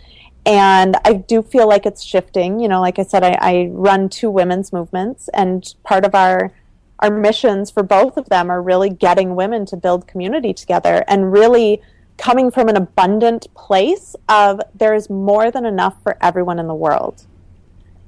And 0.46 0.96
I 1.04 1.14
do 1.14 1.42
feel 1.42 1.68
like 1.68 1.84
it's 1.84 2.02
shifting. 2.02 2.60
You 2.60 2.68
know, 2.68 2.80
like 2.80 2.98
I 2.98 3.02
said, 3.02 3.22
I, 3.22 3.36
I 3.40 3.68
run 3.70 4.08
two 4.08 4.30
women's 4.30 4.72
movements, 4.72 5.28
and 5.34 5.74
part 5.84 6.04
of 6.04 6.14
our 6.14 6.52
our 7.00 7.10
missions 7.10 7.70
for 7.70 7.82
both 7.82 8.16
of 8.16 8.28
them 8.28 8.50
are 8.50 8.62
really 8.62 8.90
getting 8.90 9.34
women 9.34 9.64
to 9.66 9.76
build 9.76 10.06
community 10.06 10.52
together 10.52 11.02
and 11.08 11.32
really 11.32 11.80
coming 12.18 12.50
from 12.50 12.68
an 12.68 12.76
abundant 12.76 13.46
place 13.54 14.14
of 14.28 14.60
there 14.74 14.94
is 14.94 15.08
more 15.08 15.50
than 15.50 15.64
enough 15.64 15.96
for 16.02 16.18
everyone 16.20 16.58
in 16.58 16.66
the 16.66 16.74
world. 16.74 17.26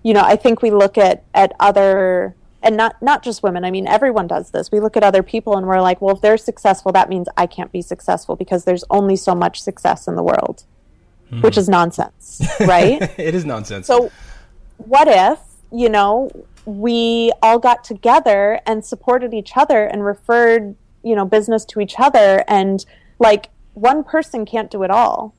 You 0.02 0.14
know, 0.14 0.22
I 0.22 0.36
think 0.36 0.62
we 0.62 0.70
look 0.70 0.98
at 0.98 1.24
at 1.34 1.52
other 1.60 2.34
and 2.62 2.76
not 2.76 3.00
not 3.02 3.22
just 3.22 3.42
women. 3.42 3.64
I 3.64 3.70
mean, 3.70 3.86
everyone 3.86 4.26
does 4.26 4.50
this. 4.50 4.70
We 4.70 4.80
look 4.80 4.96
at 4.96 5.02
other 5.02 5.22
people 5.22 5.56
and 5.56 5.66
we're 5.66 5.80
like, 5.80 6.00
well, 6.00 6.14
if 6.16 6.22
they're 6.22 6.36
successful, 6.36 6.92
that 6.92 7.08
means 7.08 7.28
I 7.36 7.46
can't 7.46 7.72
be 7.72 7.82
successful 7.82 8.36
because 8.36 8.64
there's 8.64 8.84
only 8.90 9.16
so 9.16 9.34
much 9.34 9.60
success 9.60 10.06
in 10.06 10.14
the 10.14 10.22
world, 10.22 10.64
hmm. 11.28 11.40
which 11.40 11.56
is 11.56 11.68
nonsense, 11.68 12.40
right? 12.60 13.02
it 13.18 13.34
is 13.34 13.44
nonsense. 13.44 13.86
So, 13.86 14.10
what 14.78 15.08
if, 15.08 15.38
you 15.72 15.88
know, 15.88 16.30
we 16.64 17.32
all 17.42 17.58
got 17.58 17.84
together 17.84 18.60
and 18.66 18.84
supported 18.84 19.34
each 19.34 19.56
other 19.56 19.84
and 19.84 20.04
referred, 20.04 20.76
you 21.02 21.16
know, 21.16 21.24
business 21.24 21.64
to 21.66 21.80
each 21.80 21.94
other 21.98 22.44
and 22.46 22.84
like 23.18 23.48
one 23.74 24.04
person 24.04 24.44
can't 24.44 24.70
do 24.70 24.82
it 24.82 24.90
all. 24.90 25.34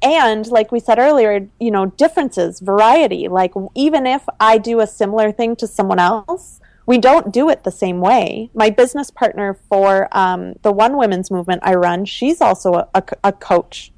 And 0.00 0.46
like 0.46 0.70
we 0.70 0.80
said 0.80 0.98
earlier, 0.98 1.48
you 1.58 1.70
know, 1.70 1.86
differences, 1.86 2.60
variety. 2.60 3.28
Like 3.28 3.52
even 3.74 4.06
if 4.06 4.22
I 4.38 4.58
do 4.58 4.80
a 4.80 4.86
similar 4.86 5.32
thing 5.32 5.56
to 5.56 5.66
someone 5.66 5.98
else, 5.98 6.60
we 6.86 6.98
don't 6.98 7.32
do 7.32 7.50
it 7.50 7.64
the 7.64 7.70
same 7.70 8.00
way. 8.00 8.50
My 8.54 8.70
business 8.70 9.10
partner 9.10 9.54
for 9.68 10.08
um, 10.16 10.54
the 10.62 10.72
One 10.72 10.96
Women's 10.96 11.30
Movement 11.30 11.62
I 11.64 11.74
run, 11.74 12.04
she's 12.04 12.40
also 12.40 12.74
a, 12.74 12.88
a, 12.94 13.02
a 13.24 13.32
coach. 13.32 13.92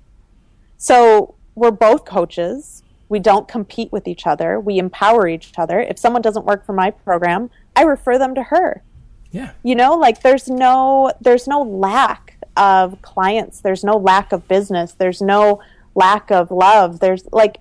So 0.76 1.34
we're 1.54 1.70
both 1.70 2.04
coaches. 2.04 2.82
We 3.08 3.18
don't 3.18 3.46
compete 3.46 3.92
with 3.92 4.08
each 4.08 4.26
other. 4.26 4.58
We 4.58 4.78
empower 4.78 5.28
each 5.28 5.52
other. 5.58 5.80
If 5.80 5.98
someone 5.98 6.22
doesn't 6.22 6.46
work 6.46 6.64
for 6.64 6.72
my 6.72 6.90
program, 6.90 7.50
I 7.76 7.82
refer 7.82 8.18
them 8.18 8.34
to 8.36 8.44
her. 8.44 8.82
yeah, 9.30 9.52
You 9.62 9.74
know, 9.74 9.94
like 9.94 10.22
there's 10.22 10.48
no 10.48 11.12
there's 11.20 11.46
no 11.46 11.60
lack 11.62 12.38
of 12.56 13.00
clients. 13.02 13.60
There's 13.60 13.84
no 13.84 13.96
lack 13.96 14.32
of 14.32 14.48
business. 14.48 14.92
There's 14.92 15.20
no 15.20 15.60
lack 15.94 16.30
of 16.30 16.50
love. 16.50 17.00
There's 17.00 17.26
like 17.32 17.58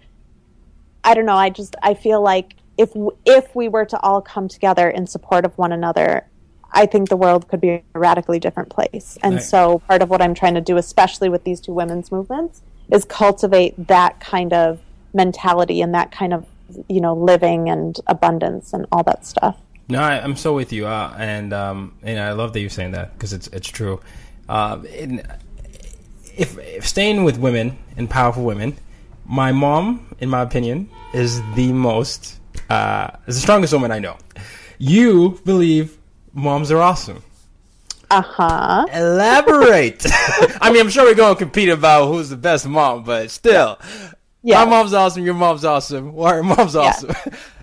I 1.03 1.13
don't 1.13 1.25
know, 1.25 1.35
I 1.37 1.49
just 1.49 1.75
I 1.81 1.93
feel 1.93 2.21
like 2.21 2.55
if 2.77 2.91
if 3.25 3.55
we 3.55 3.67
were 3.67 3.85
to 3.85 3.99
all 4.01 4.21
come 4.21 4.47
together 4.47 4.89
in 4.89 5.07
support 5.07 5.45
of 5.45 5.57
one 5.57 5.71
another, 5.71 6.27
I 6.71 6.85
think 6.85 7.09
the 7.09 7.17
world 7.17 7.47
could 7.47 7.61
be 7.61 7.69
a 7.69 7.83
radically 7.93 8.39
different 8.39 8.69
place. 8.69 9.17
And 9.23 9.35
Right. 9.35 9.43
so 9.43 9.79
part 9.79 10.01
of 10.01 10.09
what 10.09 10.21
I'm 10.21 10.33
trying 10.33 10.55
to 10.55 10.61
do 10.61 10.77
especially 10.77 11.29
with 11.29 11.43
these 11.43 11.59
two 11.59 11.73
women's 11.73 12.11
movements 12.11 12.61
is 12.91 13.05
cultivate 13.05 13.87
that 13.87 14.19
kind 14.19 14.53
of 14.53 14.79
mentality 15.13 15.81
and 15.81 15.93
that 15.95 16.11
kind 16.11 16.33
of 16.33 16.45
you 16.87 17.01
know 17.01 17.13
living 17.15 17.69
and 17.69 17.99
abundance 18.07 18.73
and 18.73 18.85
all 18.91 19.03
that 19.03 19.25
stuff. 19.25 19.57
No, 19.87 19.99
I, 20.01 20.21
I'm 20.21 20.35
so 20.35 20.53
with 20.53 20.71
you, 20.71 20.85
uh, 20.85 21.15
and 21.17 21.51
um, 21.51 21.95
and 22.03 22.19
I 22.19 22.33
love 22.33 22.53
that 22.53 22.59
you're 22.59 22.69
saying 22.69 22.91
that 22.91 23.13
because 23.13 23.33
it's 23.33 23.47
it's 23.47 23.67
true. 23.67 23.99
Uh, 24.47 24.79
and 24.95 25.25
if, 26.39 26.58
if 26.58 26.88
staying 26.88 27.23
with 27.23 27.38
women 27.38 27.78
and 27.97 28.10
powerful 28.10 28.43
women, 28.43 28.78
my 29.25 29.52
mom, 29.52 30.15
in 30.19 30.30
my 30.30 30.41
opinion, 30.41 30.89
is 31.13 31.41
the 31.56 31.71
most 31.73 32.39
uh, 32.69 33.12
is 33.28 33.36
the 33.36 33.41
strongest 33.41 33.73
woman 33.73 33.91
I 33.91 33.99
know. 33.99 34.17
You 34.78 35.39
believe 35.43 35.97
moms 36.34 36.71
are 36.71 36.80
awesome. 36.80 37.23
Uh-huh. 38.10 38.86
Elaborate. 38.91 40.06
I 40.62 40.71
mean, 40.71 40.82
I'm 40.82 40.89
sure 40.89 41.04
we're 41.04 41.13
going 41.13 41.36
to 41.36 41.39
compete 41.39 41.69
about 41.69 42.08
who's 42.08 42.30
the 42.30 42.38
best 42.38 42.67
mom, 42.67 43.04
but 43.04 43.30
still, 43.30 43.78
Yeah. 44.41 44.63
my 44.63 44.71
mom's 44.71 44.93
awesome. 44.93 45.23
Your 45.25 45.36
mom's 45.36 45.65
awesome. 45.65 46.13
Why 46.13 46.38
are 46.38 46.43
mom's 46.43 46.75
awesome? 46.75 47.12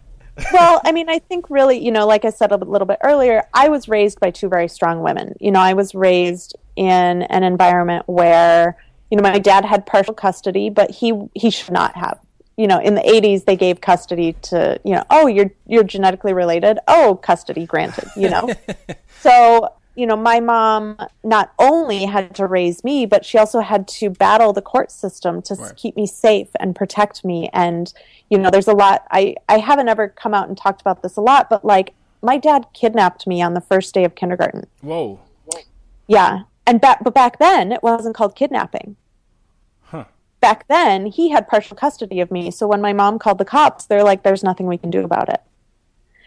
well, 0.52 0.80
I 0.84 0.92
mean, 0.92 1.08
I 1.08 1.18
think 1.18 1.50
really, 1.50 1.78
you 1.84 1.90
know, 1.90 2.06
like 2.06 2.24
I 2.24 2.30
said 2.30 2.52
a 2.52 2.56
little 2.56 2.86
bit 2.86 2.98
earlier, 3.02 3.44
I 3.54 3.70
was 3.70 3.88
raised 3.88 4.20
by 4.20 4.30
two 4.30 4.48
very 4.48 4.68
strong 4.68 5.00
women. 5.00 5.34
You 5.40 5.50
know, 5.50 5.60
I 5.60 5.72
was 5.72 5.94
raised 5.94 6.54
in 6.76 7.22
an 7.22 7.42
environment 7.42 8.04
where, 8.06 8.76
you 9.10 9.16
know, 9.16 9.22
my 9.22 9.38
dad 9.38 9.64
had 9.64 9.86
partial 9.86 10.14
custody, 10.14 10.70
but 10.70 10.90
he 10.90 11.12
he 11.34 11.50
should 11.50 11.72
not 11.72 11.96
have. 11.96 12.20
You 12.56 12.66
know, 12.66 12.80
in 12.80 12.94
the 12.94 13.02
80s 13.02 13.44
they 13.44 13.56
gave 13.56 13.82
custody 13.82 14.34
to, 14.42 14.80
you 14.84 14.94
know, 14.94 15.04
oh, 15.10 15.26
you're 15.26 15.50
you're 15.66 15.84
genetically 15.84 16.32
related. 16.32 16.78
Oh, 16.88 17.18
custody 17.22 17.66
granted, 17.66 18.10
you 18.16 18.30
know. 18.30 18.48
so, 19.20 19.72
you 19.94 20.06
know, 20.06 20.16
my 20.16 20.40
mom 20.40 20.96
not 21.24 21.52
only 21.58 22.04
had 22.04 22.34
to 22.36 22.46
raise 22.46 22.84
me, 22.84 23.06
but 23.06 23.24
she 23.24 23.38
also 23.38 23.60
had 23.60 23.88
to 23.88 24.10
battle 24.10 24.52
the 24.52 24.62
court 24.62 24.90
system 24.90 25.42
to 25.42 25.54
s 25.54 25.72
keep 25.76 25.96
me 25.96 26.06
safe 26.06 26.48
and 26.60 26.76
protect 26.76 27.24
me. 27.24 27.48
And, 27.52 27.92
you 28.30 28.38
know, 28.38 28.50
there's 28.50 28.68
a 28.68 28.74
lot, 28.74 29.06
I, 29.10 29.36
I 29.48 29.58
haven't 29.58 29.88
ever 29.88 30.08
come 30.08 30.34
out 30.34 30.48
and 30.48 30.56
talked 30.56 30.80
about 30.82 31.02
this 31.02 31.16
a 31.16 31.22
lot, 31.22 31.48
but 31.48 31.64
like 31.64 31.94
my 32.22 32.36
dad 32.36 32.66
kidnapped 32.74 33.26
me 33.26 33.40
on 33.40 33.54
the 33.54 33.60
first 33.60 33.94
day 33.94 34.04
of 34.04 34.14
kindergarten. 34.14 34.66
Whoa. 34.82 35.18
Yeah. 36.06 36.42
And 36.66 36.80
back, 36.80 37.02
but 37.04 37.14
back 37.14 37.38
then 37.38 37.72
it 37.72 37.82
wasn't 37.82 38.16
called 38.16 38.34
kidnapping. 38.34 38.96
Back 40.40 40.68
then 40.68 41.06
he 41.06 41.30
had 41.30 41.48
partial 41.48 41.76
custody 41.76 42.20
of 42.20 42.30
me. 42.30 42.50
So 42.50 42.66
when 42.66 42.80
my 42.80 42.92
mom 42.92 43.18
called 43.18 43.38
the 43.38 43.44
cops, 43.44 43.86
they're 43.86 44.04
like, 44.04 44.22
there's 44.22 44.44
nothing 44.44 44.66
we 44.66 44.78
can 44.78 44.90
do 44.90 45.02
about 45.02 45.28
it. 45.28 45.40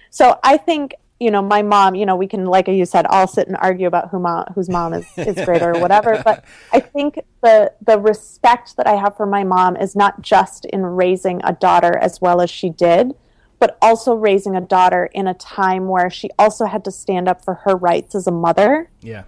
So 0.09 0.39
I 0.43 0.57
think, 0.57 0.95
you 1.19 1.29
know, 1.29 1.41
my 1.41 1.61
mom, 1.61 1.95
you 1.95 2.05
know, 2.05 2.15
we 2.15 2.27
can, 2.27 2.45
like 2.45 2.67
you 2.67 2.85
said, 2.85 3.05
all 3.05 3.27
sit 3.27 3.47
and 3.47 3.55
argue 3.57 3.87
about 3.87 4.09
who 4.09 4.19
mom, 4.19 4.45
whose 4.55 4.69
mom 4.69 4.93
is, 4.93 5.05
is 5.17 5.35
greater 5.45 5.75
or 5.75 5.79
whatever. 5.79 6.21
But 6.23 6.43
I 6.73 6.79
think 6.79 7.19
the, 7.43 7.71
the 7.81 7.99
respect 7.99 8.77
that 8.77 8.87
I 8.87 8.95
have 8.95 9.15
for 9.15 9.25
my 9.25 9.43
mom 9.43 9.77
is 9.77 9.95
not 9.95 10.21
just 10.21 10.65
in 10.65 10.83
raising 10.85 11.41
a 11.43 11.53
daughter 11.53 11.97
as 11.97 12.19
well 12.19 12.41
as 12.41 12.49
she 12.49 12.69
did, 12.69 13.13
but 13.59 13.77
also 13.81 14.15
raising 14.15 14.55
a 14.55 14.61
daughter 14.61 15.09
in 15.13 15.27
a 15.27 15.33
time 15.33 15.87
where 15.87 16.09
she 16.09 16.29
also 16.39 16.65
had 16.65 16.83
to 16.85 16.91
stand 16.91 17.27
up 17.27 17.43
for 17.43 17.55
her 17.65 17.75
rights 17.75 18.15
as 18.15 18.25
a 18.25 18.31
mother 18.31 18.89
Yeah. 19.01 19.23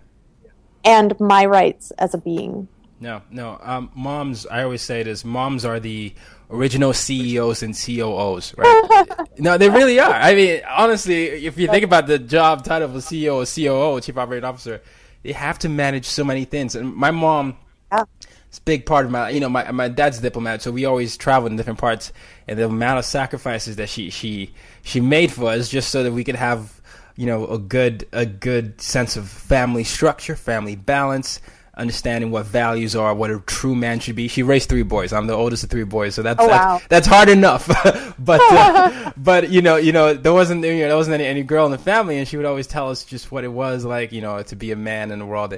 And 0.83 1.19
my 1.19 1.45
rights 1.45 1.91
as 1.91 2.13
a 2.13 2.17
being. 2.17 2.67
No, 2.99 3.21
no. 3.31 3.59
Um, 3.63 3.91
moms, 3.95 4.45
I 4.45 4.63
always 4.63 4.81
say 4.81 5.03
this: 5.03 5.25
moms 5.25 5.65
are 5.65 5.79
the 5.79 6.13
original 6.51 6.93
CEOs 6.93 7.63
and 7.63 7.75
COOs, 7.75 8.53
right? 8.57 9.05
no, 9.39 9.57
they 9.57 9.69
really 9.69 9.99
are. 9.99 10.13
I 10.13 10.35
mean, 10.35 10.61
honestly, 10.69 11.45
if 11.45 11.57
you 11.57 11.67
think 11.67 11.83
about 11.83 12.07
the 12.07 12.19
job 12.19 12.63
title 12.63 12.89
of 12.89 12.95
a 12.95 12.99
CEO 12.99 13.35
or 13.35 13.45
COO, 13.45 14.01
Chief 14.01 14.17
Operating 14.17 14.43
Officer, 14.43 14.81
they 15.23 15.31
have 15.31 15.57
to 15.59 15.69
manage 15.69 16.05
so 16.05 16.23
many 16.23 16.45
things. 16.45 16.75
And 16.75 16.95
my 16.95 17.11
mom, 17.11 17.57
yeah. 17.91 18.03
it's 18.47 18.59
a 18.59 18.63
big 18.63 18.85
part 18.85 19.05
of 19.05 19.11
my, 19.11 19.29
you 19.29 19.39
know, 19.39 19.49
my 19.49 19.71
my 19.71 19.87
dad's 19.87 20.19
a 20.19 20.21
diplomat, 20.21 20.61
so 20.61 20.71
we 20.71 20.85
always 20.85 21.17
travel 21.17 21.47
in 21.47 21.55
different 21.55 21.79
parts, 21.79 22.11
and 22.47 22.59
the 22.59 22.65
amount 22.65 22.99
of 22.99 23.05
sacrifices 23.05 23.77
that 23.77 23.89
she 23.89 24.09
she 24.09 24.53
she 24.83 24.99
made 24.99 25.31
for 25.31 25.49
us 25.49 25.69
just 25.69 25.89
so 25.89 26.03
that 26.03 26.11
we 26.11 26.23
could 26.23 26.35
have, 26.35 26.81
you 27.21 27.27
know, 27.27 27.45
a 27.45 27.59
good 27.59 28.07
a 28.11 28.25
good 28.25 28.81
sense 28.81 29.15
of 29.15 29.29
family 29.29 29.83
structure, 29.83 30.35
family 30.35 30.75
balance 30.75 31.39
understanding 31.75 32.31
what 32.31 32.47
values 32.47 32.95
are, 32.95 33.13
what 33.13 33.29
a 33.29 33.39
true 33.41 33.75
man 33.75 33.99
should 33.99 34.15
be. 34.15 34.27
She 34.27 34.41
raised 34.41 34.69
three 34.69 34.81
boys. 34.81 35.13
I'm 35.13 35.27
the 35.27 35.35
oldest 35.35 35.63
of 35.63 35.69
three 35.69 35.83
boys, 35.83 36.15
so 36.15 36.23
that's 36.23 36.41
oh, 36.41 36.47
that's, 36.47 36.65
wow. 36.65 36.81
that's, 36.89 37.05
hard 37.05 37.29
enough. 37.29 37.67
but 38.19 38.41
uh, 38.43 39.11
but 39.17 39.51
you 39.51 39.61
know 39.61 39.75
you 39.75 39.91
know 39.91 40.15
there 40.15 40.33
wasn't 40.33 40.65
you 40.65 40.73
know 40.79 40.87
there 40.87 40.97
wasn't 40.97 41.13
any, 41.13 41.25
any 41.25 41.43
girl 41.43 41.67
in 41.67 41.71
the 41.71 41.77
family, 41.77 42.17
and 42.17 42.27
she 42.27 42.37
would 42.37 42.47
always 42.47 42.65
tell 42.65 42.89
us 42.89 43.05
just 43.05 43.31
what 43.31 43.43
it 43.43 43.49
was 43.49 43.85
like 43.85 44.11
you 44.11 44.21
know 44.21 44.41
to 44.41 44.55
be 44.55 44.71
a 44.71 44.75
man 44.75 45.11
in 45.11 45.19
the 45.19 45.25
world, 45.27 45.55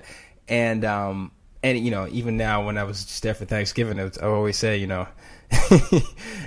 and 0.50 0.84
um 0.84 1.32
and 1.64 1.80
you 1.80 1.92
know 1.92 2.10
even 2.12 2.36
now 2.36 2.66
when 2.66 2.78
I 2.78 2.84
was 2.84 3.06
just 3.06 3.24
there 3.24 3.36
for 3.36 3.46
Thanksgiving, 3.46 4.02
I, 4.02 4.12
I 4.22 4.26
always 4.26 4.58
say 4.58 4.76
you 4.76 4.88
know 4.88 5.08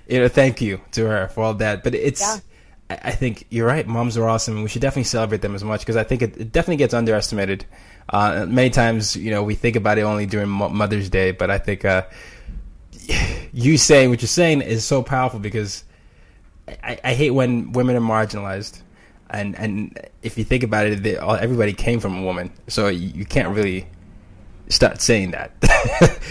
you 0.06 0.20
know 0.20 0.28
thank 0.28 0.60
you 0.60 0.82
to 0.92 1.06
her 1.06 1.28
for 1.28 1.42
all 1.42 1.54
that. 1.54 1.82
But 1.82 1.94
it's. 1.94 2.20
Yeah. 2.20 2.40
I 2.88 3.10
think 3.10 3.46
you're 3.50 3.66
right. 3.66 3.86
Moms 3.86 4.16
are 4.16 4.28
awesome. 4.28 4.54
and 4.54 4.62
We 4.62 4.68
should 4.68 4.82
definitely 4.82 5.04
celebrate 5.04 5.42
them 5.42 5.54
as 5.54 5.64
much 5.64 5.80
because 5.80 5.96
I 5.96 6.04
think 6.04 6.22
it, 6.22 6.36
it 6.36 6.52
definitely 6.52 6.76
gets 6.76 6.94
underestimated. 6.94 7.66
Uh, 8.08 8.46
many 8.48 8.70
times, 8.70 9.16
you 9.16 9.32
know, 9.32 9.42
we 9.42 9.56
think 9.56 9.74
about 9.74 9.98
it 9.98 10.02
only 10.02 10.26
during 10.26 10.48
Mother's 10.48 11.10
Day, 11.10 11.32
but 11.32 11.50
I 11.50 11.58
think 11.58 11.84
uh, 11.84 12.04
you 13.52 13.76
saying 13.76 14.10
what 14.10 14.22
you're 14.22 14.28
saying 14.28 14.62
is 14.62 14.84
so 14.84 15.02
powerful 15.02 15.40
because 15.40 15.82
I, 16.68 16.98
I, 17.02 17.14
hate 17.14 17.30
when 17.30 17.72
women 17.72 17.96
are 17.96 18.00
marginalized, 18.00 18.82
and 19.30 19.56
and 19.58 19.98
if 20.22 20.38
you 20.38 20.44
think 20.44 20.62
about 20.62 20.86
it, 20.86 21.02
they, 21.02 21.16
everybody 21.16 21.72
came 21.72 21.98
from 21.98 22.18
a 22.18 22.22
woman, 22.22 22.52
so 22.68 22.88
you, 22.88 23.08
you 23.08 23.24
can't 23.24 23.54
really 23.54 23.86
start 24.68 25.00
saying 25.00 25.32
that. 25.32 25.52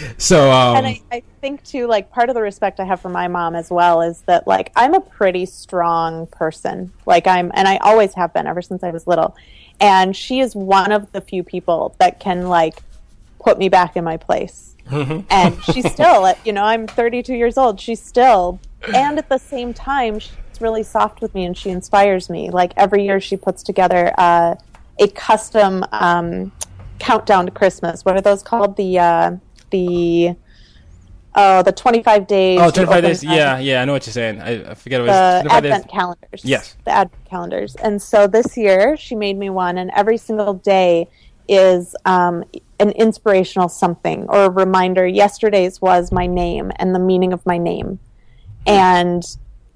so, 0.17 0.51
um, 0.51 0.77
and 0.77 0.87
I, 0.87 1.01
I 1.11 1.23
think 1.41 1.63
too, 1.63 1.87
like 1.87 2.11
part 2.11 2.29
of 2.29 2.35
the 2.35 2.41
respect 2.41 2.79
I 2.79 2.85
have 2.85 3.01
for 3.01 3.09
my 3.09 3.27
mom 3.27 3.55
as 3.55 3.69
well 3.69 4.01
is 4.01 4.21
that 4.21 4.47
like 4.47 4.71
I'm 4.75 4.93
a 4.93 5.01
pretty 5.01 5.45
strong 5.45 6.27
person, 6.27 6.91
like 7.05 7.27
I'm, 7.27 7.51
and 7.53 7.67
I 7.67 7.77
always 7.77 8.13
have 8.15 8.33
been 8.33 8.47
ever 8.47 8.61
since 8.61 8.83
I 8.83 8.91
was 8.91 9.07
little 9.07 9.35
and 9.79 10.15
she 10.15 10.39
is 10.39 10.55
one 10.55 10.91
of 10.91 11.11
the 11.11 11.21
few 11.21 11.43
people 11.43 11.95
that 11.99 12.19
can 12.19 12.47
like 12.47 12.79
put 13.39 13.57
me 13.57 13.69
back 13.69 13.95
in 13.95 14.03
my 14.03 14.17
place. 14.17 14.75
Mm-hmm. 14.89 15.21
and 15.31 15.63
she's 15.73 15.91
still, 15.91 16.31
you 16.43 16.53
know, 16.53 16.63
I'm 16.63 16.85
32 16.85 17.33
years 17.33 17.57
old. 17.57 17.79
She's 17.79 18.01
still, 18.01 18.59
and 18.93 19.17
at 19.17 19.29
the 19.29 19.39
same 19.39 19.73
time, 19.73 20.19
she's 20.19 20.37
really 20.59 20.83
soft 20.83 21.21
with 21.21 21.33
me 21.33 21.45
and 21.45 21.57
she 21.57 21.71
inspires 21.71 22.29
me. 22.29 22.51
Like 22.51 22.71
every 22.77 23.03
year, 23.03 23.19
she 23.19 23.35
puts 23.35 23.63
together 23.63 24.13
uh, 24.17 24.55
a 24.99 25.07
custom 25.09 25.83
um, 25.91 26.51
countdown 26.99 27.45
to 27.45 27.51
Christmas. 27.51 28.03
What 28.03 28.15
are 28.15 28.21
those 28.21 28.43
called? 28.43 28.77
The 28.77 28.99
uh, 28.99 29.31
the 29.71 30.35
Oh, 31.37 31.61
the 31.61 31.71
25 31.73 32.27
days. 32.27 32.59
Oh, 32.61 32.71
25 32.71 33.03
days. 33.03 33.23
Yeah, 33.23 33.59
yeah, 33.59 33.81
I 33.81 33.85
know 33.85 33.91
what 33.91 34.05
you're 34.07 34.13
saying. 34.13 34.39
I, 34.39 34.71
I 34.71 34.73
forget 34.73 35.01
what 35.01 35.07
the 35.07 35.41
it 35.41 35.43
was. 35.43 35.53
Advent 35.53 35.83
days. 35.83 35.91
calendars. 35.91 36.41
Yes. 36.45 36.77
The 36.85 36.91
Advent 36.91 37.25
calendars. 37.25 37.75
And 37.75 38.01
so 38.01 38.25
this 38.25 38.55
year 38.55 38.95
she 38.95 39.15
made 39.15 39.37
me 39.37 39.49
one, 39.49 39.77
and 39.77 39.91
every 39.93 40.17
single 40.17 40.53
day 40.53 41.09
is 41.49 41.93
um, 42.05 42.45
an 42.79 42.91
inspirational 42.91 43.67
something 43.67 44.25
or 44.29 44.45
a 44.45 44.49
reminder. 44.49 45.05
Yesterday's 45.05 45.81
was 45.81 46.11
my 46.11 46.25
name 46.25 46.71
and 46.77 46.95
the 46.95 46.99
meaning 46.99 47.33
of 47.33 47.45
my 47.45 47.57
name. 47.57 47.99
And 48.65 49.23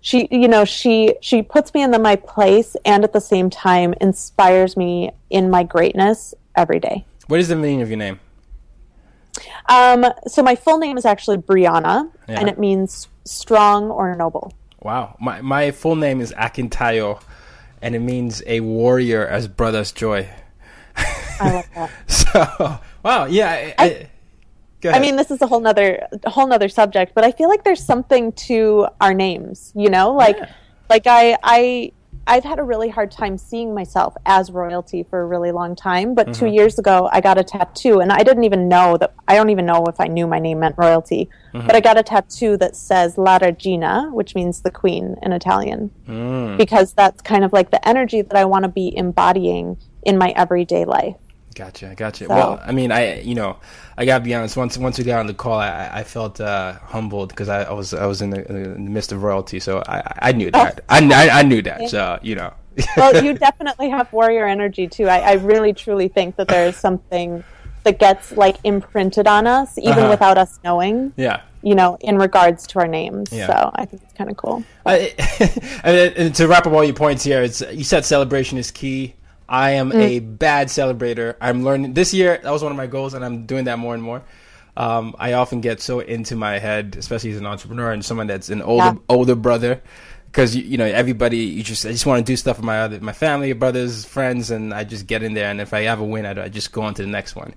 she, 0.02 0.30
you 0.32 0.48
know, 0.48 0.64
she 0.64 1.16
she 1.22 1.42
puts 1.42 1.74
me 1.74 1.84
in 1.84 1.92
the, 1.92 2.00
my 2.00 2.16
place 2.16 2.78
and 2.86 3.04
at 3.04 3.12
the 3.12 3.22
same 3.22 3.50
time 3.50 3.94
inspires 4.00 4.78
me 4.78 5.12
in 5.30 5.50
my 5.50 5.64
greatness 5.64 6.34
every 6.56 6.80
day. 6.80 7.06
What 7.30 7.40
is 7.40 7.48
the 7.48 7.56
meaning 7.56 7.84
of 7.84 7.90
your 7.90 7.98
name? 7.98 8.20
Um, 9.70 10.04
so 10.28 10.42
my 10.42 10.56
full 10.56 10.80
name 10.80 10.98
is 10.98 11.06
actually 11.06 11.38
Brianna, 11.38 12.10
Yeah. 12.28 12.40
and 12.40 12.50
it 12.50 12.58
means 12.58 13.08
strong 13.24 13.92
or 13.92 14.16
noble. 14.16 14.52
Wow. 14.82 15.16
My 15.20 15.40
my 15.42 15.70
full 15.70 15.96
name 15.96 16.22
is 16.22 16.34
Akintayo, 16.34 17.22
and 17.84 17.94
it 17.96 18.00
means 18.00 18.42
a 18.48 18.62
warrior 18.62 19.28
as 19.28 19.48
brother's 19.48 19.92
joy. 19.92 20.28
I 20.98 21.54
love 21.54 21.66
that. 21.76 21.92
So, 22.08 22.80
wow. 23.04 23.26
Yeah. 23.26 23.74
I, 23.78 24.08
I, 24.84 24.90
I 24.90 25.00
mean, 25.00 25.16
this 25.16 25.30
is 25.30 25.40
a 25.42 25.48
whole 25.48 25.60
nother 25.60 26.08
a 26.24 26.30
whole 26.32 26.48
nother 26.48 26.68
subject, 26.70 27.14
but 27.14 27.24
I 27.24 27.32
feel 27.32 27.48
like 27.50 27.64
there's 27.64 27.84
something 27.84 28.32
to 28.50 28.88
our 29.00 29.14
names. 29.14 29.72
You 29.76 29.90
know, 29.92 30.14
like 30.14 30.38
like 30.90 31.04
I 31.06 31.38
I 31.44 31.92
I've 32.30 32.44
had 32.44 32.60
a 32.60 32.64
really 32.64 32.90
hard 32.90 33.10
time 33.10 33.40
seeing 33.40 33.74
myself 33.74 34.14
as 34.24 34.52
royalty 34.52 35.02
for 35.02 35.20
a 35.22 35.26
really 35.26 35.52
long 35.52 35.76
time. 35.76 36.14
But 36.14 36.32
two 36.32 36.46
Mhm. 36.46 36.54
years 36.54 36.78
ago, 36.78 37.10
I 37.12 37.22
got 37.22 37.40
a 37.40 37.44
tattoo, 37.44 38.00
and 38.02 38.12
I 38.12 38.22
didn't 38.22 38.44
even 38.44 38.68
know 38.68 38.98
that. 38.98 39.14
I 39.28 39.36
don't 39.36 39.50
even 39.50 39.66
know 39.66 39.84
if 39.88 40.00
I 40.00 40.06
knew 40.06 40.28
my 40.28 40.38
name 40.38 40.60
meant 40.60 40.76
royalty. 40.78 41.28
Mhm. 41.56 41.66
But 41.66 41.76
I 41.76 41.80
got 41.80 41.98
a 41.98 42.04
tattoo 42.04 42.56
that 42.58 42.76
says 42.76 43.18
La 43.18 43.40
Regina, 43.42 44.12
which 44.14 44.36
means 44.36 44.62
the 44.62 44.70
queen 44.70 45.18
in 45.24 45.34
Italian, 45.34 45.90
Mm. 46.08 46.56
because 46.56 46.94
that's 46.94 47.20
kind 47.24 47.44
of 47.44 47.52
like 47.52 47.72
the 47.72 47.86
energy 47.88 48.22
that 48.22 48.38
I 48.38 48.46
want 48.46 48.62
to 48.64 48.70
be 48.70 48.96
embodying 48.96 49.78
in 50.04 50.16
my 50.20 50.30
everyday 50.36 50.86
life. 50.86 51.16
Gotcha, 51.56 51.94
gotcha. 51.96 52.26
So- 52.26 52.30
Well, 52.30 52.62
I 52.66 52.72
mean, 52.72 52.92
I 52.92 53.22
you 53.22 53.36
know, 53.36 53.58
I 53.98 54.06
gotta 54.06 54.24
be 54.24 54.34
honest. 54.34 54.56
Once 54.56 54.78
once 54.78 54.98
we 54.98 55.04
got 55.04 55.20
on 55.20 55.28
the 55.28 55.34
call, 55.34 55.60
I, 55.60 55.90
I 55.94 56.04
felt 56.04 56.40
uh, 56.40 56.74
humbled 56.84 57.30
because 57.30 57.50
I, 57.50 57.64
I 57.64 57.74
was 57.74 57.94
I 57.94 58.06
was 58.06 58.22
in 58.22 58.30
the, 58.30 58.48
in 58.50 58.86
the 58.86 58.92
midst 58.92 59.12
of 59.12 59.24
royalty, 59.24 59.60
so 59.60 59.84
I 59.88 60.30
I- 60.30 60.32
knew 60.32 60.52
that. 60.52 60.84
I, 60.90 61.00
I 61.14 61.40
I 61.40 61.44
knew 61.44 61.62
that. 61.64 61.90
So 61.90 62.20
you 62.22 62.36
know. 62.36 62.54
well, 62.96 63.24
you 63.24 63.34
definitely 63.48 63.90
have 63.90 64.12
warrior 64.14 64.46
energy 64.46 64.88
too. 64.88 65.08
I, 65.08 65.20
I 65.20 65.34
really 65.34 65.74
truly 65.74 66.08
think 66.08 66.36
that 66.38 66.48
there 66.48 66.68
is 66.68 66.78
something 66.78 67.44
that 67.84 67.98
gets 68.00 68.32
like 68.34 68.58
imprinted 68.64 69.28
on 69.28 69.48
us, 69.48 69.78
even 69.78 69.92
Uh-huh. 70.00 70.10
without 70.12 70.38
us 70.38 70.60
knowing. 70.64 71.12
Yeah. 71.18 71.42
You 71.62 71.76
know, 71.76 71.98
in 72.00 72.18
regards 72.18 72.66
to 72.68 72.80
our 72.80 72.88
names. 72.88 73.34
Yeah. 73.34 73.48
So 73.48 73.72
I 73.76 73.84
think 73.86 74.02
it's 74.04 74.14
kind 74.14 74.30
of 74.30 74.38
cool. 74.38 74.64
I, 74.86 75.14
and 75.84 76.34
to 76.36 76.48
wrap 76.48 76.66
up 76.66 76.72
all 76.74 76.86
your 76.86 76.94
points 76.96 77.24
here, 77.24 77.42
it's 77.44 77.60
you 77.74 77.84
said 77.84 78.06
celebration 78.06 78.58
is 78.58 78.72
key. 78.72 79.16
I 79.50 79.72
am 79.72 79.92
Mm. 79.92 80.02
a 80.02 80.20
bad 80.20 80.68
celebrator. 80.68 81.36
I'm 81.42 81.64
learning 81.64 81.94
this 81.94 82.14
year. 82.14 82.40
That 82.44 82.52
was 82.52 82.62
one 82.64 82.72
of 82.72 82.78
my 82.78 82.88
goals, 82.88 83.14
and 83.16 83.26
I'm 83.26 83.46
doing 83.46 83.66
that 83.66 83.80
more 83.80 83.94
and 83.96 84.04
more. 84.04 84.22
Um, 84.78 85.16
I 85.20 85.34
often 85.34 85.60
get 85.62 85.82
so 85.82 86.00
into 86.00 86.36
my 86.36 86.60
head, 86.60 86.96
especially 86.98 87.32
as 87.32 87.38
an 87.38 87.46
entrepreneur 87.46 87.92
and 87.92 88.06
someone 88.06 88.28
that's 88.28 88.50
an 88.50 88.62
older 88.62 88.86
Yeah. 88.86 88.94
older 89.10 89.36
brother, 89.36 89.82
because 90.28 90.56
you, 90.56 90.64
you 90.64 90.78
know 90.78 90.86
everybody. 90.86 91.38
You 91.40 91.64
just 91.64 91.86
I 91.86 91.92
just 91.92 92.06
want 92.06 92.26
to 92.26 92.32
do 92.32 92.38
stuff 92.38 92.58
with 92.58 92.66
my 92.66 92.82
other 92.82 93.00
my 93.02 93.12
family, 93.12 93.52
brothers, 93.54 94.06
friends, 94.06 94.52
and 94.52 94.74
I 94.74 94.84
just 94.86 95.08
get 95.08 95.24
in 95.24 95.34
there. 95.34 95.50
And 95.50 95.60
if 95.60 95.74
I 95.74 95.82
have 95.82 96.00
a 96.00 96.06
win, 96.06 96.26
I, 96.26 96.44
I 96.46 96.50
just 96.50 96.72
go 96.72 96.84
on 96.84 96.94
to 96.94 97.02
the 97.02 97.10
next 97.10 97.36
one. 97.36 97.54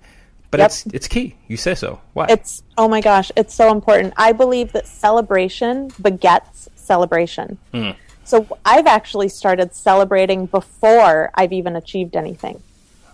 But 0.51 0.61
Yep. 0.61 0.66
it's 0.66 0.86
it's 0.95 1.09
key. 1.09 1.36
You 1.49 1.57
say 1.57 1.74
so. 1.74 2.01
Why? 2.14 2.26
It's 2.28 2.62
oh 2.76 2.88
my 2.88 3.01
gosh, 3.01 3.30
it's 3.36 3.55
so 3.55 3.70
important. 3.70 4.14
I 4.16 4.32
believe 4.32 4.72
that 4.72 4.86
celebration 4.88 5.90
begets 6.01 6.68
celebration. 6.74 7.59
Hmm. 7.72 7.90
So 8.25 8.47
I've 8.64 8.87
actually 8.87 9.29
started 9.29 9.75
celebrating 9.75 10.47
before 10.47 11.31
I've 11.35 11.53
even 11.53 11.77
achieved 11.77 12.16
anything. 12.16 12.62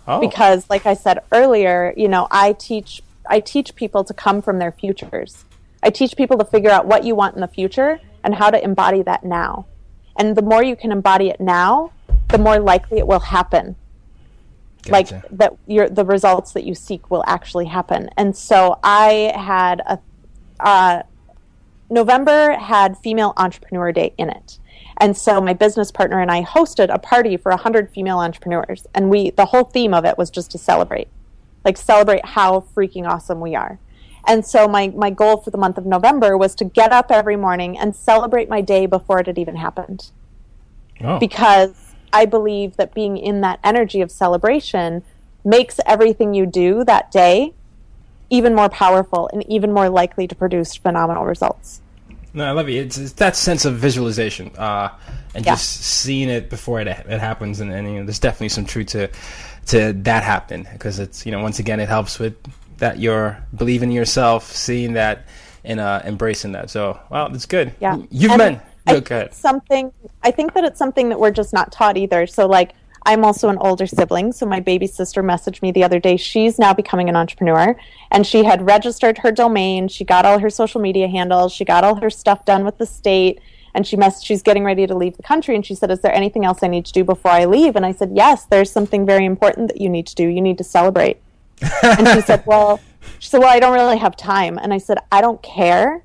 Oh. 0.07 0.19
Because 0.19 0.69
like 0.69 0.85
I 0.85 0.93
said 0.93 1.19
earlier, 1.31 1.93
you 1.95 2.07
know, 2.07 2.27
I 2.31 2.53
teach 2.53 3.01
I 3.27 3.39
teach 3.39 3.75
people 3.75 4.03
to 4.03 4.13
come 4.13 4.41
from 4.41 4.57
their 4.57 4.71
futures. 4.71 5.45
I 5.83 5.91
teach 5.91 6.17
people 6.17 6.37
to 6.39 6.45
figure 6.45 6.71
out 6.71 6.85
what 6.85 7.03
you 7.03 7.15
want 7.15 7.35
in 7.35 7.41
the 7.41 7.47
future 7.47 7.99
and 8.23 8.35
how 8.35 8.49
to 8.49 8.63
embody 8.63 9.01
that 9.03 9.23
now. 9.23 9.65
And 10.17 10.35
the 10.35 10.41
more 10.41 10.63
you 10.63 10.75
can 10.75 10.91
embody 10.91 11.29
it 11.29 11.39
now, 11.39 11.91
the 12.29 12.37
more 12.37 12.59
likely 12.59 12.97
it 12.97 13.07
will 13.07 13.19
happen. 13.19 13.75
Like 14.87 15.09
that 15.31 15.55
your 15.67 15.89
the 15.89 16.05
results 16.05 16.53
that 16.53 16.63
you 16.63 16.73
seek 16.73 17.11
will 17.11 17.23
actually 17.27 17.65
happen. 17.65 18.09
And 18.17 18.35
so 18.35 18.79
I 18.83 19.33
had 19.35 19.81
a 19.85 19.99
uh, 20.59 21.03
November 21.89 22.57
had 22.57 22.97
Female 22.97 23.33
Entrepreneur 23.37 23.91
Day 23.91 24.13
in 24.17 24.29
it. 24.29 24.57
And 24.99 25.15
so 25.15 25.39
my 25.39 25.53
business 25.53 25.91
partner 25.91 26.19
and 26.19 26.29
I 26.29 26.43
hosted 26.43 26.93
a 26.93 26.99
party 26.99 27.37
for 27.37 27.51
100 27.51 27.89
female 27.89 28.19
entrepreneurs. 28.19 28.85
And 28.93 29.09
we, 29.09 29.29
the 29.31 29.45
whole 29.45 29.63
theme 29.63 29.93
of 29.93 30.05
it 30.05 30.17
was 30.17 30.29
just 30.29 30.51
to 30.51 30.57
celebrate, 30.57 31.07
like 31.63 31.77
celebrate 31.77 32.25
how 32.25 32.65
freaking 32.75 33.07
awesome 33.07 33.39
we 33.39 33.55
are. 33.55 33.79
And 34.27 34.45
so 34.45 34.67
my, 34.67 34.89
my 34.89 35.09
goal 35.09 35.37
for 35.37 35.49
the 35.49 35.57
month 35.57 35.77
of 35.77 35.85
November 35.85 36.37
was 36.37 36.53
to 36.55 36.65
get 36.65 36.91
up 36.91 37.11
every 37.11 37.37
morning 37.37 37.77
and 37.77 37.95
celebrate 37.95 38.49
my 38.49 38.61
day 38.61 38.85
before 38.85 39.19
it 39.19 39.27
had 39.27 39.37
even 39.37 39.55
happened. 39.55 40.11
Oh. 41.01 41.17
Because 41.17 41.95
I 42.11 42.25
believe 42.25 42.75
that 42.75 42.93
being 42.93 43.17
in 43.17 43.41
that 43.41 43.59
energy 43.63 44.01
of 44.01 44.11
celebration 44.11 45.03
makes 45.45 45.79
everything 45.85 46.33
you 46.33 46.45
do 46.45 46.83
that 46.83 47.11
day 47.11 47.53
even 48.29 48.53
more 48.53 48.69
powerful 48.69 49.29
and 49.31 49.49
even 49.49 49.73
more 49.73 49.89
likely 49.89 50.27
to 50.27 50.35
produce 50.35 50.75
phenomenal 50.75 51.25
results. 51.25 51.81
No, 52.39 52.45
I 52.45 52.51
love 52.51 52.69
it. 52.69 52.75
It's, 52.75 52.97
it's 52.97 53.11
that 53.13 53.35
sense 53.35 53.65
of 53.65 53.75
visualization 53.75 54.49
uh, 54.57 54.89
and 55.35 55.45
Yeah. 55.45 55.51
just 55.55 55.81
seeing 55.81 56.29
it 56.29 56.49
before 56.49 56.79
it 56.79 56.87
it 56.87 57.19
happens, 57.19 57.59
and, 57.59 57.69
and 57.71 57.85
you 57.85 57.99
know, 57.99 58.05
there's 58.05 58.19
definitely 58.19 58.49
some 58.49 58.65
truth 58.65 58.87
to 58.87 59.09
to 59.67 59.91
that 60.03 60.23
happening 60.23 60.65
because 60.73 60.99
it's 60.99 61.25
you 61.25 61.33
know 61.33 61.41
once 61.41 61.59
again 61.59 61.79
it 61.81 61.89
helps 61.89 62.17
with 62.17 62.35
that 62.77 62.97
you're 62.97 63.37
believing 63.55 63.89
in 63.89 63.95
yourself, 63.95 64.45
seeing 64.55 64.93
that, 64.93 65.25
and 65.65 65.81
uh, 65.81 66.01
embracing 66.05 66.53
that. 66.53 66.69
So, 66.69 66.97
well, 67.09 67.27
that's 67.29 67.45
good. 67.45 67.73
Yeah. 67.81 67.97
you've 68.09 68.31
And 68.31 68.39
been 68.39 68.61
I 68.87 68.95
okay. 68.95 69.27
something 69.31 69.91
I 70.23 70.31
think 70.31 70.53
that 70.53 70.63
it's 70.63 70.79
something 70.79 71.09
that 71.09 71.19
we're 71.19 71.31
just 71.31 71.51
not 71.51 71.73
taught 71.73 71.97
either. 71.97 72.25
So 72.25 72.47
like 72.47 72.71
I'm 73.09 73.25
also 73.25 73.49
an 73.49 73.57
older 73.57 73.87
sibling, 73.87 74.31
so 74.33 74.45
my 74.45 74.59
baby 74.59 74.85
sister 74.85 75.23
messaged 75.23 75.63
me 75.63 75.71
the 75.71 75.83
other 75.83 75.99
day. 75.99 76.15
She's 76.15 76.59
now 76.59 76.75
becoming 76.75 77.09
an 77.09 77.15
entrepreneur 77.15 77.75
and 78.11 78.23
she 78.25 78.43
had 78.43 78.67
registered 78.67 79.17
her 79.17 79.31
domain, 79.31 79.87
she 79.87 80.03
got 80.03 80.25
all 80.25 80.37
her 80.37 80.51
social 80.51 80.79
media 80.79 81.07
handles, 81.07 81.51
she 81.51 81.65
got 81.65 81.83
all 81.83 81.95
her 81.95 82.11
stuff 82.11 82.45
done 82.45 82.63
with 82.63 82.77
the 82.77 82.85
state 82.85 83.41
and 83.73 83.87
she 83.87 83.95
mess 83.95 84.23
she's 84.23 84.43
getting 84.43 84.63
ready 84.63 84.85
to 84.85 84.95
leave 84.95 85.17
the 85.17 85.23
country 85.23 85.55
and 85.55 85.65
she 85.65 85.73
said, 85.73 85.89
"Is 85.89 86.01
there 86.01 86.13
anything 86.13 86.45
else 86.45 86.59
I 86.61 86.67
need 86.67 86.85
to 86.85 86.93
do 86.93 87.03
before 87.03 87.31
I 87.31 87.45
leave?" 87.45 87.75
And 87.75 87.83
I 87.83 87.93
said, 87.93 88.11
"Yes, 88.13 88.45
there's 88.45 88.71
something 88.71 89.07
very 89.07 89.25
important 89.25 89.69
that 89.69 89.81
you 89.81 89.89
need 89.89 90.05
to 90.05 90.13
do. 90.13 90.27
You 90.27 90.41
need 90.41 90.59
to 90.59 90.63
celebrate." 90.63 91.17
and 91.81 92.07
she 92.09 92.21
said, 92.21 92.43
"Well, 92.45 92.79
she 93.17 93.29
said, 93.29 93.39
"Well, 93.39 93.49
I 93.49 93.59
don't 93.59 93.73
really 93.73 93.97
have 93.97 94.15
time." 94.15 94.59
And 94.59 94.71
I 94.71 94.77
said, 94.77 94.99
"I 95.11 95.21
don't 95.21 95.41
care 95.41 96.03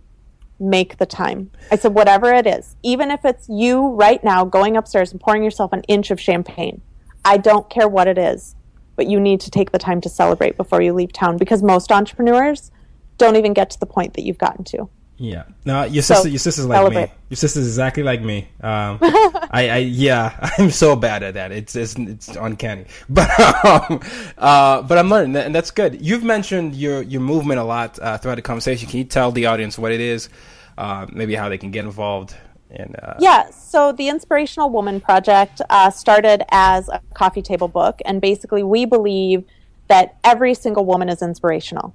make 0.58 0.96
the 0.96 1.06
time. 1.06 1.50
I 1.70 1.76
said, 1.76 1.94
whatever 1.94 2.32
it 2.32 2.46
is, 2.46 2.76
even 2.82 3.10
if 3.10 3.24
it's 3.24 3.48
you 3.48 3.88
right 3.88 4.22
now 4.22 4.44
going 4.44 4.76
upstairs 4.76 5.10
and 5.10 5.20
pouring 5.20 5.42
yourself 5.42 5.72
an 5.72 5.82
inch 5.82 6.10
of 6.10 6.20
champagne, 6.20 6.80
I 7.24 7.36
don't 7.38 7.68
care 7.70 7.88
what 7.88 8.06
it 8.08 8.18
is, 8.18 8.54
but 8.96 9.06
you 9.06 9.18
need 9.20 9.40
to 9.40 9.50
take 9.50 9.72
the 9.72 9.78
time 9.78 10.00
to 10.02 10.08
celebrate 10.08 10.56
before 10.56 10.82
you 10.82 10.92
leave 10.92 11.12
town 11.12 11.36
because 11.36 11.62
most 11.62 11.90
entrepreneurs 11.92 12.70
don't 13.18 13.36
even 13.36 13.52
get 13.54 13.70
to 13.70 13.80
the 13.80 13.86
point 13.86 14.14
that 14.14 14.22
you've 14.22 14.38
gotten 14.38 14.64
to. 14.64 14.88
Yeah. 15.16 15.44
No, 15.64 15.84
your 15.84 16.02
So, 16.02 16.14
sister, 16.14 16.28
your 16.28 16.38
sister's 16.40 16.66
like 16.66 16.76
celebrate. 16.76 17.06
me. 17.06 17.12
Your 17.30 17.36
sister's 17.36 17.66
exactly 17.68 18.02
like 18.02 18.20
me. 18.20 18.48
Um, 18.60 18.98
I, 19.00 19.68
I, 19.70 19.76
yeah, 19.78 20.50
I'm 20.58 20.70
so 20.70 20.96
bad 20.96 21.22
at 21.22 21.34
that. 21.34 21.52
It's, 21.52 21.76
it's, 21.76 21.94
it's 21.96 22.28
uncanny. 22.28 22.86
But, 23.08 23.30
um, 23.64 24.00
uh, 24.36 24.82
but 24.82 24.98
I'm 24.98 25.08
learning, 25.08 25.36
and 25.36 25.54
that's 25.54 25.70
good. 25.70 26.02
You've 26.04 26.24
mentioned 26.24 26.74
your, 26.74 27.02
your 27.02 27.20
movement 27.20 27.60
a 27.60 27.64
lot 27.64 27.96
uh, 28.00 28.18
throughout 28.18 28.34
the 28.36 28.42
conversation. 28.42 28.88
Can 28.88 28.98
you 28.98 29.04
tell 29.04 29.30
the 29.30 29.46
audience 29.46 29.78
what 29.78 29.92
it 29.92 30.00
is? 30.00 30.28
Uh, 30.76 31.06
maybe 31.12 31.36
how 31.36 31.48
they 31.48 31.58
can 31.58 31.70
get 31.70 31.84
involved? 31.84 32.34
And 32.74 32.96
uh, 33.02 33.14
Yeah, 33.18 33.50
so 33.50 33.92
the 33.92 34.08
Inspirational 34.08 34.70
Woman 34.70 35.00
Project 35.00 35.60
uh, 35.70 35.90
started 35.90 36.44
as 36.50 36.88
a 36.88 37.00
coffee 37.14 37.42
table 37.42 37.68
book, 37.68 38.00
and 38.04 38.20
basically, 38.20 38.62
we 38.62 38.84
believe 38.84 39.44
that 39.88 40.16
every 40.24 40.54
single 40.54 40.84
woman 40.84 41.08
is 41.08 41.22
inspirational. 41.22 41.94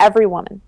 Every 0.00 0.26
woman. 0.26 0.60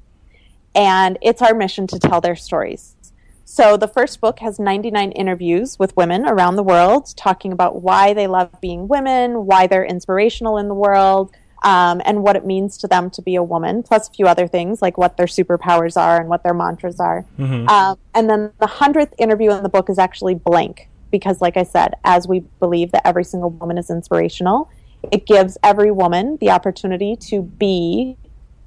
And 0.74 1.18
it's 1.20 1.42
our 1.42 1.54
mission 1.54 1.86
to 1.88 1.98
tell 1.98 2.20
their 2.20 2.36
stories. 2.36 2.96
So 3.44 3.76
the 3.76 3.88
first 3.88 4.20
book 4.20 4.38
has 4.38 4.60
99 4.60 5.10
interviews 5.10 5.76
with 5.76 5.96
women 5.96 6.24
around 6.24 6.54
the 6.54 6.62
world 6.62 7.12
talking 7.16 7.50
about 7.52 7.82
why 7.82 8.14
they 8.14 8.28
love 8.28 8.60
being 8.60 8.86
women, 8.86 9.44
why 9.44 9.66
they're 9.66 9.84
inspirational 9.84 10.56
in 10.56 10.68
the 10.68 10.74
world, 10.74 11.32
um, 11.62 12.00
and 12.04 12.22
what 12.22 12.36
it 12.36 12.46
means 12.46 12.78
to 12.78 12.88
them 12.88 13.10
to 13.10 13.22
be 13.22 13.34
a 13.34 13.42
woman, 13.42 13.82
plus 13.82 14.08
a 14.08 14.12
few 14.12 14.26
other 14.26 14.46
things 14.46 14.80
like 14.80 14.96
what 14.96 15.16
their 15.16 15.26
superpowers 15.26 15.96
are 15.96 16.18
and 16.18 16.28
what 16.28 16.42
their 16.42 16.54
mantras 16.54 17.00
are. 17.00 17.24
Um, 17.68 17.98
and 18.14 18.28
then 18.30 18.52
the 18.58 18.66
hundredth 18.66 19.14
interview 19.18 19.50
in 19.52 19.62
the 19.62 19.68
book 19.68 19.90
is 19.90 19.98
actually 19.98 20.34
blank 20.34 20.88
because, 21.10 21.40
like 21.40 21.56
I 21.56 21.64
said, 21.64 21.94
as 22.04 22.26
we 22.26 22.40
believe 22.60 22.92
that 22.92 23.06
every 23.06 23.24
single 23.24 23.50
woman 23.50 23.78
is 23.78 23.90
inspirational, 23.90 24.70
it 25.10 25.26
gives 25.26 25.58
every 25.62 25.90
woman 25.90 26.38
the 26.40 26.50
opportunity 26.50 27.16
to 27.16 27.42
be 27.42 28.16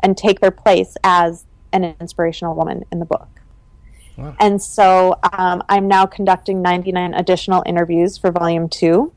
and 0.02 0.18
take 0.18 0.40
their 0.42 0.52
place 0.52 0.96
as 1.04 1.46
an 1.72 1.96
inspirational 2.00 2.56
woman 2.56 2.84
in 2.92 3.00
the 3.00 3.06
book. 3.06 3.30
And 4.40 4.62
so 4.62 5.18
um, 5.34 5.64
I'm 5.70 5.88
now 5.88 6.06
conducting 6.06 6.62
99 6.62 7.14
additional 7.14 7.64
interviews 7.66 8.18
for 8.18 8.32
volume 8.32 8.70
two. 8.70 9.12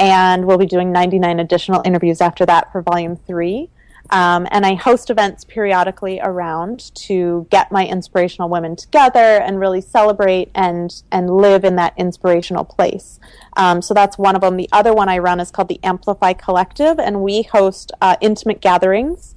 And 0.00 0.46
we'll 0.46 0.58
be 0.58 0.66
doing 0.66 0.90
99 0.90 1.38
additional 1.38 1.82
interviews 1.84 2.20
after 2.20 2.44
that 2.46 2.72
for 2.72 2.82
volume 2.82 3.16
three. 3.16 3.70
Um, 4.08 4.48
and 4.50 4.66
I 4.66 4.74
host 4.74 5.10
events 5.10 5.44
periodically 5.44 6.18
around 6.20 6.92
to 6.96 7.46
get 7.50 7.70
my 7.70 7.86
inspirational 7.86 8.48
women 8.48 8.74
together 8.74 9.20
and 9.20 9.60
really 9.60 9.80
celebrate 9.80 10.50
and 10.52 11.02
and 11.12 11.30
live 11.36 11.64
in 11.64 11.76
that 11.76 11.92
inspirational 11.96 12.64
place. 12.64 13.20
Um, 13.56 13.80
so 13.82 13.94
that's 13.94 14.18
one 14.18 14.34
of 14.34 14.40
them. 14.40 14.56
The 14.56 14.68
other 14.72 14.92
one 14.92 15.08
I 15.08 15.18
run 15.18 15.38
is 15.38 15.52
called 15.52 15.68
the 15.68 15.78
Amplify 15.84 16.32
Collective, 16.32 16.98
and 16.98 17.22
we 17.22 17.42
host 17.42 17.92
uh, 18.00 18.16
intimate 18.20 18.60
gatherings 18.60 19.36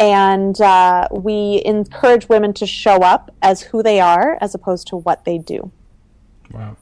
and 0.00 0.58
uh, 0.62 1.06
we 1.12 1.60
encourage 1.66 2.26
women 2.30 2.54
to 2.54 2.66
show 2.66 3.02
up 3.02 3.30
as 3.42 3.60
who 3.60 3.82
they 3.82 4.00
are 4.00 4.38
as 4.40 4.54
opposed 4.54 4.88
to 4.88 4.96
what 4.96 5.26
they 5.26 5.36
do. 5.36 5.70
Wow. 6.52 6.78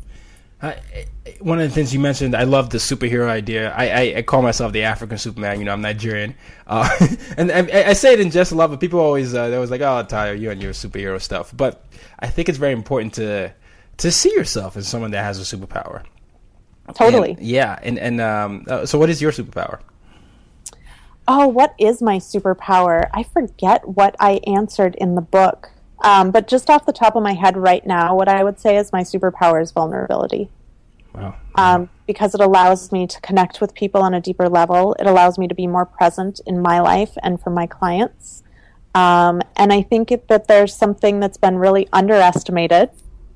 I, 0.62 0.68
I- 0.70 1.06
one 1.40 1.61
of 1.61 1.68
the 1.68 1.74
things 1.74 1.92
you 1.94 2.00
mentioned, 2.00 2.34
I 2.34 2.42
love 2.44 2.70
the 2.70 2.78
superhero 2.78 3.28
idea. 3.28 3.70
I, 3.74 3.88
I, 3.88 4.14
I 4.16 4.22
call 4.22 4.42
myself 4.42 4.72
the 4.72 4.82
African 4.84 5.18
Superman. 5.18 5.59
You 5.61 5.66
know, 5.66 5.72
I'm 5.72 5.82
Nigerian, 5.82 6.34
uh, 6.66 6.88
and, 7.36 7.50
and 7.50 7.70
I 7.70 7.92
say 7.92 8.14
it 8.14 8.20
in 8.20 8.30
just 8.30 8.50
love. 8.50 8.70
But 8.70 8.80
people 8.80 8.98
always 8.98 9.34
uh, 9.34 9.48
they're 9.48 9.56
always 9.59 9.70
like, 9.70 9.82
"Oh, 9.82 10.02
Tayo, 10.09 10.38
you 10.38 10.50
and 10.50 10.61
your 10.62 10.72
superhero 10.72 11.20
stuff." 11.20 11.52
But 11.56 11.84
I 12.18 12.28
think 12.28 12.48
it's 12.48 12.59
very 12.59 12.72
important 12.72 13.14
to 13.14 13.52
to 13.98 14.11
see 14.11 14.32
yourself 14.32 14.76
as 14.76 14.88
someone 14.88 15.11
that 15.12 15.22
has 15.22 15.38
a 15.38 15.56
superpower. 15.56 16.02
Totally. 16.94 17.32
And- 17.32 17.40
yeah, 17.40 17.78
and 17.82 17.98
and 17.98 18.20
um, 18.20 18.64
uh, 18.68 18.86
so 18.86 18.98
what 18.98 19.11
is 19.11 19.20
your 19.22 19.30
superpower? 19.32 19.80
Oh, 21.28 21.46
what 21.46 21.74
is 21.78 22.00
my 22.00 22.16
superpower? 22.16 23.09
I 23.12 23.22
forget 23.22 23.86
what 23.86 24.16
I 24.18 24.40
answered 24.46 24.94
in 24.96 25.14
the 25.14 25.20
book. 25.20 25.70
Um, 26.03 26.30
but 26.30 26.46
just 26.46 26.70
off 26.70 26.86
the 26.86 26.92
top 26.92 27.16
of 27.16 27.22
my 27.22 27.34
head 27.34 27.57
right 27.57 27.84
now, 27.86 28.14
what 28.14 28.28
I 28.28 28.44
would 28.44 28.61
say 28.61 28.76
is 28.76 28.92
my 28.92 29.03
superpower 29.03 29.61
is 29.62 29.72
vulnerability. 29.72 30.51
Wow. 31.14 31.34
um, 31.57 31.88
because 32.07 32.34
it 32.34 32.40
allows 32.40 32.92
me 32.92 33.07
to 33.07 33.20
connect 33.20 33.61
with 33.61 33.74
people 33.74 34.03
on 34.03 34.14
a 34.14 34.20
deeper 34.20 34.49
level. 34.49 34.94
It 35.01 35.07
allows 35.07 35.38
me 35.38 35.49
to 35.49 35.55
be 35.55 35.66
more 35.66 35.84
present 35.84 36.40
in 36.46 36.61
my 36.61 36.80
life 36.80 37.16
and 37.22 37.40
for 37.40 37.51
my 37.51 37.66
clients. 37.66 38.42
Um, 38.94 39.42
and 39.57 39.72
I 39.72 39.82
think 39.82 40.12
it, 40.12 40.28
that 40.28 40.49
there's 40.49 40.74
something 40.74 41.20
that's 41.20 41.36
been 41.36 41.57
really 41.57 41.88
underestimated 41.92 42.90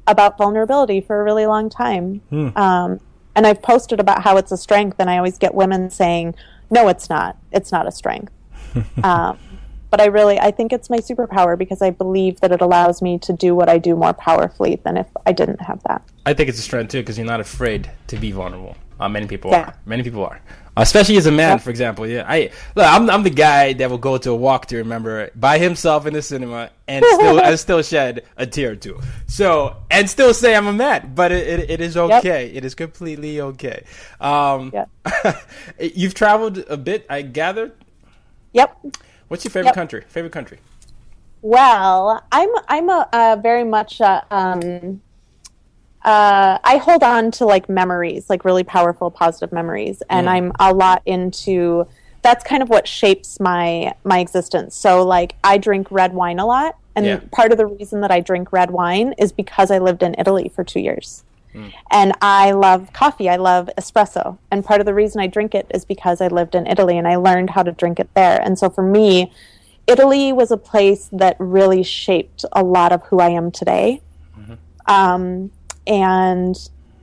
about 0.06 0.38
vulnerability 0.38 1.00
for 1.00 1.20
a 1.20 1.24
really 1.24 1.46
long 1.46 1.68
time. 1.70 2.20
Um, 2.56 3.00
and 3.34 3.46
I've 3.46 3.62
posted 3.62 4.00
about 4.00 4.22
how 4.22 4.36
it's 4.36 4.52
a 4.52 4.56
strength, 4.56 4.96
and 4.98 5.08
I 5.08 5.16
always 5.16 5.38
get 5.38 5.54
women 5.54 5.88
saying, 5.90 6.34
"No, 6.70 6.88
it's 6.88 7.08
not. 7.08 7.36
It's 7.50 7.72
not 7.72 7.86
a 7.86 7.92
strength." 7.92 8.32
but 9.93 10.01
I 10.01 10.07
really, 10.07 10.40
I 10.40 10.51
think 10.51 10.72
it's 10.72 10.88
my 10.88 10.97
superpower 10.97 11.57
because 11.57 11.82
I 11.82 11.90
believe 11.90 12.40
that 12.40 12.51
it 12.51 12.62
allows 12.62 13.03
me 13.03 13.18
to 13.18 13.32
do 13.34 13.55
what 13.55 13.68
I 13.68 13.76
do 13.76 13.95
more 13.95 14.14
powerfully 14.14 14.76
than 14.84 14.97
if 14.97 15.07
I 15.26 15.32
didn't 15.32 15.61
have 15.61 15.82
that. 15.82 16.03
I 16.24 16.32
think 16.32 16.49
it's 16.49 16.59
a 16.59 16.62
strength 16.62 16.93
too 16.93 17.01
because 17.01 17.18
you're 17.18 17.26
not 17.26 17.40
afraid 17.40 17.90
to 18.07 18.16
be 18.16 18.32
vulnerable. 18.32 18.74
Uh, 18.99 19.11
many 19.11 19.26
people 19.26 19.51
Yeah. 19.51 19.64
are. 19.64 19.74
Many 19.84 20.03
people 20.03 20.24
are, 20.24 20.40
especially 20.78 21.18
as 21.18 21.26
a 21.26 21.30
man, 21.30 21.59
for 21.59 21.68
example. 21.68 22.07
Yeah, 22.07 22.24
I 22.26 22.53
look. 22.74 22.86
I'm 22.86 23.11
I'm 23.11 23.22
the 23.22 23.30
guy 23.30 23.74
that 23.74 23.90
will 23.90 23.99
go 23.99 24.16
to 24.16 24.30
a 24.30 24.34
walk 24.34 24.66
to 24.66 24.76
remember 24.78 25.30
by 25.34 25.59
himself 25.59 26.07
in 26.07 26.14
the 26.14 26.22
cinema 26.22 26.70
and 26.88 27.05
still 27.05 27.40
and 27.47 27.59
still 27.59 27.82
shed 27.82 28.22
a 28.38 28.47
tear 28.47 28.70
or 28.72 28.76
two. 28.76 28.99
So 29.26 29.76
and 29.90 30.09
still 30.09 30.32
say 30.32 30.55
I'm 30.55 30.68
a 30.68 30.72
man, 30.72 31.12
but 31.14 31.32
it, 31.32 31.47
it, 31.49 31.70
it 31.70 31.80
is 31.80 31.97
okay. 31.97 32.51
It 32.55 32.64
is 32.64 32.74
completely 32.74 33.40
okay. 33.40 33.84
Um, 34.20 34.72
you've 35.80 36.14
traveled 36.14 36.59
a 36.68 36.76
bit, 36.76 37.05
I 37.11 37.22
gathered. 37.22 37.72
Yep. 38.53 38.76
What's 39.33 39.47
your 39.47 39.51
favorite 39.51 39.68
Yep. 39.68 39.74
country? 39.76 40.03
Favorite 40.09 40.33
country? 40.35 40.59
Well, 41.41 42.22
I'm 42.30 42.51
I'm 42.68 42.91
a, 42.91 43.09
a 43.14 43.41
very 43.43 43.64
much 43.64 43.99
a, 44.03 44.26
um, 44.30 45.01
uh, 46.05 46.59
I 46.62 46.76
hold 46.76 47.03
on 47.03 47.30
to 47.33 47.47
like 47.47 47.66
memories, 47.66 48.28
like 48.28 48.45
really 48.45 48.62
powerful, 48.62 49.11
positive 49.11 49.51
memories, 49.51 50.03
and 50.11 50.28
I'm 50.28 50.53
a 50.61 50.74
lot 50.74 51.01
into. 51.07 51.87
That's 52.20 52.45
kind 52.45 52.62
of 52.62 52.68
what 52.68 52.87
shapes 52.87 53.41
my 53.41 53.95
my 54.05 54.18
existence. 54.18 54.76
So, 54.76 55.03
like, 55.03 55.37
I 55.43 55.57
drink 55.57 55.91
red 55.91 56.12
wine 56.12 56.39
a 56.39 56.45
lot, 56.45 56.76
and 56.95 57.07
Yeah. 57.07 57.20
part 57.33 57.53
of 57.53 57.57
the 57.57 57.64
reason 57.66 58.03
that 58.03 58.11
I 58.11 58.20
drink 58.20 58.53
red 58.53 58.70
wine 58.70 59.14
is 59.16 59.33
because 59.33 59.70
I 59.70 59.78
lived 59.78 60.03
in 60.03 60.14
Italy 60.18 60.53
for 60.55 60.62
two 60.62 60.80
years. 60.80 61.24
And 61.90 62.12
I 62.20 62.53
love 62.53 62.92
coffee. 62.92 63.28
I 63.28 63.36
love 63.36 63.68
espresso. 63.78 64.38
And 64.50 64.64
part 64.64 64.80
of 64.80 64.86
the 64.86 64.94
reason 64.94 65.20
I 65.20 65.26
drink 65.26 65.55
it 65.55 65.66
is 65.74 65.84
because 65.84 66.20
I 66.20 66.28
lived 66.28 66.55
in 66.55 66.66
Italy 66.66 66.96
and 66.98 67.07
I 67.07 67.16
learned 67.16 67.50
how 67.50 67.62
to 67.62 67.72
drink 67.72 68.00
it 68.00 68.09
there. 68.14 68.40
And 68.40 68.59
so 68.59 68.70
for 68.70 68.82
me, 68.82 69.32
Italy 69.86 70.32
was 70.32 70.50
a 70.50 70.57
place 70.57 71.09
that 71.12 71.36
really 71.38 71.82
shaped 71.82 72.44
a 72.53 72.62
lot 72.62 72.92
of 72.92 73.03
who 73.05 73.18
I 73.20 73.30
am 73.30 73.50
today. 73.50 74.00
Um, 74.86 75.50
and 75.86 76.57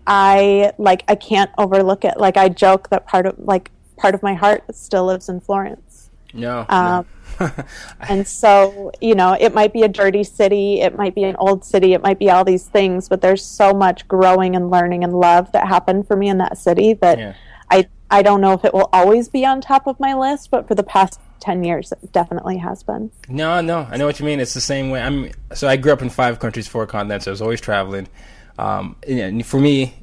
I 0.08 0.74
like 0.78 1.04
I 1.08 1.16
can't 1.16 1.52
overlook 1.58 2.04
it. 2.04 2.18
Like 2.18 2.38
I 2.38 2.50
joke 2.50 2.89
that 2.89 3.06
part 3.06 3.26
of 3.26 3.36
like 3.38 3.72
part 3.97 4.16
of 4.16 4.24
my 4.24 4.34
heart 4.34 4.64
still 4.76 5.06
lives 5.06 5.30
in 5.30 5.39
Florence. 5.39 6.10
No. 6.34 6.66
Um, 6.70 7.06
and 8.02 8.28
so, 8.28 8.92
you 9.02 9.16
know, 9.16 9.36
it 9.40 9.54
might 9.54 9.74
be 9.74 9.84
a 9.84 9.88
dirty 9.88 10.24
city, 10.24 10.82
it 10.82 10.98
might 10.98 11.16
be 11.16 11.24
an 11.24 11.36
old 11.38 11.64
city, 11.64 11.94
it 11.94 12.02
might 12.02 12.20
be 12.20 12.30
all 12.30 12.44
these 12.44 12.66
things, 12.66 13.10
but 13.10 13.22
there's 13.22 13.44
so 13.44 13.74
much 13.74 14.08
growing 14.08 14.56
and 14.56 14.70
learning 14.70 15.04
and 15.04 15.14
love 15.14 15.52
that 15.52 15.68
happened 15.68 16.08
for 16.08 16.16
me 16.16 16.30
in 16.30 16.38
that 16.38 16.58
city 16.58 16.94
that 16.96 17.18
Yeah. 17.18 17.34
I 17.70 17.88
I 18.12 18.24
don't 18.24 18.42
know 18.42 18.54
if 18.54 18.66
it 18.66 18.74
will 18.74 18.90
always 18.92 19.30
be 19.30 19.46
on 19.46 19.62
top 19.62 19.86
of 19.86 20.00
my 20.00 20.16
list, 20.16 20.50
but 20.50 20.68
for 20.68 20.74
the 20.74 20.84
past 20.84 21.20
10 21.42 21.64
years, 21.64 21.92
it 21.92 22.12
definitely 22.12 22.58
has 22.58 22.82
been. 22.82 23.12
No, 23.28 23.62
no, 23.62 23.88
I 23.90 23.98
know 23.98 24.06
what 24.08 24.20
you 24.20 24.26
mean. 24.26 24.40
It's 24.40 24.54
the 24.54 24.62
same 24.62 24.90
way. 24.90 25.02
I'm 25.02 25.32
so 25.54 25.68
I 25.68 25.78
grew 25.78 25.94
up 25.94 26.02
in 26.02 26.10
five 26.10 26.40
countries, 26.40 26.68
four 26.68 26.88
continents. 26.88 27.28
I 27.28 27.32
was 27.32 27.42
always 27.42 27.62
traveling. 27.62 28.08
Um, 28.58 28.96
and 29.08 29.46
for 29.46 29.60
me, 29.60 29.94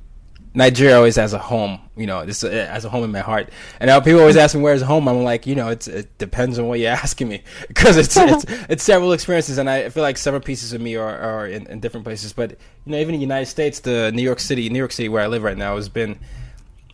Nigeria 0.57 0.97
always 0.97 1.17
has 1.17 1.35
a 1.35 1.39
home. 1.39 1.79
You 1.97 2.07
know, 2.07 2.25
this 2.25 2.41
has 2.41 2.87
a 2.87 2.89
home 2.89 3.05
in 3.05 3.13
my 3.13 3.21
heart. 3.21 3.51
And 3.79 3.89
now 3.89 4.01
people 4.01 4.21
always 4.21 4.37
ask 4.39 4.55
me 4.55 4.63
where's 4.63 4.81
home. 4.81 5.07
I'm 5.07 5.23
like, 5.23 5.47
you 5.47 5.55
know, 5.55 5.69
it's, 5.69 5.87
it 5.87 6.17
depends 6.17 6.59
on 6.59 6.67
what 6.67 6.81
you're 6.81 6.91
asking 7.05 7.29
me 7.29 7.43
because 7.69 7.99
it's, 7.99 8.17
it's 8.17 8.47
it's 8.71 8.83
several 8.83 9.13
experiences, 9.13 9.59
and 9.59 9.69
I 9.69 9.91
feel 9.91 10.03
like 10.03 10.17
several 10.17 10.41
pieces 10.43 10.73
of 10.73 10.81
me 10.81 10.97
are, 10.97 11.17
are 11.17 11.47
in, 11.47 11.67
in 11.67 11.81
different 11.81 12.05
places. 12.05 12.33
But 12.33 12.53
you 12.87 12.93
know, 12.93 12.99
even 12.99 13.15
in 13.15 13.21
the 13.21 13.27
United 13.27 13.47
States, 13.47 13.81
the 13.81 14.11
New 14.13 14.23
York 14.23 14.41
City, 14.41 14.71
New 14.71 14.79
York 14.79 14.93
City, 14.93 15.11
where 15.11 15.23
I 15.23 15.27
live 15.27 15.43
right 15.43 15.59
now, 15.59 15.77
has 15.77 15.91
been 15.91 16.19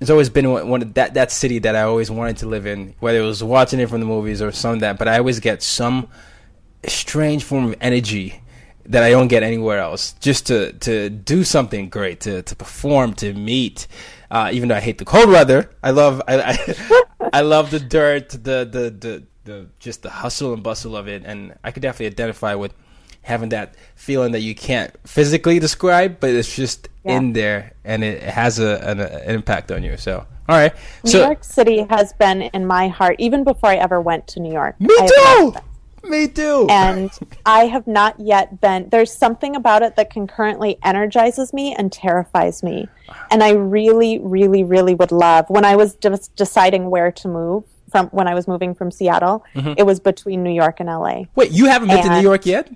it's 0.00 0.10
always 0.10 0.28
been 0.28 0.50
one, 0.50 0.68
one 0.68 0.82
of 0.82 0.94
that 0.94 1.14
that 1.14 1.30
city 1.30 1.60
that 1.60 1.76
I 1.76 1.82
always 1.82 2.10
wanted 2.10 2.38
to 2.38 2.48
live 2.48 2.66
in, 2.66 2.96
whether 2.98 3.20
it 3.20 3.26
was 3.26 3.44
watching 3.44 3.78
it 3.78 3.88
from 3.88 4.00
the 4.00 4.06
movies 4.06 4.42
or 4.42 4.50
some 4.50 4.74
of 4.74 4.80
that. 4.80 4.98
But 4.98 5.06
I 5.06 5.18
always 5.18 5.38
get 5.38 5.62
some 5.62 6.08
strange 6.84 7.44
form 7.44 7.66
of 7.66 7.76
energy 7.80 8.41
that 8.86 9.02
I 9.02 9.10
don't 9.10 9.28
get 9.28 9.42
anywhere 9.42 9.78
else. 9.78 10.14
Just 10.20 10.46
to 10.46 10.72
to 10.72 11.10
do 11.10 11.44
something 11.44 11.88
great, 11.88 12.20
to 12.20 12.42
to 12.42 12.56
perform, 12.56 13.14
to 13.14 13.32
meet. 13.32 13.86
Uh, 14.30 14.48
even 14.52 14.70
though 14.70 14.76
I 14.76 14.80
hate 14.80 14.96
the 14.96 15.04
cold 15.04 15.28
weather, 15.28 15.70
I 15.82 15.90
love 15.90 16.22
I 16.26 16.40
I, 16.40 17.02
I 17.32 17.40
love 17.42 17.70
the 17.70 17.80
dirt, 17.80 18.30
the, 18.30 18.64
the 18.64 18.90
the 18.98 19.22
the 19.44 19.66
just 19.78 20.02
the 20.02 20.10
hustle 20.10 20.54
and 20.54 20.62
bustle 20.62 20.96
of 20.96 21.08
it, 21.08 21.22
and 21.24 21.54
I 21.62 21.70
could 21.70 21.82
definitely 21.82 22.06
identify 22.06 22.54
with 22.54 22.74
having 23.22 23.50
that 23.50 23.74
feeling 23.94 24.32
that 24.32 24.40
you 24.40 24.54
can't 24.54 24.92
physically 25.06 25.58
describe, 25.58 26.18
but 26.20 26.30
it's 26.30 26.54
just 26.54 26.88
yeah. 27.04 27.16
in 27.16 27.32
there 27.32 27.72
and 27.84 28.02
it 28.02 28.22
has 28.22 28.58
a, 28.58 28.78
an, 28.82 29.00
an, 29.00 29.30
impact 29.30 29.70
on 29.70 29.82
you. 29.82 29.96
So, 29.96 30.26
all 30.48 30.56
right. 30.56 30.74
New 31.04 31.10
so, 31.10 31.20
York 31.20 31.44
City 31.44 31.86
has 31.88 32.12
been 32.14 32.42
in 32.42 32.66
my 32.66 32.88
heart 32.88 33.16
even 33.18 33.44
before 33.44 33.70
I 33.70 33.76
ever 33.76 34.00
went 34.00 34.26
to 34.28 34.40
New 34.40 34.52
York. 34.52 34.80
Me 34.80 34.96
too. 34.98 35.54
Me 36.04 36.28
too. 36.28 36.66
And 36.68 37.10
I 37.46 37.66
have 37.66 37.86
not 37.86 38.18
yet 38.18 38.60
been. 38.60 38.88
There's 38.88 39.12
something 39.12 39.54
about 39.54 39.82
it 39.82 39.96
that 39.96 40.10
concurrently 40.10 40.78
energizes 40.82 41.52
me 41.52 41.74
and 41.74 41.92
terrifies 41.92 42.62
me. 42.62 42.88
And 43.30 43.42
I 43.42 43.50
really, 43.50 44.18
really, 44.18 44.64
really 44.64 44.94
would 44.94 45.12
love 45.12 45.48
when 45.48 45.64
I 45.64 45.76
was 45.76 45.94
de- 45.94 46.18
deciding 46.36 46.90
where 46.90 47.12
to 47.12 47.28
move 47.28 47.64
from 47.90 48.08
when 48.08 48.26
I 48.26 48.34
was 48.34 48.48
moving 48.48 48.74
from 48.74 48.90
Seattle. 48.90 49.44
Mm-hmm. 49.54 49.74
It 49.76 49.84
was 49.84 50.00
between 50.00 50.42
New 50.42 50.52
York 50.52 50.80
and 50.80 50.88
LA. 50.88 51.24
Wait, 51.36 51.52
you 51.52 51.66
haven't 51.66 51.88
been 51.88 51.98
and 51.98 52.08
to 52.08 52.16
New 52.16 52.22
York 52.22 52.46
yet? 52.46 52.68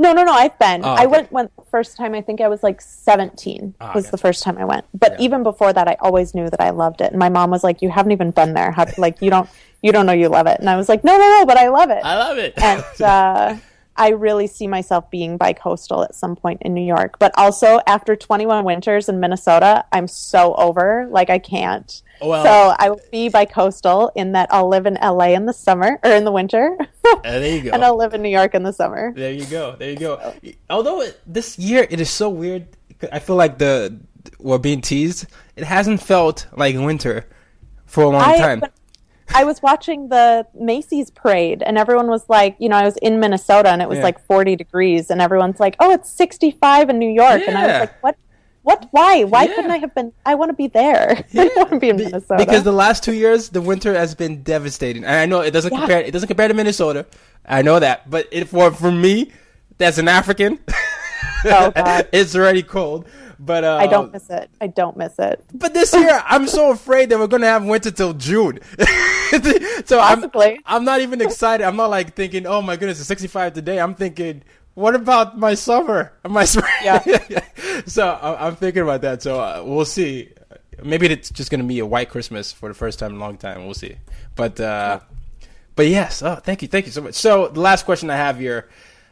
No, 0.00 0.14
no, 0.14 0.24
no. 0.24 0.32
I've 0.32 0.58
been. 0.58 0.82
Oh, 0.82 0.92
okay. 0.94 1.02
I 1.02 1.06
went 1.06 1.30
went 1.30 1.54
the 1.56 1.64
first 1.70 1.98
time. 1.98 2.14
I 2.14 2.22
think 2.22 2.40
I 2.40 2.48
was 2.48 2.62
like 2.62 2.80
seventeen. 2.80 3.74
Oh, 3.82 3.92
was 3.94 4.10
the 4.10 4.16
first 4.16 4.42
time 4.42 4.56
I 4.56 4.64
went. 4.64 4.86
But 4.94 5.12
yeah. 5.12 5.26
even 5.26 5.42
before 5.42 5.74
that, 5.74 5.88
I 5.88 5.98
always 6.00 6.34
knew 6.34 6.48
that 6.48 6.60
I 6.60 6.70
loved 6.70 7.02
it. 7.02 7.10
And 7.10 7.18
my 7.18 7.28
mom 7.28 7.50
was 7.50 7.62
like, 7.62 7.82
"You 7.82 7.90
haven't 7.90 8.12
even 8.12 8.30
been 8.30 8.54
there. 8.54 8.70
How, 8.70 8.86
like 8.96 9.20
you 9.20 9.28
don't 9.28 9.46
you 9.82 9.92
don't 9.92 10.06
know 10.06 10.12
you 10.12 10.28
love 10.28 10.46
it." 10.46 10.60
And 10.60 10.68
I 10.68 10.76
was 10.76 10.88
like, 10.88 11.04
"No, 11.04 11.16
no, 11.16 11.38
no. 11.38 11.46
But 11.46 11.56
I 11.56 11.68
love 11.68 11.90
it. 11.90 12.04
I 12.04 12.16
love 12.16 12.38
it." 12.38 12.54
and 12.56 12.84
uh, 13.02 13.56
I 14.00 14.10
really 14.10 14.46
see 14.46 14.66
myself 14.66 15.10
being 15.10 15.36
bi-coastal 15.36 16.02
at 16.04 16.14
some 16.14 16.34
point 16.34 16.62
in 16.62 16.72
New 16.72 16.84
York. 16.84 17.18
But 17.18 17.32
also 17.36 17.80
after 17.86 18.16
21 18.16 18.64
winters 18.64 19.10
in 19.10 19.20
Minnesota, 19.20 19.84
I'm 19.92 20.08
so 20.08 20.54
over. 20.54 21.06
Like 21.10 21.28
I 21.28 21.38
can't. 21.38 22.02
Well, 22.22 22.42
so 22.42 22.76
I 22.78 22.90
will 22.90 23.00
be 23.12 23.28
bi-coastal 23.28 24.12
in 24.14 24.32
that 24.32 24.48
I'll 24.50 24.68
live 24.68 24.86
in 24.86 24.94
LA 24.94 25.34
in 25.34 25.44
the 25.44 25.52
summer 25.52 25.98
or 26.02 26.12
in 26.12 26.24
the 26.24 26.32
winter. 26.32 26.78
Uh, 27.04 27.20
there 27.22 27.56
you 27.56 27.62
go. 27.62 27.70
and 27.74 27.84
I'll 27.84 27.96
live 27.96 28.14
in 28.14 28.22
New 28.22 28.30
York 28.30 28.54
in 28.54 28.62
the 28.62 28.72
summer. 28.72 29.12
There 29.14 29.32
you 29.32 29.44
go. 29.46 29.76
There 29.76 29.90
you 29.90 29.96
go. 29.96 30.18
So. 30.18 30.52
Although 30.70 31.02
it, 31.02 31.20
this 31.26 31.58
year 31.58 31.86
it 31.90 32.00
is 32.00 32.08
so 32.08 32.30
weird. 32.30 32.68
I 33.12 33.18
feel 33.18 33.36
like 33.36 33.58
the 33.58 33.98
we're 34.38 34.58
being 34.58 34.80
teased. 34.80 35.26
It 35.56 35.64
hasn't 35.64 36.02
felt 36.02 36.46
like 36.56 36.74
winter 36.76 37.26
for 37.84 38.04
a 38.04 38.08
long 38.08 38.22
I, 38.22 38.38
time. 38.38 38.62
I 39.34 39.44
was 39.44 39.62
watching 39.62 40.08
the 40.08 40.46
Macy's 40.54 41.10
parade, 41.10 41.62
and 41.62 41.78
everyone 41.78 42.08
was 42.08 42.28
like, 42.28 42.56
you 42.58 42.68
know, 42.68 42.76
I 42.76 42.84
was 42.84 42.96
in 42.98 43.20
Minnesota, 43.20 43.70
and 43.70 43.80
it 43.80 43.88
was 43.88 43.98
yeah. 43.98 44.04
like 44.04 44.20
40 44.26 44.56
degrees, 44.56 45.10
and 45.10 45.20
everyone's 45.20 45.60
like, 45.60 45.76
oh, 45.78 45.92
it's 45.92 46.10
65 46.10 46.90
in 46.90 46.98
New 46.98 47.08
York, 47.08 47.40
yeah. 47.40 47.48
and 47.48 47.58
I 47.58 47.66
was 47.66 47.80
like, 47.80 48.02
what? 48.02 48.16
What? 48.62 48.88
Why? 48.90 49.24
Why 49.24 49.44
yeah. 49.44 49.54
couldn't 49.54 49.70
I 49.70 49.78
have 49.78 49.94
been? 49.94 50.12
I 50.26 50.34
want 50.34 50.50
to 50.50 50.54
be 50.54 50.66
there. 50.66 51.24
I 51.34 51.50
want 51.56 51.70
to 51.70 51.78
be 51.78 51.88
in 51.88 51.96
Minnesota. 51.96 52.44
Because 52.44 52.62
the 52.62 52.72
last 52.72 53.02
two 53.02 53.14
years, 53.14 53.48
the 53.48 53.62
winter 53.62 53.94
has 53.94 54.14
been 54.14 54.42
devastating. 54.42 55.02
And 55.02 55.14
I 55.14 55.24
know 55.24 55.40
it 55.40 55.52
doesn't 55.52 55.70
compare. 55.70 56.00
It 56.00 56.10
doesn't 56.10 56.26
compare 56.26 56.46
to 56.46 56.52
Minnesota. 56.52 57.06
I 57.46 57.62
know 57.62 57.80
that, 57.80 58.10
but 58.10 58.28
it, 58.30 58.48
for 58.48 58.70
for 58.70 58.92
me, 58.92 59.32
that's 59.78 59.96
an 59.96 60.08
African. 60.08 60.58
Oh, 61.46 61.72
it's 62.12 62.36
already 62.36 62.62
cold. 62.62 63.08
But 63.42 63.64
uh, 63.64 63.78
I 63.80 63.86
don't 63.86 64.12
miss 64.12 64.28
it. 64.28 64.50
I 64.60 64.66
don't 64.66 64.98
miss 64.98 65.18
it. 65.18 65.42
But 65.54 65.72
this 65.72 65.94
year, 65.94 66.22
I'm 66.26 66.46
so 66.46 66.72
afraid 66.72 67.08
that 67.08 67.18
we're 67.18 67.26
gonna 67.26 67.46
have 67.46 67.64
winter 67.64 67.90
till 67.90 68.12
June. 68.12 68.60
so 69.86 69.98
Possibly. 69.98 70.60
I'm 70.66 70.80
I'm 70.80 70.84
not 70.84 71.00
even 71.00 71.22
excited. 71.22 71.66
I'm 71.66 71.76
not 71.76 71.88
like 71.88 72.14
thinking, 72.14 72.46
oh 72.46 72.60
my 72.60 72.76
goodness, 72.76 72.98
it's 72.98 73.08
65 73.08 73.54
today. 73.54 73.80
I'm 73.80 73.94
thinking, 73.94 74.42
what 74.74 74.94
about 74.94 75.38
my 75.38 75.54
summer? 75.54 76.12
My 76.28 76.44
spring? 76.44 76.72
Yeah. 76.82 77.02
so 77.86 78.18
I'm 78.22 78.56
thinking 78.56 78.82
about 78.82 79.00
that. 79.02 79.22
So 79.22 79.40
uh, 79.40 79.62
we'll 79.64 79.84
see. 79.84 80.32
Maybe 80.82 81.06
it's 81.06 81.30
just 81.30 81.50
going 81.50 81.60
to 81.60 81.66
be 81.66 81.78
a 81.80 81.86
white 81.86 82.08
Christmas 82.08 82.52
for 82.52 82.68
the 82.68 82.74
first 82.74 82.98
time 82.98 83.10
in 83.10 83.16
a 83.16 83.20
long 83.20 83.36
time. 83.36 83.64
We'll 83.64 83.74
see. 83.74 83.96
But 84.36 84.60
uh, 84.60 85.00
but 85.76 85.86
yes. 85.86 86.22
Oh, 86.22 86.36
thank 86.36 86.62
you, 86.62 86.68
thank 86.68 86.86
you 86.86 86.92
so 86.92 87.02
much. 87.02 87.14
So 87.14 87.48
the 87.48 87.60
last 87.60 87.84
question 87.84 88.10
I 88.10 88.16
have 88.16 88.38
here, 88.38 88.68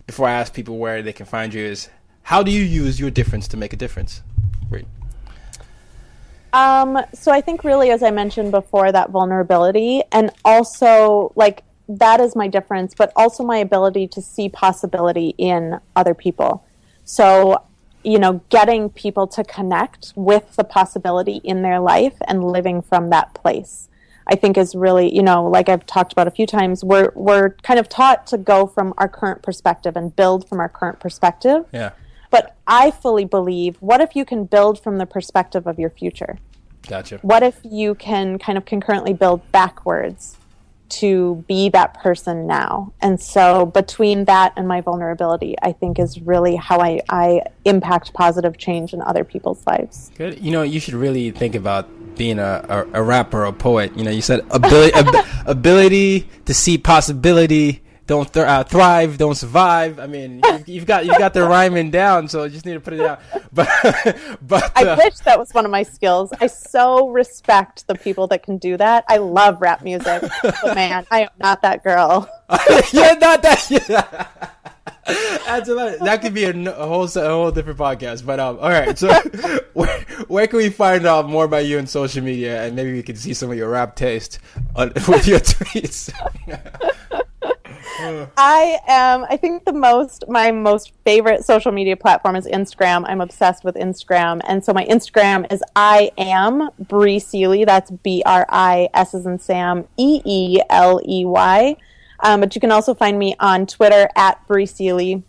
before 0.06 0.28
I 0.28 0.32
ask 0.32 0.52
people 0.52 0.78
where 0.78 1.02
they 1.02 1.12
can 1.12 1.26
find 1.26 1.52
you, 1.52 1.64
is 1.64 1.88
how 2.28 2.42
do 2.42 2.50
you 2.50 2.62
use 2.62 3.00
your 3.00 3.10
difference 3.10 3.48
to 3.48 3.56
make 3.56 3.72
a 3.72 3.76
difference? 3.76 4.20
Great. 4.68 4.84
Um, 6.52 6.98
so 7.14 7.32
I 7.32 7.40
think 7.40 7.64
really, 7.64 7.88
as 7.90 8.02
I 8.02 8.10
mentioned 8.10 8.50
before, 8.50 8.92
that 8.92 9.08
vulnerability 9.08 10.02
and 10.12 10.30
also 10.44 11.32
like 11.36 11.62
that 11.88 12.20
is 12.20 12.36
my 12.36 12.46
difference, 12.46 12.92
but 12.94 13.12
also 13.16 13.44
my 13.44 13.56
ability 13.56 14.08
to 14.08 14.20
see 14.20 14.50
possibility 14.50 15.34
in 15.38 15.80
other 15.96 16.12
people. 16.12 16.66
So, 17.06 17.62
you 18.04 18.18
know, 18.18 18.42
getting 18.50 18.90
people 18.90 19.26
to 19.28 19.42
connect 19.42 20.12
with 20.14 20.54
the 20.56 20.64
possibility 20.64 21.40
in 21.44 21.62
their 21.62 21.80
life 21.80 22.16
and 22.26 22.44
living 22.44 22.82
from 22.82 23.08
that 23.08 23.32
place. 23.32 23.88
I 24.26 24.34
think 24.34 24.58
is 24.58 24.74
really, 24.74 25.14
you 25.14 25.22
know, 25.22 25.48
like 25.48 25.70
I've 25.70 25.86
talked 25.86 26.12
about 26.12 26.28
a 26.28 26.30
few 26.30 26.46
times, 26.46 26.84
we're 26.84 27.10
we're 27.14 27.52
kind 27.62 27.80
of 27.80 27.88
taught 27.88 28.26
to 28.26 28.36
go 28.36 28.66
from 28.66 28.92
our 28.98 29.08
current 29.08 29.40
perspective 29.40 29.96
and 29.96 30.14
build 30.14 30.46
from 30.46 30.60
our 30.60 30.68
current 30.68 31.00
perspective. 31.00 31.64
Yeah. 31.72 31.92
But 32.30 32.56
I 32.66 32.90
fully 32.90 33.24
believe, 33.24 33.76
what 33.80 34.00
if 34.00 34.14
you 34.14 34.24
can 34.24 34.44
build 34.44 34.82
from 34.82 34.98
the 34.98 35.06
perspective 35.06 35.66
of 35.66 35.78
your 35.78 35.90
future? 35.90 36.38
Gotcha. 36.86 37.18
What 37.22 37.42
if 37.42 37.58
you 37.64 37.94
can 37.94 38.38
kind 38.38 38.56
of 38.56 38.64
concurrently 38.64 39.12
build 39.12 39.50
backwards 39.52 40.38
to 40.88 41.44
be 41.46 41.68
that 41.70 41.94
person 41.94 42.46
now. 42.46 42.92
And 43.00 43.20
so 43.20 43.66
between 43.66 44.24
that 44.24 44.52
and 44.56 44.66
my 44.66 44.80
vulnerability, 44.80 45.54
I 45.62 45.72
think 45.72 45.98
is 45.98 46.20
really 46.20 46.56
how 46.56 46.80
I, 46.80 47.00
I 47.08 47.42
impact 47.64 48.14
positive 48.14 48.56
change 48.56 48.94
in 48.94 49.02
other 49.02 49.24
people's 49.24 49.66
lives. 49.66 50.10
Good. 50.16 50.40
You 50.40 50.50
know, 50.50 50.62
you 50.62 50.80
should 50.80 50.94
really 50.94 51.30
think 51.30 51.54
about 51.54 51.88
being 52.16 52.38
a, 52.38 52.86
a, 52.92 53.00
a 53.00 53.02
rapper 53.02 53.44
a 53.44 53.52
poet. 53.52 53.96
You 53.96 54.04
know, 54.04 54.10
you 54.10 54.22
said 54.22 54.40
ability, 54.50 54.94
ab- 54.94 55.26
ability 55.46 56.28
to 56.46 56.54
see 56.54 56.78
possibility 56.78 57.82
don't 58.08 58.32
th- 58.32 58.46
uh, 58.46 58.64
thrive, 58.64 59.18
don't 59.18 59.36
survive. 59.36 60.00
I 60.00 60.06
mean, 60.06 60.40
you've, 60.44 60.68
you've, 60.68 60.86
got 60.86 61.06
you've 61.06 61.18
got 61.18 61.34
the 61.34 61.46
rhyming 61.46 61.90
down, 61.90 62.26
so 62.26 62.44
you 62.44 62.50
just 62.50 62.66
need 62.66 62.74
to 62.74 62.80
put 62.80 62.94
it 62.94 63.00
out. 63.02 63.20
But 63.50 63.68
but 64.42 64.64
uh, 64.64 64.70
I 64.76 64.94
wish 64.96 65.16
that 65.20 65.38
was 65.38 65.52
one 65.52 65.64
of 65.64 65.70
my 65.70 65.82
skills. 65.82 66.32
I 66.40 66.48
so 66.48 67.08
respect 67.08 67.86
the 67.86 67.94
people 67.94 68.26
that 68.28 68.42
can 68.42 68.58
do 68.58 68.76
that. 68.76 69.04
I 69.08 69.16
love 69.16 69.60
rap 69.60 69.82
music, 69.82 70.22
but 70.42 70.74
man, 70.74 71.06
I 71.10 71.22
am 71.22 71.30
not 71.40 71.62
that 71.62 71.82
girl. 71.82 72.28
You're 72.92 73.18
not 73.18 73.42
that. 73.42 73.66
Yeah. 73.70 74.26
Absolutely, 75.46 76.06
that 76.06 76.20
could 76.20 76.34
be 76.34 76.44
a, 76.44 76.50
a, 76.50 76.86
whole 76.86 77.04
a 77.04 77.28
whole 77.28 77.50
different 77.50 77.78
podcast. 77.78 78.24
But 78.26 78.38
um, 78.38 78.58
all 78.58 78.68
right. 78.68 78.98
So, 78.98 79.08
where, 79.72 80.00
where 80.28 80.46
can 80.46 80.58
we 80.58 80.68
find 80.68 81.06
out 81.06 81.28
more 81.28 81.44
about 81.44 81.64
you 81.64 81.78
on 81.78 81.86
social 81.86 82.22
media, 82.22 82.64
and 82.64 82.76
maybe 82.76 82.92
we 82.92 83.02
can 83.02 83.16
see 83.16 83.32
some 83.32 83.50
of 83.50 83.56
your 83.56 83.70
rap 83.70 83.96
taste 83.96 84.38
on, 84.76 84.92
with 85.08 85.26
your 85.26 85.40
tweets? 85.40 86.12
I 88.36 88.78
am. 88.86 89.24
I 89.28 89.36
think 89.36 89.64
the 89.64 89.72
most 89.72 90.24
my 90.28 90.50
most 90.50 90.92
favorite 91.04 91.44
social 91.44 91.72
media 91.72 91.96
platform 91.96 92.36
is 92.36 92.46
Instagram. 92.46 93.04
I'm 93.06 93.20
obsessed 93.20 93.64
with 93.64 93.74
Instagram, 93.76 94.40
and 94.46 94.64
so 94.64 94.72
my 94.72 94.84
Instagram 94.86 95.50
is 95.52 95.62
I 95.74 96.10
am 96.18 96.70
Bri 96.78 97.18
Seeley. 97.18 97.64
That's 97.64 97.90
B 97.90 98.22
R 98.24 98.46
I 98.48 98.88
S 98.94 99.14
as 99.14 99.26
in 99.26 99.38
Sam 99.38 99.86
E 99.96 100.20
E 100.24 100.60
L 100.70 101.00
E 101.06 101.24
Y. 101.24 101.76
Um, 102.20 102.40
but 102.40 102.54
you 102.54 102.60
can 102.60 102.72
also 102.72 102.94
find 102.94 103.18
me 103.18 103.36
on 103.38 103.66
Twitter 103.66 104.08
at 104.16 104.44
Bri 104.46 104.66
Seeley, 104.66 105.22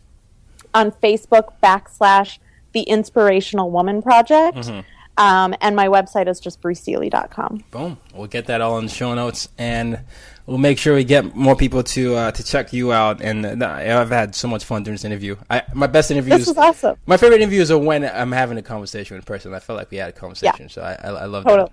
on 0.74 0.92
Facebook 0.92 1.54
backslash 1.62 2.40
the 2.74 2.82
Inspirational 2.82 3.72
Woman 3.72 4.02
Project. 4.02 4.58
Mm-hmm. 4.58 4.80
Um, 5.20 5.54
and 5.60 5.76
my 5.76 5.88
website 5.88 6.28
is 6.30 6.40
just 6.40 6.62
briseeley.com. 6.62 7.66
Boom. 7.72 7.98
We'll 8.14 8.28
get 8.28 8.48
that 8.48 8.62
all 8.62 8.78
in 8.80 8.86
the 8.86 8.92
show 8.92 9.14
notes. 9.14 9.50
And 9.58 10.00
we'll 10.46 10.58
make 10.58 10.78
sure 10.78 10.96
we 10.96 11.04
get 11.04 11.36
more 11.36 11.56
people 11.56 11.84
to 11.84 12.16
uh, 12.16 12.32
to 12.32 12.44
check 12.44 12.72
you 12.74 12.92
out. 12.94 13.22
And 13.22 13.62
uh, 13.62 13.68
I've 13.70 14.10
had 14.10 14.34
so 14.34 14.48
much 14.48 14.64
fun 14.64 14.84
doing 14.84 14.96
this 14.96 15.06
interview. 15.06 15.36
I, 15.50 15.64
my 15.74 15.88
best 15.88 16.10
interviews. 16.10 16.40
This 16.40 16.48
was 16.48 16.58
awesome. 16.58 16.96
My 17.06 17.18
favorite 17.18 17.42
interviews 17.42 17.70
are 17.70 17.78
when 17.78 18.06
I'm 18.06 18.32
having 18.32 18.58
a 18.58 18.62
conversation 18.62 19.16
with 19.18 19.26
a 19.26 19.28
person. 19.28 19.54
I 19.54 19.60
felt 19.60 19.78
like 19.78 19.92
we 19.92 19.98
had 19.98 20.10
a 20.10 20.14
conversation, 20.14 20.66
yeah. 20.66 20.68
so 20.68 20.82
I, 20.82 20.94
I, 20.94 21.10
I 21.10 21.26
love 21.26 21.44
totally. 21.44 21.70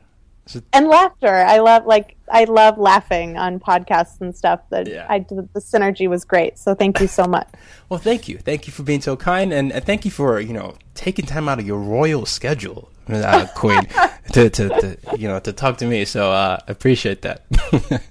that. 0.52 0.62
and 0.72 0.88
laughter. 0.88 1.28
I 1.32 1.58
love 1.58 1.86
like 1.86 2.16
I 2.30 2.44
love 2.44 2.78
laughing 2.78 3.36
on 3.36 3.60
podcasts 3.60 4.20
and 4.20 4.34
stuff. 4.36 4.60
That 4.70 4.88
Yeah. 4.88 5.06
I 5.08 5.20
the 5.20 5.48
synergy 5.60 6.08
was 6.08 6.24
great. 6.24 6.58
So 6.58 6.74
thank 6.74 7.00
you 7.00 7.06
so 7.06 7.24
much. 7.26 7.48
Well, 7.88 8.00
thank 8.00 8.26
you, 8.26 8.38
thank 8.38 8.66
you 8.66 8.72
for 8.72 8.82
being 8.82 9.00
so 9.00 9.14
kind, 9.16 9.52
and, 9.52 9.72
and 9.72 9.84
thank 9.84 10.04
you 10.04 10.10
for 10.10 10.40
you 10.40 10.52
know 10.52 10.74
taking 10.94 11.24
time 11.24 11.48
out 11.48 11.60
of 11.60 11.66
your 11.68 11.78
royal 11.78 12.26
schedule, 12.26 12.90
uh, 13.08 13.46
Queen, 13.54 13.82
to, 14.32 14.50
to, 14.50 14.68
to 14.68 14.98
you 15.16 15.28
know 15.28 15.38
to 15.40 15.52
talk 15.52 15.78
to 15.78 15.86
me. 15.86 16.04
So 16.04 16.32
uh, 16.32 16.58
I 16.66 16.70
appreciate 16.70 17.22
that. 17.22 17.44